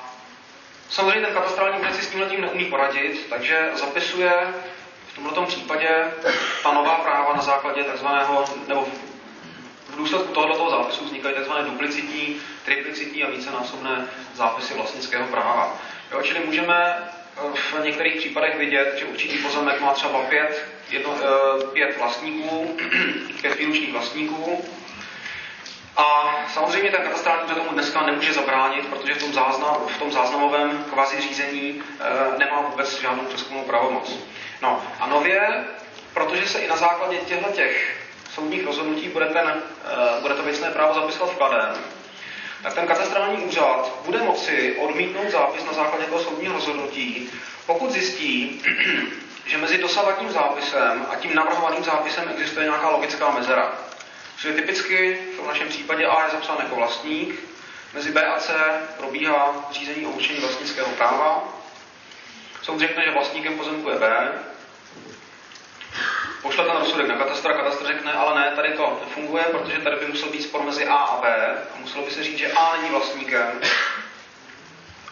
samozřejmě 0.89 1.27
ten 1.27 1.35
katastrální 1.35 1.81
úřad 1.81 1.95
si 1.95 2.03
s 2.03 2.11
tímhle 2.11 2.29
tím 2.29 2.41
neumí 2.41 2.65
poradit, 2.65 3.27
takže 3.31 3.71
zapisuje 3.75 4.33
v 5.09 5.15
tomto 5.15 5.43
případě 5.43 5.89
ta 6.63 6.73
nová 6.73 6.95
práva 6.95 7.33
na 7.37 7.43
základě 7.43 7.85
takzvaného, 7.85 8.45
nebo 8.69 8.87
v 9.89 9.97
důsledku 9.97 10.33
tohoto 10.33 10.71
zápisu 10.71 11.05
vznikají 11.05 11.35
tzv. 11.35 11.53
duplicitní, 11.65 12.41
triplicitní 12.65 13.25
a 13.25 13.31
vícenásobné 13.31 14.09
zápisy 14.35 14.75
vlastnického 14.75 15.27
práva. 15.27 15.79
Jo, 16.13 16.23
čili 16.23 16.41
můžeme 16.47 16.95
eh, 17.37 17.81
v 17.81 17.85
některých 17.85 18.17
případech 18.17 18.59
vidět, 18.59 18.95
že 18.99 19.05
určitý 19.05 19.39
pozemek 19.39 19.81
má 19.81 19.93
třeba 19.93 20.23
pět, 20.23 20.69
jedno, 20.91 21.15
eh, 21.21 21.67
pět 21.67 21.99
vlastníků, 21.99 22.77
pět 23.41 23.59
výlučných 23.59 23.93
vlastníků. 23.93 24.65
A 25.97 26.37
samozřejmě 26.55 26.91
ten 26.91 27.03
katastrální 27.03 27.43
úřad 27.45 27.55
tomu 27.55 27.71
dneska 27.71 28.07
nemůže 28.07 28.33
zabránit, 28.33 28.87
protože 28.87 29.15
v 29.15 29.23
tom, 29.23 29.33
záznam, 29.33 29.77
v 29.95 29.99
tom 29.99 30.13
záznamovém 30.13 30.85
kvazi 30.91 31.21
řízení 31.21 31.83
e, 32.01 32.39
nemá 32.39 32.61
vůbec 32.61 33.01
žádnou 33.01 33.25
přeskumnou 33.25 33.63
pravomoc. 33.63 34.19
No 34.63 34.83
a 35.01 35.07
nově, 35.07 35.65
protože 36.15 36.49
se 36.49 36.59
i 36.59 36.69
na 36.69 36.77
základě 36.77 37.17
těchto 37.17 37.53
těch 37.53 37.97
soudních 38.35 38.65
rozhodnutí 38.65 39.09
bude, 39.09 39.27
ten, 39.27 39.45
uh, 39.45 40.23
bude 40.23 40.35
to 40.35 40.43
věcné 40.43 40.71
právo 40.71 40.95
zapisovat 40.95 41.31
vkladem, 41.33 41.73
tak 42.63 42.75
ten 42.75 42.87
katastrální 42.87 43.45
úřad 43.45 43.93
bude 44.05 44.19
moci 44.19 44.77
odmítnout 44.79 45.31
zápis 45.31 45.65
na 45.65 45.73
základě 45.73 46.05
toho 46.05 46.21
soudního 46.21 46.55
rozhodnutí, 46.55 47.31
pokud 47.67 47.91
zjistí, 47.91 48.63
že 49.47 49.59
mezi 49.59 49.79
dosavadním 49.79 50.31
zápisem 50.31 51.07
a 51.11 51.15
tím 51.15 51.35
navrhovaným 51.35 51.85
zápisem 51.85 52.29
existuje 52.29 52.67
nějaká 52.67 52.89
logická 52.89 53.31
mezera. 53.31 53.73
Čili 54.39 54.55
typicky 54.55 55.19
v 55.33 55.37
tom 55.37 55.47
našem 55.47 55.69
případě 55.69 56.07
A 56.07 56.25
je 56.25 56.31
zapsán 56.31 56.57
jako 56.59 56.75
vlastník, 56.77 57.35
mezi 57.95 58.11
B 58.11 58.23
a 58.27 58.41
C 58.41 58.53
probíhá 58.97 59.69
řízení 59.73 60.07
o 60.07 60.11
určení 60.11 60.39
vlastnického 60.41 60.89
práva. 60.89 61.45
Soud 62.63 62.81
řekne, 62.81 63.05
že 63.05 63.11
vlastníkem 63.11 63.55
pozemku 63.55 63.89
je 63.89 63.97
B, 63.97 64.33
pošle 66.43 66.65
ten 66.65 66.77
rozsudek 66.77 67.09
na 67.09 67.17
katastr 67.17 67.53
katastr 67.53 67.87
řekne, 67.87 68.13
ale 68.13 68.41
ne, 68.41 68.53
tady 68.57 68.73
to 68.73 68.99
nefunguje, 69.07 69.45
protože 69.45 69.79
tady 69.79 69.97
by 69.97 70.07
musel 70.07 70.29
být 70.29 70.43
spor 70.43 70.63
mezi 70.63 70.87
A 70.87 70.95
a 70.97 71.21
B 71.21 71.29
a 71.75 71.79
muselo 71.79 72.05
by 72.05 72.11
se 72.11 72.23
říct, 72.25 72.39
že 72.39 72.53
A 72.53 72.77
není 72.77 72.91
vlastníkem 72.91 73.61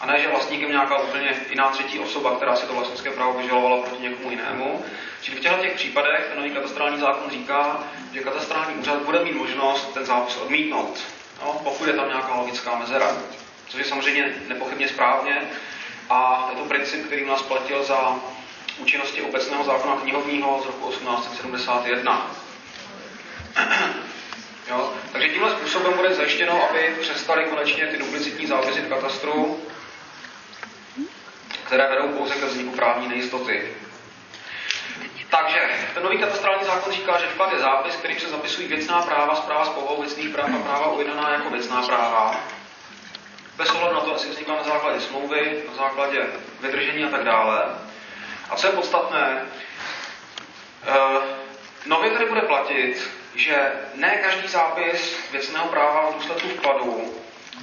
a 0.04 0.06
ne, 0.06 0.20
že 0.20 0.28
vlastníkem 0.28 0.70
nějaká 0.70 0.98
úplně 0.98 1.34
jiná 1.50 1.68
třetí 1.68 1.98
osoba, 1.98 2.36
která 2.36 2.56
si 2.56 2.66
to 2.66 2.74
vlastnické 2.74 3.10
právo 3.10 3.38
vyžalovala 3.38 3.82
proti 3.82 4.02
někomu 4.02 4.30
jinému. 4.30 4.84
Čili 5.20 5.36
v 5.36 5.40
těchto 5.40 5.62
těch 5.62 5.74
případech 5.74 6.26
ten 6.28 6.38
nový 6.38 6.50
katastrální 6.50 7.00
zákon 7.00 7.30
říká, 7.30 7.84
že 8.12 8.20
katastrální 8.20 8.74
úřad 8.74 9.02
bude 9.02 9.24
mít 9.24 9.36
možnost 9.36 9.94
ten 9.94 10.04
zápis 10.04 10.36
odmítnout, 10.36 11.00
no, 11.42 11.60
pokud 11.64 11.88
je 11.88 11.94
tam 11.94 12.08
nějaká 12.08 12.34
logická 12.34 12.78
mezera. 12.78 13.16
Což 13.68 13.78
je 13.78 13.84
samozřejmě 13.84 14.34
nepochybně 14.48 14.88
správně 14.88 15.42
a 16.10 16.48
je 16.50 16.56
to 16.56 16.64
princip, 16.64 17.06
který 17.06 17.24
u 17.24 17.28
nás 17.28 17.42
platil 17.42 17.84
za 17.84 18.14
účinnosti 18.78 19.22
obecného 19.22 19.64
zákona 19.64 19.96
knihovního 19.96 20.60
z 20.62 20.66
roku 20.66 20.90
1871. 20.90 22.30
Jo? 24.70 24.92
Takže 25.12 25.28
tímhle 25.28 25.50
způsobem 25.50 25.92
bude 25.96 26.14
zajištěno, 26.14 26.68
aby 26.70 26.96
přestali 27.00 27.44
konečně 27.44 27.86
ty 27.86 27.96
duplicitní 27.98 28.46
zápisy 28.46 28.80
v 28.80 28.88
katastru, 28.88 29.60
které 31.64 31.88
vedou 31.88 32.08
pouze 32.08 32.34
ke 32.34 32.46
vzniku 32.46 32.70
právní 32.70 33.08
nejistoty. 33.08 33.72
Takže 35.30 35.68
ten 35.94 36.02
nový 36.02 36.18
katastrální 36.18 36.64
zákon 36.64 36.92
říká, 36.92 37.18
že 37.20 37.26
vklad 37.26 37.52
je 37.52 37.58
zápis, 37.58 37.96
který 37.96 38.20
se 38.20 38.28
zapisují 38.28 38.68
věcná 38.68 39.02
práva, 39.02 39.34
zpráva 39.34 39.64
z 39.64 39.68
povahou 39.68 40.02
věcných 40.02 40.28
práv 40.28 40.50
a 40.54 40.58
práva 40.58 40.86
uvedená 40.86 41.30
jako 41.30 41.50
věcná 41.50 41.82
práva. 41.82 42.40
Bez 43.56 43.70
ohledu 43.70 43.94
na 43.94 44.00
to, 44.00 44.12
jestli 44.12 44.30
vzniká 44.30 44.52
na 44.52 44.62
základě 44.62 45.00
smlouvy, 45.00 45.62
na 45.68 45.74
základě 45.74 46.26
vydržení 46.60 47.04
a 47.04 47.08
tak 47.08 47.24
dále. 47.24 47.64
A 48.50 48.56
co 48.56 48.66
je 48.66 48.72
podstatné, 48.72 49.42
uh, 50.88 51.22
nově 51.86 52.10
tady 52.10 52.26
bude 52.26 52.40
platit, 52.40 53.10
že 53.34 53.72
ne 53.94 54.16
každý 54.16 54.48
zápis 54.48 55.30
věcného 55.32 55.66
práva 55.66 56.10
v 56.10 56.14
důsledku 56.14 56.48
vkladu 56.48 57.14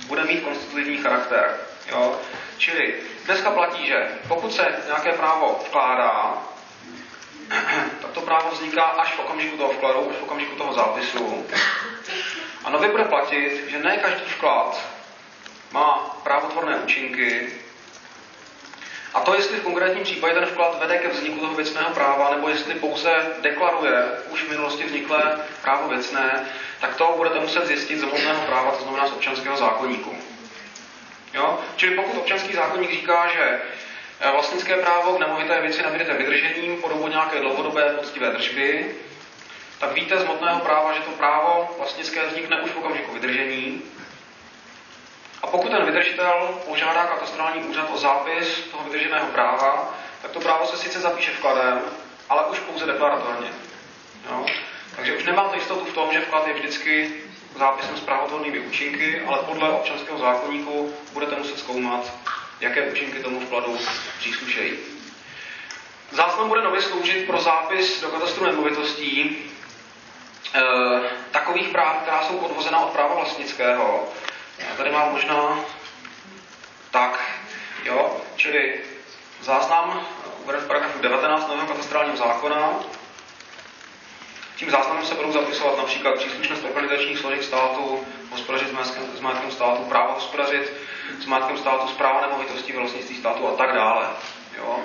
bude 0.08 0.24
mít 0.24 0.44
konstitutivní 0.44 0.98
charakter. 0.98 1.58
Jo? 1.92 2.20
Čili 2.58 2.94
dneska 3.26 3.52
platí, 3.52 3.86
že 3.88 4.08
pokud 4.28 4.54
se 4.54 4.76
nějaké 4.86 5.12
právo 5.12 5.60
vkládá, 5.68 6.38
tak 8.02 8.12
to 8.12 8.22
právo 8.22 8.52
vzniká 8.52 8.84
až 8.84 9.14
v 9.16 9.20
okamžiku 9.20 9.58
toho 9.58 9.70
vkladu, 9.70 10.10
až 10.10 10.16
v 10.16 10.24
okamžiku 10.24 10.56
toho 10.56 10.74
zápisu. 10.74 11.46
A 12.64 12.70
nově 12.70 12.90
bude 12.90 13.04
platit, 13.04 13.64
že 13.68 13.80
ne 13.80 13.98
každý 13.98 14.26
vklad 14.26 14.82
má 15.72 16.20
právotvorné 16.24 16.76
účinky 16.76 17.50
a 19.14 19.20
to, 19.20 19.36
jestli 19.36 19.58
v 19.58 19.64
konkrétním 19.64 20.04
případě 20.04 20.34
ten 20.34 20.46
vklad 20.46 20.80
vede 20.80 20.98
ke 20.98 21.08
vzniku 21.08 21.40
toho 21.40 21.56
věcného 21.56 21.90
práva, 21.90 22.30
nebo 22.30 22.50
jestli 22.50 22.74
pouze 22.74 23.10
deklaruje 23.42 24.04
už 24.30 24.44
v 24.44 24.50
minulosti 24.50 24.84
vzniklé 24.84 25.40
právo 25.62 25.88
věcné, 25.88 26.46
tak 26.80 26.96
to 26.96 27.14
budete 27.18 27.40
muset 27.40 27.66
zjistit 27.66 28.00
z 28.00 28.04
hmotného 28.04 28.42
práva, 28.42 28.72
to 28.72 28.84
znamená 28.84 29.08
z 29.08 29.12
občanského 29.12 29.58
zákonníku. 29.58 30.16
Jo? 31.34 31.60
Čili 31.76 31.96
pokud 31.96 32.18
občanský 32.18 32.54
zákonník 32.54 32.92
říká, 32.92 33.28
že 33.28 33.62
eh, 34.20 34.32
vlastnické 34.32 34.76
právo 34.76 35.14
k 35.14 35.20
nemovité 35.20 35.62
věci 35.62 35.84
nabídete 35.84 36.14
vydržením 36.14 36.82
po 36.82 36.90
dobu 36.90 37.08
nějaké 37.08 37.40
dlouhodobé 37.40 37.90
poctivé 37.90 38.30
držby, 38.30 38.96
tak 39.80 39.94
víte 39.94 40.20
z 40.20 40.24
hmotného 40.24 40.60
práva, 40.60 40.94
že 40.94 41.00
to 41.00 41.12
právo 41.12 41.76
vlastnické 41.78 42.26
vznikne 42.28 42.62
už 42.62 42.72
v 42.72 42.78
okamžiku 42.78 43.14
vydržení 43.14 43.82
a 45.44 45.48
pokud 45.48 45.72
ten 45.72 45.86
vydržitel 45.86 46.60
požádá 46.68 47.06
katastrální 47.06 47.64
úřad 47.64 47.90
o 47.94 47.98
zápis 47.98 48.60
toho 48.72 48.84
vydrženého 48.84 49.28
práva, 49.28 49.94
tak 50.22 50.32
to 50.32 50.40
právo 50.40 50.66
se 50.66 50.78
sice 50.78 51.00
zapíše 51.00 51.32
vkladem, 51.32 51.82
ale 52.30 52.46
už 52.46 52.60
pouze 52.60 52.86
deklaratorně. 52.86 53.50
Jo? 54.30 54.46
Takže 54.96 55.14
už 55.14 55.26
nemáte 55.26 55.58
jistotu 55.58 55.86
v 55.86 55.94
tom, 55.94 56.14
že 56.14 56.20
vklad 56.20 56.48
je 56.48 56.54
vždycky 56.54 57.21
zápisem 57.58 57.98
s 57.98 58.00
právotvornými 58.00 58.60
účinky, 58.60 59.22
ale 59.22 59.38
podle 59.38 59.70
občanského 59.70 60.20
zákonníku 60.20 60.94
budete 61.14 61.36
muset 61.36 61.60
zkoumat, 61.60 62.14
jaké 62.60 62.92
účinky 62.92 63.20
tomu 63.20 63.40
vkladu 63.40 63.78
příslušejí. 64.20 64.78
Záznam 66.12 66.48
bude 66.48 66.62
nově 66.62 66.82
sloužit 66.82 67.28
pro 67.28 67.42
zápis 67.42 68.02
do 68.02 68.08
katastru 68.08 68.46
nemovitostí 68.46 69.22
e, 69.22 70.62
takových 71.32 71.70
práv, 71.70 71.98
která 72.02 72.24
jsou 72.24 72.38
odvozena 72.38 72.80
od 72.80 72.90
práva 72.90 73.16
vlastnického, 73.16 74.10
já 74.58 74.76
tady 74.76 74.92
mám 74.92 75.12
možná 75.12 75.60
tak, 76.92 77.40
jo, 77.84 78.22
čili 78.36 78.80
záznam 79.42 80.08
uveden 80.44 80.62
v 80.62 80.68
paragrafu 80.68 81.00
19 81.00 81.48
nového 81.48 81.68
katastrálního 81.68 82.18
zákona 82.18 82.80
Tím 84.62 84.70
záznamem 84.72 85.06
se 85.06 85.16
budou 85.16 85.32
zapisovat 85.32 85.78
například 85.78 86.16
příslušnost 86.16 86.64
organizačních 86.64 87.18
složek 87.18 87.44
státu, 87.44 88.00
hospodařit 88.32 88.70
s 88.70 88.72
majetkem, 88.72 89.04
s 89.18 89.20
majetkem 89.20 89.52
státu, 89.52 89.84
právo 89.84 90.14
hospodařit 90.14 90.74
s 91.22 91.26
majetkem 91.26 91.58
státu, 91.58 91.88
zpráva 91.88 92.22
nemovitostí, 92.22 92.74
vlastnictví 92.74 93.16
státu 93.16 93.48
a 93.48 93.52
tak 93.52 93.74
dále. 93.74 94.08
Jo? 94.58 94.80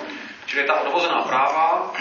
Čili 0.45 0.67
ta 0.67 0.79
odvozená 0.81 1.21
práva, 1.21 1.93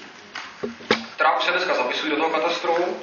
která 1.14 1.36
už 1.36 1.44
se 1.44 1.50
dneska 1.50 1.74
zapisují 1.74 2.10
do 2.10 2.16
toho 2.16 2.30
katastru, 2.30 2.96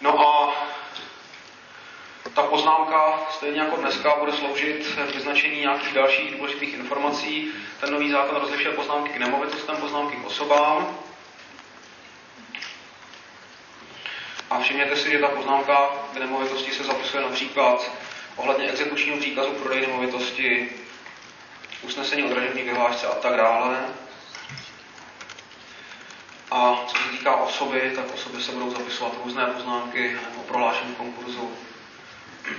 No 0.00 0.26
a 0.26 0.54
ta 2.34 2.42
poznámka, 2.42 3.26
stejně 3.30 3.60
jako 3.60 3.76
dneska, 3.76 4.16
bude 4.18 4.32
sloužit 4.32 4.94
k 5.10 5.14
vyznačení 5.14 5.60
nějakých 5.60 5.94
dalších 5.94 6.36
důležitých 6.36 6.74
informací. 6.74 7.52
Ten 7.80 7.92
nový 7.92 8.10
zákon 8.10 8.40
rozlišuje 8.40 8.74
poznámky 8.74 9.10
k 9.10 9.16
nemovitostem, 9.16 9.76
poznámky 9.76 10.16
k 10.16 10.26
osobám. 10.26 10.98
A 14.50 14.60
všimněte 14.60 14.96
si, 14.96 15.10
že 15.10 15.18
ta 15.18 15.28
poznámka 15.28 15.90
k 16.14 16.16
nemovitosti 16.16 16.72
se 16.72 16.84
zapisuje 16.84 17.22
například 17.22 17.90
ohledně 18.36 18.70
exekučního 18.70 19.18
příkazu 19.18 19.50
prodej 19.50 19.80
nemovitosti, 19.80 20.68
usnesení 21.82 22.24
o 22.24 22.28
dražební 22.28 22.62
vyhlášce 22.62 23.06
a 23.06 23.14
tak 23.14 23.36
dále. 23.36 23.78
A 26.50 26.84
co 26.86 26.96
se 26.98 27.10
týká 27.10 27.36
osoby, 27.36 27.92
tak 27.96 28.14
osoby 28.14 28.42
se 28.42 28.52
budou 28.52 28.70
zapisovat 28.70 29.12
různé 29.24 29.46
poznámky 29.46 30.16
o 30.36 30.40
prohlášení 30.40 30.94
konkurzu, 30.94 31.50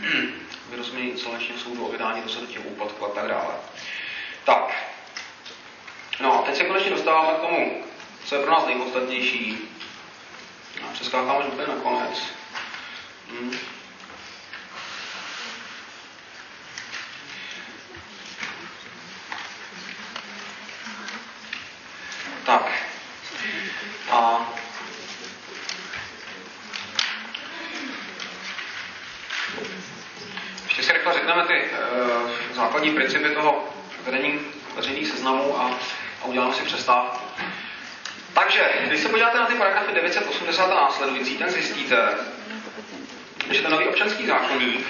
vyrozumění 0.69 1.09
insolvenčního 1.09 1.59
soudu 1.59 1.85
o 1.85 1.91
vydání 1.91 2.21
rozhodnutí 2.21 2.59
úpadku 2.59 3.05
a 3.05 3.09
tak 3.09 3.27
dále. 3.27 3.53
Tak, 4.43 4.83
no 6.19 6.39
a 6.39 6.41
teď 6.41 6.55
se 6.55 6.63
konečně 6.63 6.91
dostáváme 6.91 7.37
k 7.37 7.41
tomu, 7.41 7.83
co 8.25 8.35
je 8.35 8.41
pro 8.41 8.51
nás 8.51 8.65
nejpodstatnější. 8.65 9.57
A 10.83 10.93
přeskákáme 10.93 11.45
úplně 11.45 11.67
na 11.67 11.75
konec. 11.75 12.23
Hmm. 13.29 13.57
Tak. 22.45 22.71
A 24.11 24.47
ještě 30.67 30.83
si 30.83 30.93
rychle 30.93 31.13
řekneme 31.13 31.43
ty 31.47 31.53
uh, 31.53 32.29
základní 32.81 32.95
principy 32.95 33.29
toho 33.29 33.63
vedení 34.05 34.39
veřejných 34.75 35.07
seznamů 35.07 35.61
a, 35.61 35.79
a 36.21 36.25
uděláme 36.25 36.53
si 36.53 36.63
přestávku. 36.63 37.17
Takže, 38.33 38.69
když 38.87 39.01
se 39.01 39.09
podíváte 39.09 39.37
na 39.37 39.45
ty 39.45 39.55
paragrafy 39.55 39.93
980 39.93 40.71
a 40.71 40.75
následující, 40.75 41.37
tak 41.37 41.51
zjistíte, 41.51 42.09
že 43.51 43.61
ten 43.61 43.71
nový 43.71 43.87
občanský 43.87 44.27
zákonník 44.27 44.87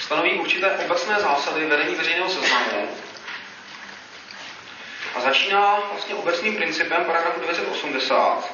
stanoví 0.00 0.32
určité 0.32 0.70
obecné 0.70 1.20
zásady 1.20 1.66
vedení 1.66 1.94
veřejného 1.94 2.28
seznamu 2.28 2.88
a 5.14 5.20
začíná 5.20 5.78
vlastně 5.90 6.14
obecným 6.14 6.56
principem 6.56 7.04
paragrafu 7.04 7.40
980. 7.40 8.52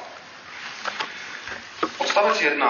Odstavec 1.97 2.41
1, 2.41 2.67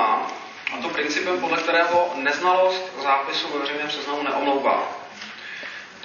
a 0.74 0.82
to 0.82 0.90
principem, 0.90 1.40
podle 1.40 1.58
kterého 1.58 2.14
neznalost 2.16 3.02
zápisu 3.04 3.48
ve 3.54 3.60
veřejném 3.60 3.92
seznamu 3.92 4.24
neomlouvá. 4.24 5.05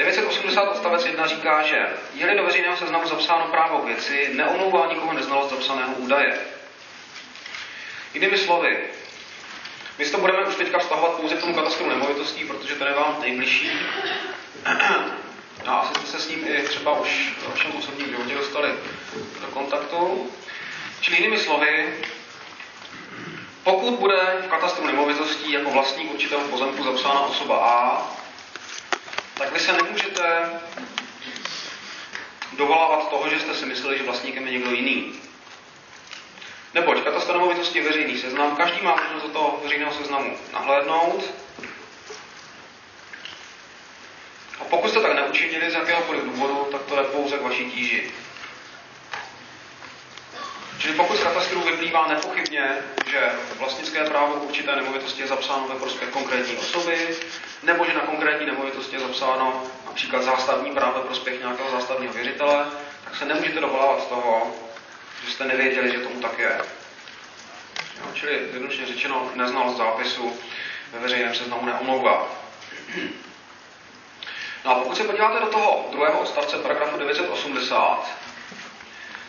980 0.00 0.62
odstavec 0.62 1.06
1 1.06 1.26
říká, 1.26 1.62
že 1.62 1.88
je-li 2.14 2.36
do 2.36 2.44
veřejného 2.44 2.76
seznamu 2.76 3.08
zapsáno 3.08 3.44
právo 3.44 3.78
k 3.78 3.84
věci, 3.84 4.30
neomlouvá 4.32 4.86
nikoho 4.86 5.12
neznalost 5.12 5.50
zapsaného 5.50 5.92
údaje. 5.92 6.38
Jinými 8.14 8.38
slovy, 8.38 8.78
my 9.98 10.04
to 10.10 10.18
budeme 10.18 10.44
už 10.44 10.54
teďka 10.54 10.78
vztahovat 10.78 11.12
pouze 11.12 11.36
k 11.36 11.40
tomu 11.40 11.54
katastru 11.54 11.88
nemovitostí, 11.88 12.44
protože 12.44 12.74
to 12.74 12.86
je 12.86 12.92
vám 12.92 13.16
nejbližší. 13.20 13.70
A 15.66 15.74
asi 15.74 15.94
jste 15.94 16.06
se 16.06 16.18
s 16.18 16.28
ním 16.28 16.46
i 16.46 16.62
třeba 16.62 17.00
už 17.00 17.32
v 17.38 17.48
vašem 17.48 17.72
osobním 17.78 18.08
životě 18.08 18.34
dostali 18.34 18.72
do 19.40 19.46
kontaktu. 19.46 20.30
Čili 21.00 21.16
jinými 21.16 21.38
slovy, 21.38 21.94
pokud 23.64 23.94
bude 23.94 24.42
v 24.46 24.48
katastru 24.48 24.86
nemovitostí 24.86 25.52
jako 25.52 25.70
vlastník 25.70 26.12
určitého 26.12 26.42
pozemku 26.42 26.84
zapsána 26.84 27.20
osoba 27.20 27.56
A, 27.56 28.10
tak 29.40 29.52
vy 29.52 29.60
se 29.60 29.72
nemůžete 29.72 30.50
dovolávat 32.52 33.10
toho, 33.10 33.28
že 33.28 33.40
jste 33.40 33.54
si 33.54 33.66
mysleli, 33.66 33.98
že 33.98 34.04
vlastníkem 34.04 34.46
je 34.46 34.52
někdo 34.52 34.70
jiný. 34.70 35.20
Neboť 36.74 37.04
katastr 37.04 37.32
nemovitosti 37.32 37.78
je 37.78 37.84
veřejný 37.84 38.18
seznam, 38.18 38.56
každý 38.56 38.82
má 38.82 38.96
možnost 38.96 39.22
do 39.22 39.28
toho 39.28 39.60
veřejného 39.62 39.92
seznamu 39.92 40.38
nahlédnout. 40.52 41.24
A 44.60 44.64
pokud 44.64 44.90
jste 44.90 45.00
tak 45.00 45.14
neučinili 45.14 45.70
z 45.70 45.74
jakéhokoliv 45.74 46.24
důvodu, 46.24 46.68
tak 46.72 46.82
to 46.82 46.96
je 46.96 47.04
pouze 47.04 47.38
k 47.38 47.42
vaší 47.42 47.70
tíži. 47.70 48.10
Čili 50.80 50.94
pokud 50.94 51.16
z 51.16 51.22
katastru 51.22 51.60
vyplývá 51.60 52.06
nepochybně, 52.06 52.74
že 53.10 53.30
vlastnické 53.58 54.04
právo 54.04 54.34
k 54.34 54.42
určité 54.42 54.76
nemovitosti 54.76 55.22
je 55.22 55.28
zapsáno 55.28 55.68
ve 55.68 55.74
prospěch 55.74 56.10
konkrétní 56.10 56.56
osoby, 56.56 57.16
nebo 57.62 57.84
že 57.84 57.94
na 57.94 58.00
konkrétní 58.00 58.46
nemovitosti 58.46 58.96
je 58.96 59.00
zapsáno 59.00 59.62
například 59.86 60.22
zástavní 60.22 60.70
právo 60.70 60.98
ve 61.00 61.06
prospěch 61.06 61.40
nějakého 61.40 61.70
zástavního 61.70 62.12
věřitele, 62.12 62.66
tak 63.04 63.16
se 63.16 63.24
nemůžete 63.24 63.60
dovolávat 63.60 64.02
z 64.02 64.06
toho, 64.06 64.52
že 65.24 65.32
jste 65.32 65.44
nevěděli, 65.44 65.92
že 65.92 65.98
tomu 65.98 66.20
tak 66.20 66.38
je. 66.38 66.60
Jo, 68.00 68.06
čili 68.14 68.32
jednoduše 68.52 68.86
řečeno, 68.86 69.30
neznalost 69.34 69.76
zápisu 69.76 70.36
ve 70.92 70.98
veřejném 70.98 71.34
seznamu 71.34 71.66
neomlouvá. 71.66 72.28
No 74.64 74.70
a 74.70 74.74
pokud 74.74 74.96
se 74.96 75.04
podíváte 75.04 75.40
do 75.40 75.46
toho 75.46 75.88
druhého 75.90 76.20
odstavce 76.20 76.58
paragrafu 76.58 76.98
980, 76.98 78.29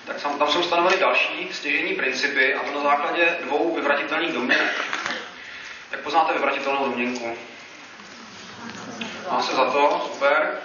tak 0.06 0.22
tam, 0.22 0.52
jsou 0.52 0.64
stanoveny 0.64 0.98
další 0.98 1.50
stěžení 1.52 1.96
principy, 1.96 2.56
a 2.56 2.64
to 2.64 2.78
na 2.78 2.84
základě 2.84 3.38
dvou 3.42 3.76
vyvratitelných 3.76 4.34
domněnek. 4.34 4.86
Jak 5.92 6.02
poznáte 6.02 6.34
vyvratitelnou 6.34 6.86
domněnku? 6.86 7.38
Má 9.32 9.42
se 9.42 9.56
za 9.56 9.66
to, 9.66 10.10
super. 10.14 10.58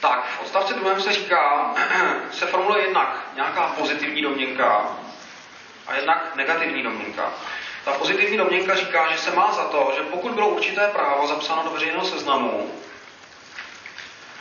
Tak, 0.00 0.28
v 0.38 0.40
odstavci 0.40 0.74
druhém 0.74 1.00
se 1.00 1.12
říká, 1.12 1.74
se 2.30 2.46
formuluje 2.46 2.82
jednak 2.82 3.26
nějaká 3.34 3.66
pozitivní 3.66 4.22
domněnka 4.22 4.96
a 5.86 5.94
jednak 5.94 6.36
negativní 6.36 6.82
domněnka. 6.82 7.32
Ta 7.84 7.92
pozitivní 7.92 8.36
domněnka 8.36 8.74
říká, 8.74 9.12
že 9.12 9.18
se 9.18 9.30
má 9.30 9.52
za 9.52 9.64
to, 9.64 9.92
že 9.96 10.02
pokud 10.02 10.32
bylo 10.32 10.48
určité 10.48 10.88
právo 10.88 11.26
zapsáno 11.26 11.62
do 11.62 11.70
veřejného 11.70 12.04
seznamu, 12.04 12.70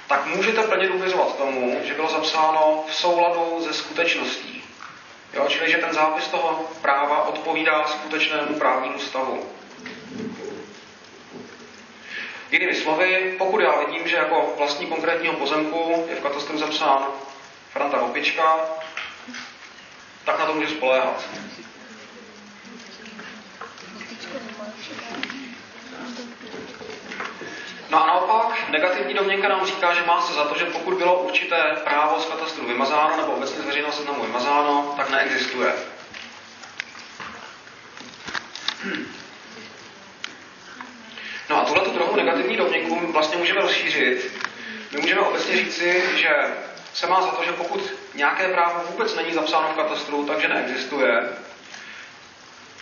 tak 0.08 0.26
můžete 0.26 0.64
plně 0.64 0.88
důvěřovat 0.88 1.38
tomu, 1.38 1.80
že 1.84 1.94
bylo 1.94 2.10
zapsáno 2.10 2.84
v 2.88 2.96
souladu 2.96 3.62
se 3.64 3.74
skutečností. 3.74 4.64
Jo, 5.34 5.46
čili, 5.50 5.72
že 5.72 5.78
ten 5.78 5.94
zápis 5.94 6.28
toho 6.28 6.70
práva 6.82 7.24
odpovídá 7.24 7.88
skutečnému 7.88 8.60
právnímu 8.60 9.00
stavu. 9.00 9.50
Jinými 12.52 12.76
slovy, 12.76 13.36
pokud 13.38 13.62
já 13.62 13.80
vidím, 13.80 14.08
že 14.08 14.16
jako 14.16 14.54
vlastní 14.58 14.86
konkrétního 14.86 15.34
pozemku 15.34 16.06
je 16.10 16.16
v 16.16 16.24
katastru 16.24 16.58
zapsán 16.58 17.08
Franta 17.70 18.02
Opička, 18.02 18.60
tak 20.26 20.40
na 20.40 20.46
to 20.46 20.54
můžu 20.54 20.68
spoléhat. 20.68 21.24
No 27.94 28.04
a 28.04 28.08
naopak, 28.08 28.70
negativní 28.70 29.14
domněnka 29.14 29.48
nám 29.48 29.66
říká, 29.66 29.94
že 29.94 30.04
má 30.06 30.22
se 30.22 30.34
za 30.34 30.44
to, 30.44 30.58
že 30.58 30.66
pokud 30.66 30.94
bylo 30.94 31.20
určité 31.20 31.62
právo 31.84 32.20
z 32.20 32.26
katastru 32.26 32.68
vymazáno 32.68 33.18
nebo 33.18 33.32
obecně 33.32 33.62
z 33.62 33.66
veřejného 33.66 33.94
seznamu 33.94 34.24
vymazáno, 34.24 34.94
tak 34.98 35.10
neexistuje. 35.10 35.74
No 41.50 41.62
a 41.62 41.66
tuhle 41.66 41.90
druhou 41.94 42.16
negativní 42.16 42.58
domněnku 42.58 43.12
vlastně 43.12 43.38
můžeme 43.38 43.62
rozšířit. 43.62 44.42
My 44.92 45.02
můžeme 45.02 45.22
obecně 45.22 45.56
říci, 45.56 46.04
že 46.16 46.30
se 46.94 47.08
má 47.08 47.22
za 47.22 47.28
to, 47.28 47.44
že 47.44 47.52
pokud 47.52 47.94
nějaké 48.14 48.48
právo 48.48 48.82
vůbec 48.92 49.16
není 49.16 49.34
zapsáno 49.34 49.70
v 49.74 49.76
katastru, 49.76 50.26
takže 50.26 50.48
neexistuje. 50.48 51.30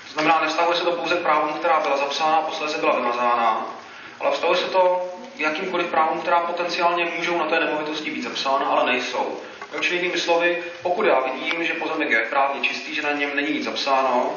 To 0.08 0.14
znamená, 0.14 0.40
nevztahuje 0.42 0.78
se 0.78 0.84
to 0.84 0.92
pouze 0.92 1.16
k 1.16 1.22
právům, 1.22 1.54
která 1.54 1.80
byla 1.80 1.98
zapsána 1.98 2.36
a 2.36 2.42
posledně 2.42 2.78
byla 2.78 2.96
vymazána, 2.96 3.81
ale 4.22 4.32
vztahuje 4.32 4.60
se 4.60 4.68
to 4.68 5.10
jakýmkoliv 5.38 5.88
právům, 5.88 6.22
která 6.22 6.40
potenciálně 6.40 7.12
můžou 7.18 7.38
na 7.38 7.46
té 7.46 7.60
nemovitosti 7.60 8.12
být 8.12 8.24
zapsána, 8.24 8.66
ale 8.66 8.92
nejsou. 8.92 9.40
Jo, 9.74 9.80
čili 9.80 9.96
jinými 9.96 10.20
slovy, 10.20 10.64
pokud 10.82 11.06
já 11.06 11.20
vidím, 11.20 11.64
že 11.64 11.74
pozemek 11.74 12.10
je 12.10 12.28
právně 12.30 12.62
čistý, 12.62 12.96
že 12.96 13.02
na 13.02 13.12
něm 13.12 13.36
není 13.36 13.54
nic 13.54 13.64
zapsáno, 13.64 14.34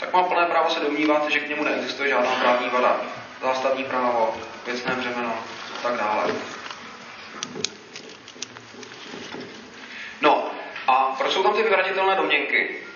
tak 0.00 0.12
mám 0.12 0.24
plné 0.24 0.46
právo 0.46 0.70
se 0.70 0.80
domnívat, 0.80 1.30
že 1.30 1.40
k 1.40 1.48
němu 1.48 1.64
neexistuje 1.64 2.08
žádná 2.08 2.30
právní 2.30 2.68
vada, 2.68 3.00
zástavní 3.42 3.84
právo, 3.84 4.34
věcné 4.66 4.94
břemeno 4.94 5.34
a 5.78 5.82
tak 5.82 5.96
dále. 5.96 6.34
No, 10.20 10.50
a 10.86 11.14
proč 11.18 11.32
jsou 11.32 11.42
tam 11.42 11.54
ty 11.54 11.62
vyvratitelné 11.62 12.16
domněnky? 12.16 12.87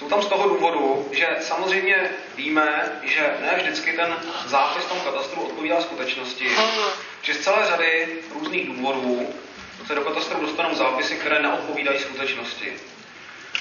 Jsou 0.00 0.08
tam 0.08 0.22
z 0.22 0.26
toho 0.26 0.48
důvodu, 0.48 1.08
že 1.12 1.26
samozřejmě 1.40 2.10
víme, 2.34 3.00
že 3.02 3.36
ne 3.40 3.54
vždycky 3.56 3.92
ten 3.92 4.16
zápis 4.46 4.84
v 4.84 4.88
tom 4.88 5.00
katastru 5.00 5.42
odpovídá 5.42 5.80
skutečnosti, 5.80 6.50
že 7.22 7.34
z 7.34 7.40
celé 7.40 7.66
řady 7.66 8.18
různých 8.34 8.66
důvodů 8.66 9.34
se 9.86 9.94
do 9.94 10.00
katastru 10.00 10.40
dostanou 10.40 10.74
zápisy, 10.74 11.16
které 11.16 11.42
neodpovídají 11.42 11.98
skutečnosti. 11.98 12.72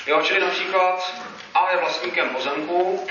Jo, 0.07 0.21
čili 0.23 0.39
například 0.39 1.15
A 1.53 1.71
je 1.71 1.77
vlastníkem 1.77 2.29
pozemku, 2.29 3.07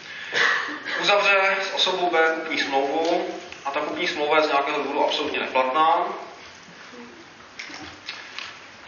uzavře 1.00 1.56
s 1.70 1.74
osobou 1.74 2.10
B 2.10 2.18
kupní 2.34 2.58
smlouvu 2.58 3.34
a 3.64 3.70
ta 3.70 3.80
kupní 3.80 4.06
smlouva 4.06 4.36
je 4.36 4.42
z 4.42 4.48
nějakého 4.48 4.78
důvodu 4.78 5.04
absolutně 5.04 5.40
neplatná, 5.40 6.06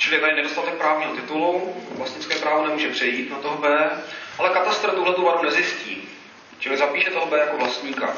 Čili 0.03 0.21
tady 0.21 0.35
nedostatek 0.35 0.75
právního 0.75 1.13
titulu, 1.15 1.75
vlastnické 1.91 2.39
právo 2.39 2.65
nemůže 2.65 2.89
přejít 2.89 3.31
na 3.31 3.39
toho 3.39 3.57
B, 3.57 3.91
ale 4.39 4.51
katastr 4.51 4.91
tuhle 4.91 5.15
tu 5.15 5.25
vadu 5.25 5.43
nezjistí. 5.43 6.09
Čili 6.59 6.77
zapíše 6.77 7.11
toho 7.11 7.27
B 7.27 7.39
jako 7.39 7.57
vlastníka. 7.57 8.17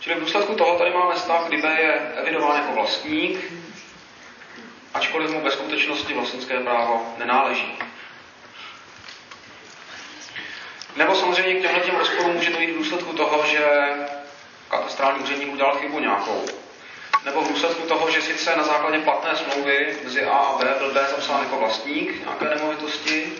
Čili 0.00 0.16
v 0.16 0.20
důsledku 0.20 0.54
toho 0.54 0.78
tady 0.78 0.90
máme 0.90 1.16
stav, 1.16 1.48
kdy 1.48 1.56
B 1.56 1.80
je 1.80 2.12
evidován 2.16 2.56
jako 2.56 2.72
vlastník, 2.72 3.52
ačkoliv 4.94 5.30
mu 5.30 5.40
ve 5.40 5.50
skutečnosti 5.50 6.14
vlastnické 6.14 6.60
právo 6.60 7.14
nenáleží. 7.18 7.78
Nebo 10.96 11.14
samozřejmě 11.14 11.54
k 11.54 11.62
těmhle 11.62 11.80
těm 11.80 11.96
rozporům 11.96 12.32
může 12.32 12.50
dojít 12.50 12.70
v 12.70 12.78
důsledku 12.78 13.12
toho, 13.12 13.46
že 13.46 13.64
katastrální 14.68 15.22
úředník 15.22 15.52
udělal 15.52 15.76
chybu 15.76 16.00
nějakou 16.00 16.44
nebo 17.24 17.42
v 17.42 17.48
důsledku 17.48 17.82
toho, 17.82 18.10
že 18.10 18.22
sice 18.22 18.56
na 18.56 18.62
základě 18.62 18.98
platné 18.98 19.36
smlouvy 19.36 19.96
mezi 20.04 20.24
A 20.24 20.36
a 20.36 20.58
B 20.58 20.74
byl 20.78 20.92
B 20.92 21.06
zapsán 21.10 21.42
jako 21.42 21.56
vlastník 21.56 22.20
nějaké 22.20 22.44
nemovitosti, 22.44 23.32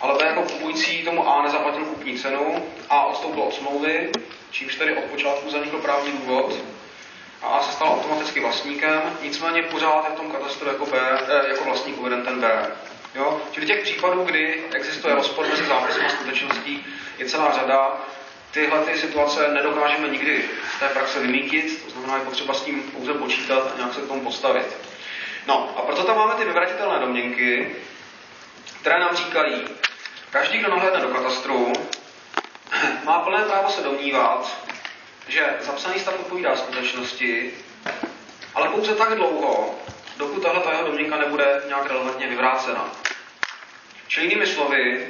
ale 0.00 0.18
B 0.18 0.26
jako 0.26 0.42
kupující 0.42 1.02
tomu 1.02 1.28
A 1.28 1.42
nezaplatil 1.42 1.84
kupní 1.84 2.18
cenu, 2.18 2.68
A 2.90 3.04
odstoupil 3.04 3.42
od 3.42 3.54
smlouvy, 3.54 4.12
čímž 4.50 4.74
tedy 4.74 4.96
od 4.96 5.04
počátku 5.04 5.50
zanikl 5.50 5.78
právní 5.78 6.12
důvod 6.12 6.54
a 7.42 7.46
A 7.46 7.62
se 7.62 7.72
stal 7.72 7.88
automaticky 7.88 8.40
vlastníkem, 8.40 9.18
nicméně 9.22 9.62
pořád 9.62 10.04
je 10.04 10.10
v 10.10 10.16
tom 10.16 10.30
katastru 10.30 10.68
jako, 10.68 10.86
B, 10.86 10.98
eh, 11.28 11.48
jako 11.48 11.64
vlastník 11.64 11.98
uveden 11.98 12.22
ten 12.22 12.40
B. 12.40 12.70
Jo? 13.14 13.40
Čili 13.52 13.66
těch 13.66 13.82
případů, 13.82 14.24
kdy 14.24 14.64
existuje 14.74 15.14
rozpor 15.14 15.46
mezi 15.46 15.64
zápisem 15.64 16.06
a 16.06 16.08
skutečností, 16.08 16.86
je 17.18 17.26
celá 17.26 17.52
řada 17.52 18.00
tyhle 18.54 18.78
ty 18.84 18.98
situace 18.98 19.48
nedokážeme 19.48 20.08
nikdy 20.08 20.44
z 20.76 20.78
té 20.78 20.88
praxe 20.88 21.20
vymítit, 21.20 21.84
to 21.84 21.90
znamená, 21.90 22.16
je 22.16 22.24
potřeba 22.24 22.54
s 22.54 22.62
tím 22.62 22.82
pouze 22.82 23.14
počítat 23.14 23.72
a 23.74 23.76
nějak 23.76 23.94
se 23.94 24.00
k 24.00 24.08
tomu 24.08 24.20
postavit. 24.20 24.66
No 25.46 25.74
a 25.76 25.82
proto 25.82 26.04
tam 26.04 26.16
máme 26.16 26.34
ty 26.34 26.44
vyvratitelné 26.44 26.98
domněnky, 26.98 27.76
které 28.80 29.00
nám 29.00 29.16
říkají, 29.16 29.64
každý, 30.30 30.58
kdo 30.58 30.68
nahlédne 30.68 31.00
do 31.00 31.08
katastru, 31.08 31.72
má 33.04 33.18
plné 33.18 33.44
právo 33.44 33.70
se 33.70 33.82
domnívat, 33.82 34.58
že 35.28 35.56
zapsaný 35.60 36.00
stav 36.00 36.20
odpovídá 36.20 36.56
skutečnosti, 36.56 37.54
ale 38.54 38.68
pouze 38.68 38.94
tak 38.94 39.14
dlouho, 39.14 39.78
dokud 40.16 40.42
tahle 40.42 40.60
ta 40.60 40.72
jeho 40.72 40.86
domněnka 40.86 41.16
nebude 41.16 41.62
nějak 41.66 41.86
relevantně 41.88 42.26
vyvrácena. 42.26 42.90
Čili 44.08 44.26
jinými 44.26 44.46
slovy, 44.46 45.08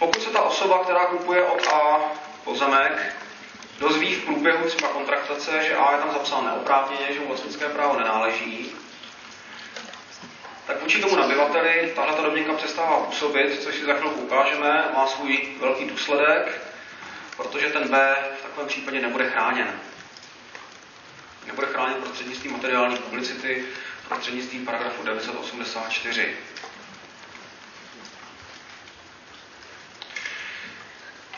pokud 0.00 0.22
se 0.22 0.30
ta 0.30 0.42
osoba, 0.42 0.78
která 0.84 1.06
kupuje 1.06 1.44
od 1.44 1.66
A 1.72 1.98
pozemek, 2.44 3.16
dozví 3.78 4.14
v 4.14 4.24
průběhu 4.24 4.68
třeba 4.68 4.88
kontraktace, 4.88 5.62
že 5.62 5.76
A 5.76 5.92
je 5.92 5.98
tam 5.98 6.12
zapsán 6.12 6.44
neoprávněně, 6.44 7.12
že 7.12 7.20
mu 7.20 7.28
vlastnické 7.28 7.68
právo 7.68 7.98
nenáleží, 7.98 8.72
tak 10.66 10.82
vůči 10.82 11.00
tomu 11.00 11.16
nabyvateli 11.16 11.92
tahle 11.96 12.16
ta 12.16 12.22
domněnka 12.22 12.52
přestává 12.52 12.96
působit, 12.98 13.62
což 13.62 13.74
si 13.74 13.84
za 13.84 13.94
chvilku 13.94 14.20
ukážeme, 14.20 14.88
má 14.96 15.06
svůj 15.06 15.48
velký 15.60 15.84
důsledek, 15.84 16.62
protože 17.36 17.66
ten 17.70 17.88
B 17.88 18.16
v 18.38 18.42
takovém 18.42 18.68
případě 18.68 19.00
nebude 19.00 19.30
chráněn. 19.30 19.80
Nebude 21.46 21.66
chráněn 21.66 21.94
prostřednictvím 22.02 22.52
materiální 22.52 22.96
publicity, 22.96 23.64
prostřednictvím 24.08 24.64
paragrafu 24.66 25.02
984. 25.02 26.36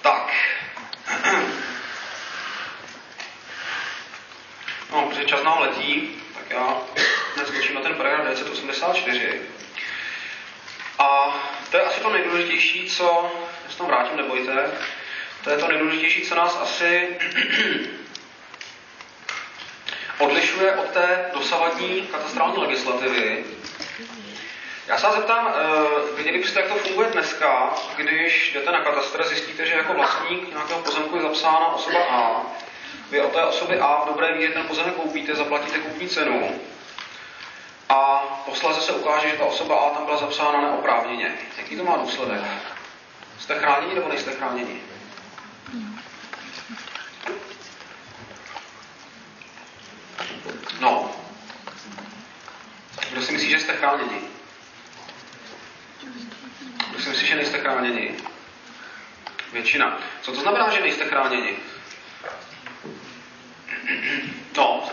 Tak. 0.03 0.33
No, 4.93 5.09
protože 5.09 5.22
čas 5.33 5.43
nám 5.43 5.61
letí, 5.61 6.23
tak 6.35 6.51
já 6.51 6.77
neskočím 7.37 7.75
na 7.75 7.81
ten 7.81 7.95
paragraf 7.95 8.25
984. 8.25 9.41
A 10.99 11.37
to 11.71 11.77
je 11.77 11.83
asi 11.83 12.01
to 12.01 12.11
nejdůležitější, 12.11 12.91
co, 12.91 13.31
já 13.65 13.71
se 13.71 13.79
tam 13.79 13.87
vrátím, 13.87 14.17
nebojte, 14.17 14.71
to 15.45 15.51
je 15.51 15.59
to 15.59 15.69
nejdůležitější, 15.69 16.23
co 16.23 16.35
nás 16.35 16.59
asi 16.63 17.09
odlišuje 20.19 20.77
od 20.77 20.91
té 20.91 21.31
dosavadní 21.35 22.03
katastrální 22.03 22.57
legislativy, 22.57 23.45
já 24.87 24.99
se 24.99 25.07
vás 25.07 25.17
zeptám, 25.17 25.55
eh, 25.55 26.15
věděli 26.15 26.39
byste, 26.39 26.61
jak 26.61 26.69
to 26.69 26.75
funguje 26.75 27.09
dneska, 27.09 27.75
když 27.97 28.53
jdete 28.53 28.73
na 28.73 28.81
katastr, 28.81 29.25
zjistíte, 29.25 29.67
že 29.67 29.75
jako 29.75 29.95
vlastník 29.95 30.49
nějakého 30.55 30.81
pozemku 30.81 31.17
je 31.17 31.23
zapsána 31.23 31.67
osoba 31.67 31.99
A. 32.11 32.47
Vy 33.13 33.21
od 33.21 33.33
té 33.33 33.45
osoby 33.45 33.81
A 33.81 34.03
v 34.03 34.07
dobré 34.07 34.35
víře 34.35 34.53
ten 34.53 34.67
pozemek 34.67 34.95
koupíte, 34.95 35.35
zaplatíte 35.35 35.79
kupní 35.79 36.09
cenu 36.09 36.61
a 37.89 37.95
posléze 38.45 38.81
se 38.81 38.93
ukáže, 38.93 39.29
že 39.29 39.37
ta 39.37 39.45
osoba 39.45 39.77
A 39.77 39.91
tam 39.91 40.05
byla 40.05 40.17
zapsána 40.17 40.61
neoprávněně. 40.61 41.35
Jaký 41.59 41.77
to 41.77 41.85
má 41.85 41.97
důsledek? 41.97 42.41
Jste 43.39 43.59
chráněni 43.59 43.95
nebo 43.95 44.09
nejste 44.09 44.33
chráněni? 44.33 44.81
No. 50.81 51.11
Kdo 53.11 53.23
si 53.23 53.33
myslí, 53.33 53.51
že 53.51 53.61
jste 53.61 53.73
chráněni? 53.73 54.21
Myslím 56.97 57.15
si, 57.15 57.27
že 57.27 57.35
nejste 57.35 57.59
chráněni. 57.59 58.17
Většina. 59.53 59.99
Co 60.23 60.33
to 60.33 60.41
znamená, 60.41 60.71
že 60.71 60.81
nejste 60.81 61.05
chráněni? 61.05 61.57
No. 64.57 64.89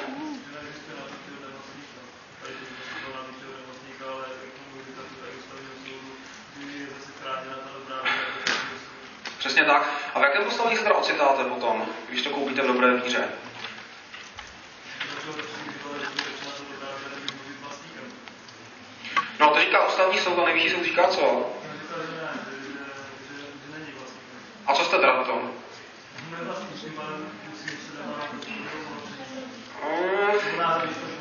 Přesně 9.37 9.65
tak. 9.65 9.87
A 10.13 10.18
v 10.18 10.18
jakém 10.29 10.43
postavení 10.43 10.77
se 10.77 10.83
teda 10.83 10.95
ocitáte 10.95 11.43
potom, 11.43 11.85
když 12.09 12.21
to 12.21 12.29
koupíte 12.29 12.61
v 12.61 12.67
dobré 12.67 12.95
víře? 12.95 13.29
No, 19.39 19.49
to 19.49 19.59
říká 19.59 19.87
ústavní 19.87 20.19
soud 20.19 20.39
a 20.39 20.45
nejvyšší 20.45 20.69
soud 20.69 20.83
říká 20.83 21.07
co? 21.07 21.53
A 24.67 24.73
co 24.73 24.83
jste 24.83 24.97
teda 24.97 25.13
potom? 25.13 25.51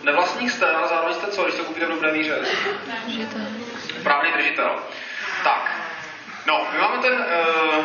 Nevlastník 0.02 0.50
jste, 0.50 0.70
ale 0.70 0.88
zároveň 0.88 1.14
jste 1.14 1.26
co, 1.26 1.44
když 1.44 1.54
to 1.54 1.64
koupíte 1.64 1.86
v 1.86 1.88
dobré 1.88 2.12
míře? 2.12 2.38
Držitel. 3.06 3.40
Právný 4.02 4.32
držitel. 4.32 4.82
Tak, 5.44 5.80
no, 6.46 6.66
my 6.72 6.78
máme 6.78 7.02
ten, 7.02 7.12
uh, 7.12 7.84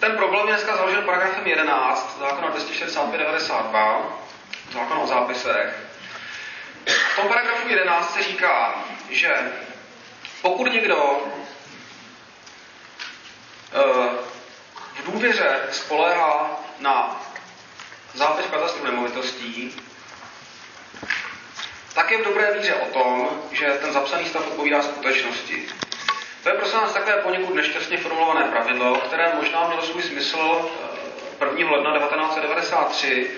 ten 0.00 0.16
problém 0.16 0.46
je 0.48 0.52
dneska 0.54 0.76
založen 0.76 1.04
paragrafem 1.04 1.46
11 1.46 2.18
zákona 2.18 2.54
265-92, 2.54 4.02
zákon 4.72 4.98
o 4.98 5.06
zápisech. 5.06 5.76
V 6.86 7.16
tom 7.16 7.28
paragrafu 7.28 7.68
11 7.68 8.14
se 8.14 8.22
říká, 8.22 8.84
že 9.10 9.52
pokud 10.42 10.72
někdo 10.72 10.96
uh, 10.96 11.28
v 14.94 15.12
důvěře 15.12 15.60
spoléhá 15.70 16.60
na 16.78 17.20
zápis 18.14 18.46
katastru 18.46 18.84
nemovitostí, 18.84 19.76
tak 21.94 22.10
je 22.10 22.18
v 22.18 22.24
dobré 22.24 22.58
víře 22.58 22.74
o 22.74 22.86
tom, 22.86 23.28
že 23.52 23.66
ten 23.66 23.92
zapsaný 23.92 24.28
stav 24.28 24.46
odpovídá 24.46 24.82
skutečnosti. 24.82 25.68
To 26.42 26.48
je 26.48 26.54
prosím 26.54 26.78
nás 26.78 26.92
takové 26.92 27.16
poněkud 27.16 27.54
nešťastně 27.54 27.98
formulované 27.98 28.50
pravidlo, 28.50 28.94
které 28.94 29.32
možná 29.34 29.66
mělo 29.66 29.82
svůj 29.82 30.02
smysl 30.02 30.70
1. 31.40 31.60
Eh, 31.60 31.76
ledna 31.76 31.98
1993, 31.98 33.30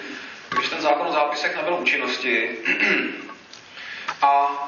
když 0.49 0.69
ten 0.69 0.81
zákon 0.81 1.07
o 1.07 1.13
zápisech 1.13 1.57
nabyl 1.57 1.75
účinnosti. 1.75 2.59
A 4.23 4.67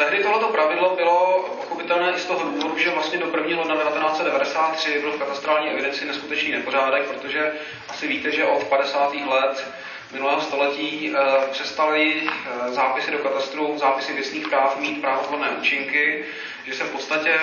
Tehdy 0.00 0.22
tohleto 0.22 0.48
pravidlo 0.48 0.96
bylo 0.96 1.48
pochopitelné 1.56 2.12
i 2.12 2.18
z 2.18 2.24
toho 2.24 2.44
důvodu, 2.44 2.78
že 2.78 2.90
vlastně 2.90 3.18
do 3.18 3.26
1. 3.26 3.58
ledna 3.58 3.74
1993 3.74 4.98
byl 5.00 5.12
v 5.12 5.18
katastrální 5.18 5.70
evidenci 5.70 6.04
neskutečný 6.04 6.52
nepořádek, 6.52 7.02
protože 7.02 7.52
asi 7.88 8.06
víte, 8.06 8.32
že 8.32 8.44
od 8.44 8.64
50. 8.64 9.14
let 9.14 9.66
minulého 10.12 10.40
století 10.40 11.14
přestaly 11.50 12.22
zápisy 12.66 13.10
do 13.10 13.18
katastru, 13.18 13.78
zápisy 13.78 14.12
věcných 14.12 14.48
práv 14.48 14.76
mít 14.76 15.00
právotvorné 15.00 15.50
účinky, 15.50 16.24
že 16.66 16.74
se 16.74 16.84
v 16.84 16.90
podstatě 16.90 17.38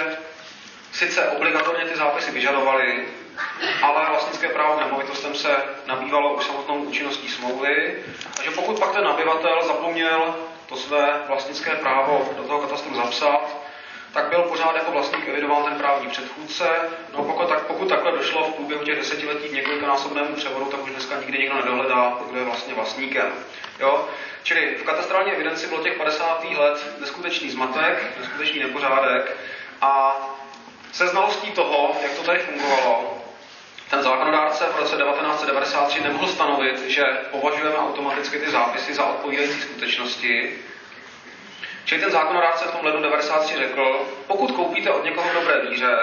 sice 0.91 1.29
obligatorně 1.29 1.85
ty 1.85 1.95
zápisy 1.97 2.31
vyžadovaly, 2.31 3.05
ale 3.81 4.09
vlastnické 4.09 4.47
právo 4.47 4.79
nemovitostem 4.79 5.35
se 5.35 5.55
nabývalo 5.85 6.33
už 6.35 6.45
samotnou 6.45 6.75
účinností 6.75 7.29
smlouvy, 7.29 8.03
takže 8.35 8.51
pokud 8.51 8.79
pak 8.79 8.91
ten 8.93 9.03
nabyvatel 9.03 9.63
zapomněl 9.67 10.35
to 10.69 10.75
své 10.75 11.13
vlastnické 11.27 11.75
právo 11.75 12.29
do 12.37 12.43
toho 12.43 12.59
katastru 12.61 12.95
zapsat, 12.95 13.66
tak 14.17 14.29
byl 14.29 14.41
pořád 14.41 14.75
jako 14.75 14.91
vlastník 14.91 15.27
evidován 15.27 15.63
ten 15.63 15.75
právní 15.75 16.07
předchůdce. 16.07 16.67
No 17.13 17.23
pokud, 17.23 17.49
tak, 17.49 17.65
pokud 17.65 17.89
takhle 17.89 18.11
došlo 18.11 18.43
v 18.43 18.53
průběhu 18.53 18.83
těch 18.83 18.97
desetiletí 18.97 19.49
k 19.49 19.53
několikanásobnému 19.53 20.35
převodu, 20.35 20.65
tak 20.65 20.83
už 20.85 20.91
dneska 20.91 21.15
nikdy 21.19 21.37
nikdo 21.37 21.55
nedohledá, 21.55 22.17
kdo 22.29 22.39
je 22.39 22.45
vlastně 22.45 22.73
vlastníkem. 22.73 23.31
Jo? 23.79 24.07
Čili 24.43 24.75
v 24.77 24.83
katastrální 24.83 25.31
evidenci 25.31 25.67
bylo 25.67 25.83
těch 25.83 25.97
50. 25.97 26.43
let 26.43 26.99
neskutečný 26.99 27.49
zmatek, 27.49 28.17
neskutečný 28.19 28.59
nepořádek 28.59 29.37
a 29.81 30.21
se 30.91 31.07
znalostí 31.07 31.51
toho, 31.51 31.95
jak 32.03 32.13
to 32.13 32.23
tady 32.23 32.39
fungovalo, 32.39 33.21
ten 33.89 34.01
zákonodárce 34.01 34.65
v 34.65 34.75
roce 34.75 34.95
1993 34.95 36.01
nemohl 36.01 36.27
stanovit, 36.27 36.87
že 36.87 37.03
považujeme 37.31 37.77
automaticky 37.77 38.39
ty 38.39 38.49
zápisy 38.49 38.93
za 38.93 39.05
odpovídající 39.05 39.61
skutečnosti. 39.61 40.59
Čili 41.87 42.01
ten 42.01 42.11
zákonodárce 42.11 42.65
v 42.65 42.71
tom 42.71 42.85
lednu 42.85 43.01
1993 43.01 43.57
řekl, 43.57 44.07
pokud 44.27 44.51
koupíte 44.51 44.91
od 44.91 45.03
někoho 45.03 45.33
dobré 45.33 45.61
víře, 45.69 45.97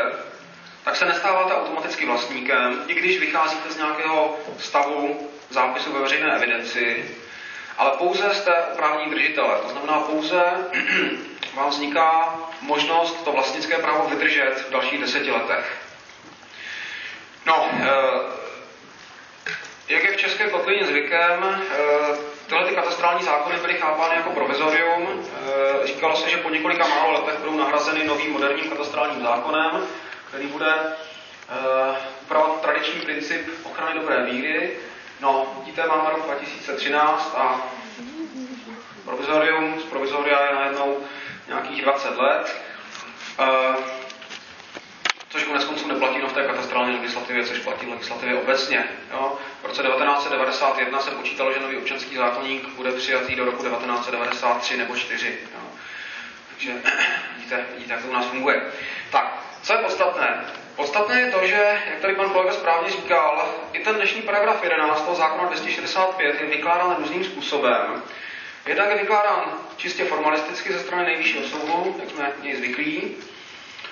tak 0.84 0.96
se 0.96 1.04
nestáváte 1.04 1.54
automaticky 1.54 2.06
vlastníkem, 2.06 2.84
i 2.86 2.94
když 2.94 3.20
vycházíte 3.20 3.70
z 3.70 3.76
nějakého 3.76 4.38
stavu 4.58 5.30
zápisu 5.50 5.92
ve 5.92 6.00
veřejné 6.00 6.36
evidenci, 6.36 7.16
ale 7.78 7.90
pouze 7.90 8.34
jste 8.34 8.54
oprávní 8.54 9.10
držitele. 9.10 9.58
To 9.62 9.68
znamená, 9.68 10.00
pouze 10.00 10.42
vám 11.54 11.70
vzniká 11.70 12.38
možnost 12.60 13.24
to 13.24 13.32
vlastnické 13.32 13.78
právo 13.78 14.08
vydržet 14.08 14.64
v 14.68 14.70
dalších 14.70 15.00
deseti 15.00 15.30
letech. 15.30 15.78
No, 17.46 17.68
eh, 17.72 17.86
jak 19.88 20.04
je 20.04 20.12
v 20.12 20.16
České 20.16 20.50
kotlině 20.50 20.86
zvykem, 20.86 21.62
eh, 21.72 22.33
tyhle 22.46 22.68
ty 22.68 22.74
katastrální 22.74 23.22
zákony 23.24 23.58
byly 23.58 23.74
chápány 23.74 24.14
jako 24.14 24.30
provizorium. 24.30 25.08
Eh, 25.82 25.86
říkalo 25.86 26.16
se, 26.16 26.30
že 26.30 26.36
po 26.36 26.50
několika 26.50 26.88
málo 26.88 27.12
letech 27.12 27.38
budou 27.38 27.58
nahrazeny 27.58 28.04
novým 28.04 28.32
moderním 28.32 28.70
katastrálním 28.70 29.22
zákonem, 29.22 29.70
který 30.28 30.46
bude 30.46 30.74
upravovat 32.22 32.60
tradiční 32.60 33.00
princip 33.00 33.48
ochrany 33.64 34.00
dobré 34.00 34.24
víry. 34.24 34.70
No, 35.20 35.46
vidíte, 35.58 35.86
máme 35.86 36.10
rok 36.10 36.24
2013 36.24 37.34
a 37.38 37.60
provizorium 39.04 39.80
z 39.80 39.84
provizoria 39.84 40.46
je 40.46 40.54
najednou 40.54 40.96
nějakých 41.48 41.82
20 41.82 42.16
let. 42.18 42.60
Což 45.34 45.44
konec 45.44 45.64
konců 45.64 45.88
neplatí 45.88 46.20
v 46.20 46.32
té 46.32 46.42
katastrální 46.42 46.94
legislativě, 46.94 47.44
což 47.44 47.58
platí 47.58 47.86
v 47.86 47.90
legislativě 47.90 48.34
obecně. 48.34 48.88
Jo. 49.12 49.38
V 49.62 49.66
roce 49.66 49.82
1991 49.82 51.00
se 51.00 51.10
počítalo, 51.10 51.52
že 51.52 51.60
nový 51.60 51.76
občanský 51.76 52.16
zákonník 52.16 52.68
bude 52.68 52.92
přijatý 52.92 53.34
do 53.34 53.44
roku 53.44 53.62
1993 53.62 54.76
nebo 54.76 54.96
4. 54.96 55.38
Jo. 55.54 55.60
Takže 56.50 56.72
vidíte, 57.36 57.64
vidíte, 57.74 57.92
jak 57.92 58.02
to 58.02 58.08
u 58.08 58.12
nás 58.12 58.26
funguje. 58.26 58.62
Tak, 59.10 59.44
co 59.62 59.72
je 59.72 59.78
podstatné? 59.78 60.44
Podstatné 60.76 61.20
je 61.20 61.30
to, 61.30 61.46
že, 61.46 61.80
jak 61.90 62.00
tady 62.00 62.14
pan 62.14 62.30
kolega 62.30 62.52
správně 62.52 62.90
říkal, 62.90 63.54
i 63.72 63.84
ten 63.84 63.94
dnešní 63.94 64.22
paragraf 64.22 64.62
11 64.64 65.02
toho 65.02 65.16
zákona 65.16 65.48
265 65.48 66.40
je 66.40 66.46
vykládán 66.46 66.96
různým 66.98 67.24
způsobem. 67.24 68.02
Jednak 68.66 68.90
je 68.90 68.96
vykládán 68.96 69.58
čistě 69.76 70.04
formalisticky 70.04 70.72
ze 70.72 70.78
strany 70.78 71.04
nejvyššího 71.04 71.44
soudu, 71.48 71.96
jak 72.00 72.10
jsme 72.10 72.32
něj 72.42 72.56
zvyklí, 72.56 73.16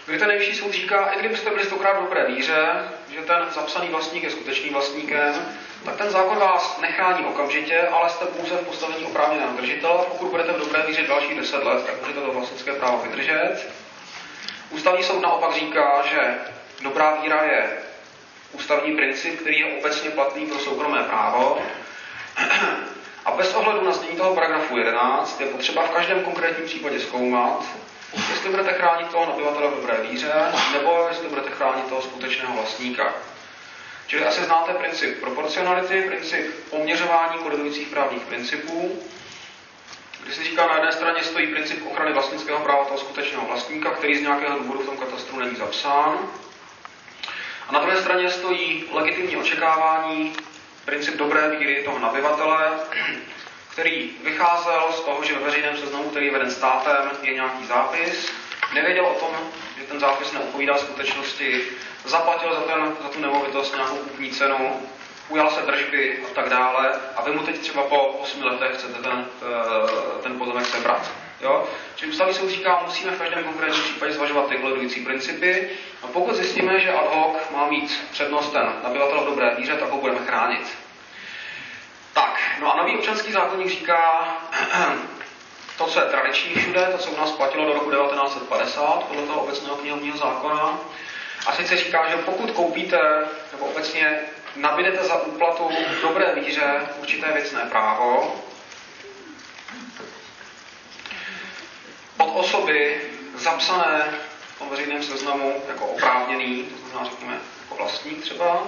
kdy 0.07 0.19
ten 0.19 0.29
nejvyšší 0.29 0.55
soud 0.55 0.73
říká, 0.73 1.11
i 1.11 1.19
kdybyste 1.19 1.51
byli 1.51 1.65
stokrát 1.65 1.99
v 1.99 2.03
dobré 2.03 2.27
víře, 2.27 2.69
že 3.15 3.21
ten 3.21 3.47
zapsaný 3.55 3.89
vlastník 3.89 4.23
je 4.23 4.31
skutečným 4.31 4.73
vlastníkem, 4.73 5.57
tak 5.85 5.97
ten 5.97 6.11
zákon 6.11 6.39
vás 6.39 6.79
nechrání 6.81 7.25
okamžitě, 7.25 7.81
ale 7.81 8.11
jste 8.11 8.25
pouze 8.25 8.55
v 8.55 8.67
postavení 8.67 9.05
oprávněného 9.05 9.57
držitele. 9.57 10.05
Pokud 10.09 10.31
budete 10.31 10.53
v 10.53 10.59
dobré 10.59 10.83
víře 10.87 11.03
dalších 11.03 11.37
10 11.39 11.65
let, 11.65 11.87
tak 11.87 12.01
můžete 12.01 12.21
to 12.21 12.33
vlastnické 12.33 12.73
právo 12.73 12.99
vydržet. 13.03 13.71
Ústavní 14.71 15.03
soud 15.03 15.23
naopak 15.23 15.55
říká, 15.55 16.03
že 16.11 16.35
dobrá 16.83 17.15
víra 17.23 17.45
je 17.45 17.71
ústavní 18.53 18.97
princip, 18.97 19.41
který 19.41 19.59
je 19.59 19.79
obecně 19.79 20.11
platný 20.11 20.47
pro 20.47 20.59
soukromé 20.59 21.03
právo. 21.03 21.63
A 23.25 23.31
bez 23.31 23.55
ohledu 23.55 23.85
na 23.85 23.93
znění 23.93 24.17
toho 24.17 24.35
paragrafu 24.35 24.79
11 24.79 25.41
je 25.41 25.47
potřeba 25.47 25.83
v 25.83 25.91
každém 25.91 26.21
konkrétním 26.21 26.67
případě 26.67 27.01
zkoumat, 27.01 27.65
jestli 28.31 28.51
budete 28.51 28.73
chránit 28.73 29.09
toho 29.09 29.27
nabyvatele 29.27 29.71
v 29.71 29.75
dobré 29.75 30.01
víře, 30.11 30.33
nebo 30.73 31.07
jestli 31.09 31.29
budete 31.29 31.51
chránit 31.51 31.89
toho 31.89 32.03
skutečného 32.03 32.55
vlastníka. 32.55 33.15
Čili 34.07 34.25
asi 34.25 34.45
znáte 34.45 34.73
princip 34.73 35.21
proporcionality, 35.21 36.03
princip 36.03 36.71
poměřování 36.71 37.39
kodidujících 37.39 37.89
právních 37.89 38.23
principů, 38.23 39.03
kdy 40.23 40.35
se 40.35 40.45
říká, 40.45 40.67
na 40.67 40.75
jedné 40.75 40.93
straně 40.93 41.23
stojí 41.23 41.47
princip 41.47 41.87
ochrany 41.87 42.13
vlastnického 42.13 42.61
práva 42.61 42.85
toho 42.85 42.99
skutečného 42.99 43.47
vlastníka, 43.47 43.91
který 43.91 44.15
z 44.19 44.23
nějakého 44.23 44.59
důvodu 44.59 44.81
v 44.81 44.87
tom 44.87 44.97
katastru 44.97 45.39
není 45.39 45.57
zapsán. 45.57 46.19
A 47.69 47.73
na 47.73 47.81
druhé 47.81 47.97
straně 48.01 48.31
stojí 48.31 48.85
legitimní 48.93 49.37
očekávání, 49.37 50.33
princip 50.85 51.17
dobré 51.17 51.57
víry 51.57 51.83
toho 51.85 51.99
nabyvatele, 51.99 52.71
který 53.73 54.11
vycházel 54.25 54.93
z 54.93 55.01
toho, 55.01 55.25
že 55.25 55.35
ve 55.35 55.41
veřejném 55.41 55.77
seznamu, 55.77 56.05
který 56.05 56.27
je 56.27 56.33
veden 56.33 56.51
státem, 56.51 57.11
je 57.23 57.35
nějaký 57.35 57.67
zápis, 57.67 58.33
nevěděl 58.75 59.07
o 59.07 59.15
tom, 59.15 59.37
že 59.79 59.85
ten 59.85 60.01
zápis 60.01 60.33
neodpovídá 60.33 60.77
skutečnosti, 60.79 61.63
zaplatil 62.05 62.55
za, 62.55 62.61
ten, 62.61 62.97
za 63.03 63.09
tu 63.09 63.21
nemovitost 63.21 63.75
nějakou 63.75 63.97
kupní 63.97 64.31
cenu, 64.31 64.83
ujal 65.29 65.51
se 65.51 65.61
držby 65.61 66.19
a 66.27 66.35
tak 66.35 66.49
dále 66.49 67.01
a 67.17 67.23
vy 67.23 67.33
mu 67.33 67.43
teď 67.43 67.59
třeba 67.59 67.83
po 67.83 67.97
8 67.97 68.43
letech 68.43 68.75
chcete 68.75 69.03
ten, 69.03 69.27
eh, 69.43 70.23
ten 70.23 70.39
pozemek 70.39 70.67
sebrat. 70.67 71.11
Jo? 71.41 71.67
Čili 71.97 72.11
ústavní 72.11 72.35
soud 72.35 72.51
říká, 72.51 72.83
musíme 72.85 73.13
v 73.13 73.19
každém 73.19 73.45
konkrétním 73.45 73.83
případě 73.83 74.13
zvažovat 74.13 74.49
ty 74.49 74.57
koledující 74.57 75.05
principy 75.05 75.69
a 76.03 76.07
pokud 76.07 76.35
zjistíme, 76.35 76.81
že 76.81 76.93
ad 76.93 77.15
hoc 77.15 77.37
má 77.51 77.67
mít 77.67 78.05
přednost 78.11 78.53
ten 78.53 78.73
nabyvatel 78.83 79.21
v 79.21 79.27
dobré 79.27 79.55
víře, 79.59 79.77
tak 79.77 79.91
ho 79.91 79.99
budeme 79.99 80.21
chránit. 80.27 80.82
Tak, 82.13 82.41
no 82.61 82.73
a 82.73 82.77
nový 82.77 82.97
občanský 82.97 83.33
zákonník 83.33 83.69
říká, 83.71 84.27
to, 85.79 85.87
co 85.87 86.01
je 86.01 86.07
tradiční 86.07 86.55
všude, 86.55 86.81
to, 86.93 86.99
co 86.99 87.11
u 87.11 87.17
nás 87.17 87.31
platilo 87.31 87.67
do 87.67 87.75
roku 87.75 87.91
1950, 87.91 89.05
podle 89.05 89.23
toho 89.23 89.41
obecného 89.41 89.77
knihovního 89.77 90.17
zákona, 90.17 90.79
a 91.47 91.53
sice 91.53 91.77
říká, 91.77 92.11
že 92.11 92.17
pokud 92.17 92.51
koupíte, 92.51 92.99
nebo 93.53 93.67
obecně 93.67 94.21
nabídete 94.57 95.05
za 95.05 95.23
úplatu 95.23 95.69
v 95.69 96.03
dobré 96.03 96.35
víře 96.35 96.89
určité 97.01 97.33
věcné 97.33 97.61
právo, 97.61 98.35
od 102.19 102.31
osoby 102.35 103.01
zapsané 103.35 104.11
v 104.57 104.59
tom 104.59 104.69
veřejném 104.69 105.03
seznamu 105.03 105.63
jako 105.69 105.87
oprávněný, 105.87 106.63
to 106.63 106.77
znamená, 106.77 107.05
řekněme, 107.11 107.39
jako 107.61 107.75
vlastník 107.75 108.21
třeba, 108.21 108.63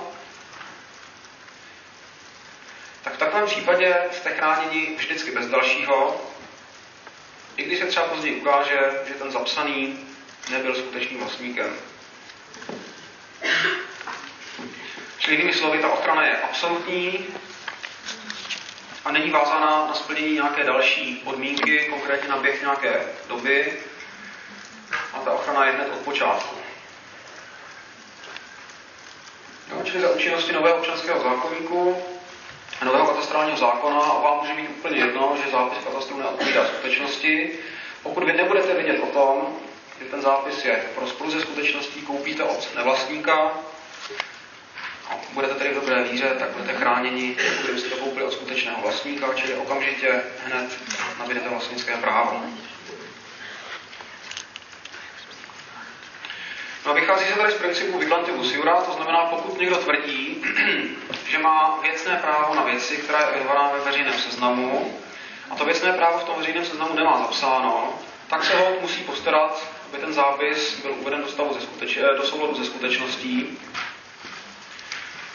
tak 3.05 3.15
v 3.15 3.19
takovém 3.19 3.47
případě 3.47 3.97
jste 4.13 4.31
chráněni 4.31 4.95
vždycky 4.97 5.31
bez 5.31 5.47
dalšího, 5.47 6.21
i 7.57 7.63
když 7.63 7.79
se 7.79 7.87
třeba 7.87 8.07
později 8.07 8.37
ukáže, 8.37 8.91
že 9.09 9.15
ten 9.15 9.31
zapsaný 9.31 10.07
nebyl 10.51 10.75
skutečným 10.75 11.21
vlastníkem. 11.21 11.77
Čili 15.19 15.37
jinými 15.37 15.55
slovy, 15.55 15.79
ta 15.79 15.89
ochrana 15.89 16.27
je 16.27 16.43
absolutní 16.43 17.27
a 19.05 19.13
není 19.13 19.31
vázána 19.31 19.87
na 19.87 19.95
splnění 19.95 20.33
nějaké 20.33 20.65
další 20.65 21.15
podmínky, 21.15 21.87
konkrétně 21.91 22.29
na 22.29 22.37
běh 22.37 22.61
nějaké 22.61 23.07
doby. 23.29 23.83
A 25.13 25.19
ta 25.19 25.33
ochrana 25.33 25.67
je 25.67 25.73
hned 25.73 25.93
od 25.93 25.99
počátku. 25.99 26.57
Jo, 29.71 29.83
čili 29.85 30.01
za 30.01 30.11
účinnosti 30.11 30.53
nového 30.53 30.79
občanského 30.79 31.23
zákonníku 31.23 32.14
nového 32.85 33.07
katastrálního 33.07 33.57
zákona 33.57 34.01
a 34.01 34.21
vám 34.21 34.39
může 34.41 34.55
být 34.55 34.69
úplně 34.69 34.99
jedno, 34.99 35.37
že 35.45 35.51
zápis 35.51 35.79
katastru 35.85 36.19
neodpovídá 36.19 36.67
skutečnosti. 36.67 37.59
Pokud 38.03 38.25
vy 38.25 38.33
nebudete 38.33 38.75
vědět 38.75 39.01
o 39.03 39.07
tom, 39.07 39.57
že 39.99 40.05
ten 40.05 40.23
zápis 40.23 40.65
je 40.65 40.85
v 40.95 40.99
rozporu 40.99 41.31
ze 41.31 41.41
skutečností, 41.41 42.03
koupíte 42.03 42.43
od 42.43 42.75
nevlastníka, 42.77 43.53
a 45.11 45.15
budete 45.33 45.55
tedy 45.55 45.71
v 45.71 45.75
dobré 45.75 46.05
víře, 46.05 46.37
tak 46.39 46.51
budete 46.51 46.73
chráněni, 46.73 47.37
kdybyste 47.65 47.89
to 47.89 47.97
koupili 47.97 48.25
od 48.25 48.33
skutečného 48.33 48.83
vlastníka, 48.83 49.35
čili 49.35 49.55
okamžitě 49.55 50.23
hned 50.45 50.79
nabídete 51.19 51.49
vlastnické 51.49 51.97
právo. 51.97 52.41
No 56.87 56.95
vychází 56.95 57.25
se 57.27 57.35
tady 57.39 57.53
z 57.53 57.55
principu 57.55 57.99
vigilantibus 57.99 58.53
jura, 58.55 58.81
to 58.81 58.93
znamená, 58.93 59.19
pokud 59.25 59.59
někdo 59.59 59.77
tvrdí, 59.77 60.45
že 61.27 61.39
má 61.39 61.79
věcné 61.83 62.17
právo 62.17 62.55
na 62.55 62.63
věci, 62.65 62.97
která 62.97 63.21
je 63.21 63.27
evidovaná 63.27 63.71
ve 63.73 63.81
veřejném 63.81 64.15
seznamu, 64.19 65.01
a 65.51 65.55
to 65.55 65.65
věcné 65.65 65.93
právo 65.93 66.19
v 66.19 66.25
tom 66.25 66.37
veřejném 66.37 66.65
seznamu 66.65 66.95
nemá 66.95 67.19
zapsáno, 67.19 67.99
tak 68.29 68.45
se 68.45 68.57
ho 68.57 68.73
musí 68.81 69.03
postarat, 69.03 69.69
aby 69.89 69.99
ten 69.99 70.13
zápis 70.13 70.81
byl 70.83 70.95
uveden 70.99 71.23
do, 71.23 71.29
stavu 71.29 71.55
ze 71.55 71.61
skuteč, 71.61 71.99
do 72.17 72.23
souladu 72.23 72.55
ze 72.55 72.65
skutečností. 72.65 73.59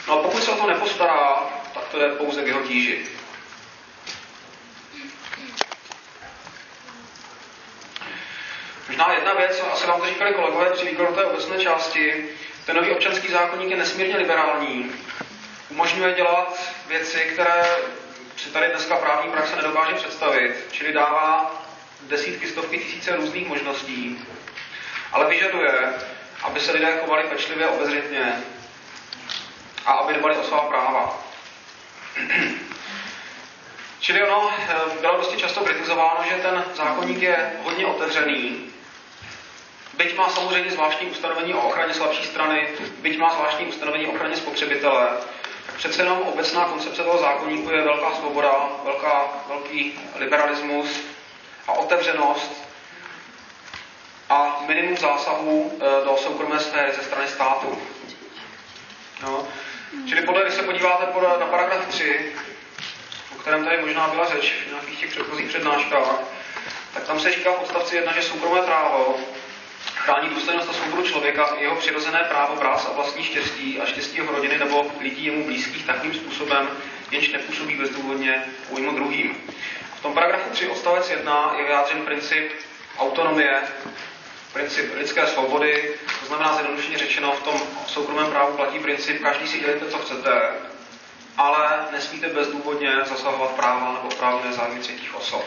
No 0.08 0.18
a 0.18 0.22
pokud 0.22 0.42
se 0.42 0.50
o 0.50 0.56
to 0.56 0.66
nepostará, 0.66 1.50
tak 1.74 1.84
to 1.90 2.00
je 2.00 2.08
pouze 2.08 2.42
k 2.42 2.46
jeho 2.46 2.62
tíži. 2.62 3.06
Možná 8.90 9.12
jedna 9.12 9.34
věc, 9.34 9.62
asi 9.72 9.86
vám 9.86 10.00
to 10.00 10.06
říkali 10.06 10.34
kolegové 10.34 10.70
při 10.70 10.86
výkladu 10.86 11.14
té 11.14 11.24
obecné 11.24 11.58
části, 11.58 12.28
ten 12.66 12.76
nový 12.76 12.90
občanský 12.90 13.28
zákonník 13.28 13.70
je 13.70 13.76
nesmírně 13.76 14.16
liberální. 14.16 14.92
Umožňuje 15.68 16.14
dělat 16.14 16.72
věci, 16.86 17.18
které 17.18 17.64
si 18.36 18.48
tady 18.50 18.68
dneska 18.68 18.96
právní 18.96 19.30
praxe 19.30 19.56
nedokáže 19.56 19.94
představit, 19.94 20.66
čili 20.70 20.92
dává 20.92 21.54
desítky, 22.02 22.48
stovky 22.48 22.78
tisíce 22.78 23.16
různých 23.16 23.48
možností, 23.48 24.24
ale 25.12 25.28
vyžaduje, 25.28 25.94
aby 26.42 26.60
se 26.60 26.72
lidé 26.72 26.98
chovali 27.00 27.24
pečlivě 27.24 27.66
obezřetně 27.68 28.42
a 29.86 29.92
aby 29.92 30.14
dbali 30.14 30.36
o 30.36 30.44
svá 30.44 30.60
práva. 30.60 31.18
Čili 34.00 34.22
ono 34.22 34.50
eh, 34.50 34.74
bylo 35.00 35.16
dosti 35.16 35.36
často 35.36 35.60
kritizováno, 35.60 36.24
že 36.28 36.34
ten 36.34 36.64
zákonník 36.74 37.22
je 37.22 37.52
hodně 37.62 37.86
otevřený, 37.86 38.69
byť 40.04 40.16
má 40.16 40.28
samozřejmě 40.28 40.70
zvláštní 40.70 41.06
ustanovení 41.06 41.54
o 41.54 41.60
ochraně 41.60 41.94
slabší 41.94 42.24
strany, 42.24 42.68
byť 42.98 43.18
má 43.18 43.34
zvláštní 43.34 43.66
ustanovení 43.66 44.06
o 44.06 44.12
ochraně 44.12 44.36
spotřebitele, 44.36 45.08
přece 45.76 46.02
jenom 46.02 46.18
obecná 46.18 46.64
koncepce 46.64 47.02
toho 47.02 47.18
zákonníku 47.18 47.70
je 47.70 47.82
velká 47.82 48.14
svoboda, 48.14 48.68
velká, 48.84 49.24
velký 49.48 50.00
liberalismus 50.16 51.00
a 51.66 51.72
otevřenost 51.72 52.68
a 54.28 54.64
minimum 54.66 54.96
zásahů 54.96 55.72
eh, 55.74 56.04
do 56.04 56.16
soukromé 56.16 56.60
sféry 56.60 56.92
ze 56.92 57.02
strany 57.02 57.28
státu. 57.28 57.82
No. 59.22 59.48
Čili 60.08 60.22
podle, 60.22 60.42
když 60.42 60.54
se 60.54 60.62
podíváte 60.62 61.06
na 61.40 61.46
paragraf 61.46 61.86
3, 61.88 62.32
o 63.36 63.38
kterém 63.38 63.64
tady 63.64 63.82
možná 63.82 64.08
byla 64.08 64.28
řeč 64.28 64.54
v 64.66 64.70
nějakých 64.70 65.00
těch 65.00 65.10
předchozích 65.10 65.48
přednáškách, 65.48 66.22
tak 66.94 67.04
tam 67.06 67.20
se 67.20 67.30
říká 67.32 67.52
v 67.52 67.62
odstavci 67.62 67.96
1, 67.96 68.12
že 68.12 68.22
soukromé 68.22 68.62
právo 68.62 69.18
chrání 70.00 70.28
důstojnost 70.28 70.70
a 70.70 70.72
svobodu 70.72 71.02
člověka 71.02 71.48
jeho 71.58 71.76
přirozené 71.76 72.18
právo 72.18 72.56
brát 72.56 72.86
a 72.90 72.92
vlastní 72.92 73.24
štěstí 73.24 73.80
a 73.80 73.86
štěstí 73.86 74.16
jeho 74.16 74.32
rodiny 74.32 74.58
nebo 74.58 74.86
lidí 75.00 75.24
jemu 75.24 75.44
blízkých 75.44 75.86
takým 75.86 76.14
způsobem, 76.14 76.68
jenž 77.10 77.28
nepůsobí 77.28 77.76
bezdůvodně 77.76 78.44
újmu 78.68 78.92
druhým. 78.92 79.36
V 79.96 80.02
tom 80.02 80.14
paragrafu 80.14 80.50
3 80.50 80.68
odstavec 80.68 81.10
1 81.10 81.54
je 81.58 81.64
vyjádřen 81.64 82.04
princip 82.04 82.52
autonomie, 82.98 83.62
princip 84.52 84.94
lidské 84.94 85.26
svobody, 85.26 85.94
to 86.20 86.26
znamená 86.26 86.54
zjednodušeně 86.54 86.98
řečeno, 86.98 87.32
v 87.32 87.42
tom 87.42 87.60
soukromém 87.86 88.30
právu 88.30 88.56
platí 88.56 88.78
princip, 88.78 89.22
každý 89.22 89.48
si 89.48 89.60
dělejte, 89.60 89.90
co 89.90 89.98
chcete, 89.98 90.52
ale 91.36 91.86
nesmíte 91.92 92.28
bezdůvodně 92.28 92.96
zasahovat 93.04 93.50
práva 93.50 93.92
nebo 93.92 94.08
právě 94.08 94.52
zájmy 94.52 94.80
třetích 94.80 95.14
osob. 95.14 95.44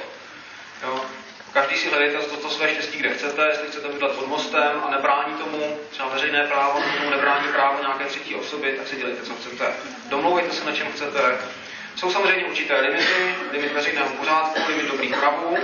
Jo? 0.84 1.06
Každý 1.54 1.78
si 1.78 1.90
hledejte 1.90 2.18
to, 2.18 2.38
to 2.38 2.50
své 2.50 2.74
štěstí, 2.74 2.98
kde 2.98 3.10
chcete, 3.10 3.48
jestli 3.48 3.68
chcete 3.68 3.88
bydlet 3.88 4.12
pod 4.12 4.28
mostem 4.28 4.84
a 4.88 4.90
nebrání 4.92 5.34
tomu, 5.34 5.78
třeba 5.90 6.10
veřejné 6.10 6.44
právo, 6.48 6.84
tomu 6.98 7.10
nebrání 7.10 7.48
právo 7.48 7.82
nějaké 7.82 8.06
třetí 8.06 8.36
osoby, 8.36 8.74
tak 8.78 8.88
si 8.88 8.96
dělejte, 8.96 9.26
co 9.26 9.34
chcete. 9.34 9.74
Domlouvejte 10.06 10.54
se, 10.54 10.66
na 10.66 10.72
čem 10.72 10.88
chcete. 10.92 11.38
Jsou 11.96 12.12
samozřejmě 12.12 12.46
určité 12.46 12.82
limity, 12.82 13.36
limit 13.52 13.74
veřejného 13.74 14.10
pořádku, 14.10 14.60
limit 14.68 14.88
dobrých 14.88 15.16
pravů, 15.16 15.58